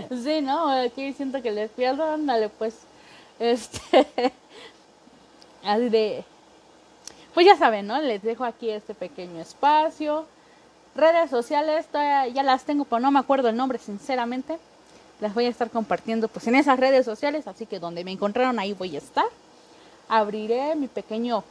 sí, 0.23 0.41
¿no? 0.41 0.69
Aquí 0.69 1.13
siento 1.13 1.41
que 1.41 1.51
les 1.51 1.69
pierdo, 1.71 2.03
ándale, 2.03 2.49
pues, 2.49 2.75
este, 3.39 4.05
así 5.63 5.89
de, 5.89 6.23
pues 7.33 7.45
ya 7.45 7.55
saben, 7.57 7.87
¿no? 7.87 7.99
Les 8.01 8.21
dejo 8.21 8.43
aquí 8.43 8.69
este 8.69 8.93
pequeño 8.93 9.41
espacio. 9.41 10.25
Redes 10.95 11.29
sociales, 11.29 11.85
ya 11.93 12.43
las 12.43 12.65
tengo, 12.65 12.85
pero 12.85 12.99
no 12.99 13.11
me 13.11 13.19
acuerdo 13.19 13.49
el 13.49 13.55
nombre, 13.55 13.79
sinceramente. 13.79 14.59
Las 15.21 15.33
voy 15.33 15.45
a 15.45 15.49
estar 15.49 15.69
compartiendo 15.69 16.27
pues 16.27 16.47
en 16.47 16.55
esas 16.55 16.79
redes 16.79 17.05
sociales, 17.05 17.47
así 17.47 17.65
que 17.65 17.79
donde 17.79 18.03
me 18.03 18.11
encontraron 18.11 18.59
ahí 18.59 18.73
voy 18.73 18.95
a 18.95 18.99
estar. 18.99 19.25
Abriré 20.09 20.75
mi 20.75 20.87
pequeño 20.87 21.43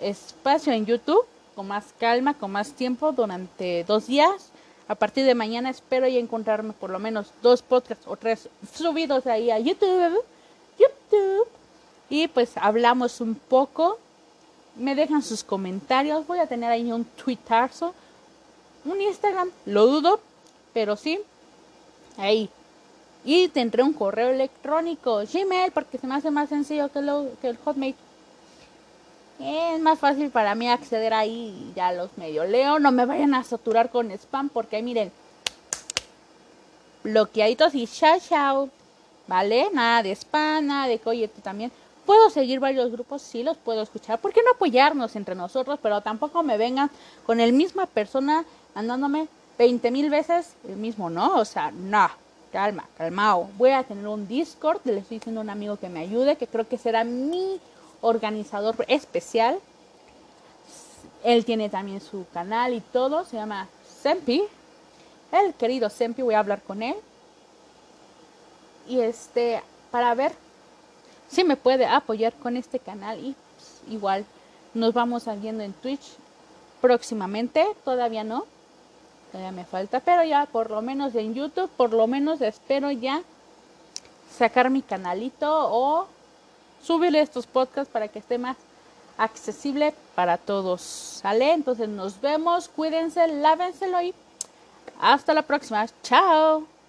espacio 0.00 0.72
en 0.72 0.86
YouTube 0.86 1.26
con 1.54 1.68
más 1.68 1.86
calma, 1.98 2.34
con 2.34 2.50
más 2.50 2.72
tiempo 2.72 3.12
durante 3.12 3.84
dos 3.84 4.06
días 4.06 4.50
a 4.86 4.94
partir 4.94 5.24
de 5.24 5.34
mañana 5.34 5.70
espero 5.70 6.06
ya 6.06 6.18
encontrarme 6.18 6.74
por 6.74 6.90
lo 6.90 6.98
menos 6.98 7.32
dos 7.42 7.62
podcasts 7.62 8.06
o 8.06 8.16
tres 8.16 8.48
subidos 8.74 9.26
ahí 9.26 9.50
a 9.50 9.58
YouTube. 9.58 10.22
YouTube. 10.78 11.48
Y 12.10 12.28
pues 12.28 12.56
hablamos 12.56 13.20
un 13.20 13.34
poco. 13.34 13.98
Me 14.76 14.94
dejan 14.94 15.22
sus 15.22 15.42
comentarios. 15.42 16.26
Voy 16.26 16.38
a 16.38 16.46
tener 16.46 16.70
ahí 16.70 16.92
un 16.92 17.04
Twitterzo. 17.04 17.94
Un 18.84 19.00
Instagram. 19.00 19.50
Lo 19.64 19.86
dudo. 19.86 20.20
Pero 20.74 20.96
sí. 20.96 21.18
Ahí. 22.18 22.50
Y 23.24 23.48
tendré 23.48 23.82
un 23.82 23.94
correo 23.94 24.30
electrónico. 24.30 25.22
Gmail. 25.32 25.72
Porque 25.72 25.96
se 25.96 26.06
me 26.06 26.16
hace 26.16 26.30
más 26.30 26.50
sencillo 26.50 26.90
que, 26.92 27.00
lo, 27.00 27.30
que 27.40 27.48
el 27.48 27.56
Hotmail. 27.56 27.94
Es 29.38 29.80
más 29.80 29.98
fácil 29.98 30.30
para 30.30 30.54
mí 30.54 30.68
acceder 30.68 31.12
ahí 31.12 31.72
ya 31.74 31.92
los 31.92 32.16
medio 32.16 32.44
leo. 32.44 32.78
No 32.78 32.92
me 32.92 33.04
vayan 33.04 33.34
a 33.34 33.42
saturar 33.42 33.90
con 33.90 34.10
spam 34.12 34.48
porque 34.48 34.80
miren, 34.82 35.10
bloqueaditos 37.02 37.74
y 37.74 37.86
chao 37.86 38.18
chao. 38.20 38.68
¿Vale? 39.26 39.68
Nada 39.72 40.02
de 40.02 40.12
spam, 40.12 40.66
nada 40.66 40.86
de 40.86 40.98
que 40.98 41.28
también. 41.42 41.72
Puedo 42.04 42.28
seguir 42.28 42.60
varios 42.60 42.92
grupos, 42.92 43.22
sí 43.22 43.42
los 43.42 43.56
puedo 43.56 43.80
escuchar. 43.80 44.20
¿Por 44.20 44.32
qué 44.32 44.42
no 44.42 44.50
apoyarnos 44.50 45.16
entre 45.16 45.34
nosotros? 45.34 45.78
Pero 45.82 46.02
tampoco 46.02 46.42
me 46.42 46.58
vengan 46.58 46.90
con 47.24 47.40
el 47.40 47.54
misma 47.54 47.86
persona 47.86 48.44
mandándome 48.74 49.26
20 49.58 49.90
mil 49.90 50.10
veces 50.10 50.54
el 50.68 50.76
mismo, 50.76 51.08
¿no? 51.08 51.36
O 51.38 51.44
sea, 51.44 51.70
no. 51.70 52.10
Calma, 52.52 52.84
calmao. 52.96 53.48
Voy 53.56 53.70
a 53.70 53.82
tener 53.82 54.06
un 54.06 54.28
Discord, 54.28 54.80
le 54.84 54.98
estoy 54.98 55.18
diciendo 55.18 55.40
a 55.40 55.44
un 55.44 55.50
amigo 55.50 55.76
que 55.76 55.88
me 55.88 56.00
ayude, 56.00 56.36
que 56.36 56.46
creo 56.46 56.68
que 56.68 56.78
será 56.78 57.02
mi 57.02 57.58
organizador 58.04 58.76
especial. 58.86 59.58
Él 61.24 61.44
tiene 61.44 61.70
también 61.70 62.00
su 62.00 62.26
canal 62.32 62.74
y 62.74 62.80
todo, 62.80 63.24
se 63.24 63.36
llama 63.36 63.68
Sempi. 64.02 64.44
El 65.32 65.54
querido 65.54 65.88
Sempi, 65.88 66.22
voy 66.22 66.34
a 66.34 66.40
hablar 66.40 66.62
con 66.62 66.82
él. 66.82 66.94
Y 68.86 69.00
este, 69.00 69.62
para 69.90 70.14
ver 70.14 70.32
si 71.28 71.42
me 71.44 71.56
puede 71.56 71.86
apoyar 71.86 72.34
con 72.34 72.56
este 72.56 72.78
canal 72.78 73.18
y 73.18 73.34
pues, 73.56 73.80
igual 73.88 74.26
nos 74.74 74.92
vamos 74.92 75.24
viendo 75.40 75.62
en 75.62 75.72
Twitch 75.72 76.16
próximamente, 76.82 77.66
todavía 77.84 78.22
no, 78.22 78.44
todavía 79.32 79.52
me 79.52 79.64
falta, 79.64 80.00
pero 80.00 80.22
ya 80.24 80.44
por 80.44 80.70
lo 80.70 80.82
menos 80.82 81.14
en 81.14 81.32
YouTube, 81.32 81.70
por 81.76 81.94
lo 81.94 82.06
menos 82.06 82.42
espero 82.42 82.90
ya 82.90 83.22
sacar 84.30 84.68
mi 84.68 84.82
canalito 84.82 85.48
o 85.50 86.06
subirle 86.84 87.20
estos 87.20 87.46
podcasts 87.46 87.92
para 87.92 88.08
que 88.08 88.18
esté 88.18 88.38
más 88.38 88.56
accesible 89.18 89.94
para 90.14 90.36
todos. 90.36 90.80
¿Sale? 90.82 91.52
Entonces 91.52 91.88
nos 91.88 92.20
vemos, 92.20 92.68
cuídense, 92.68 93.26
lávenselo 93.28 94.00
y 94.02 94.14
hasta 95.00 95.34
la 95.34 95.42
próxima. 95.42 95.86
Chao. 96.02 96.73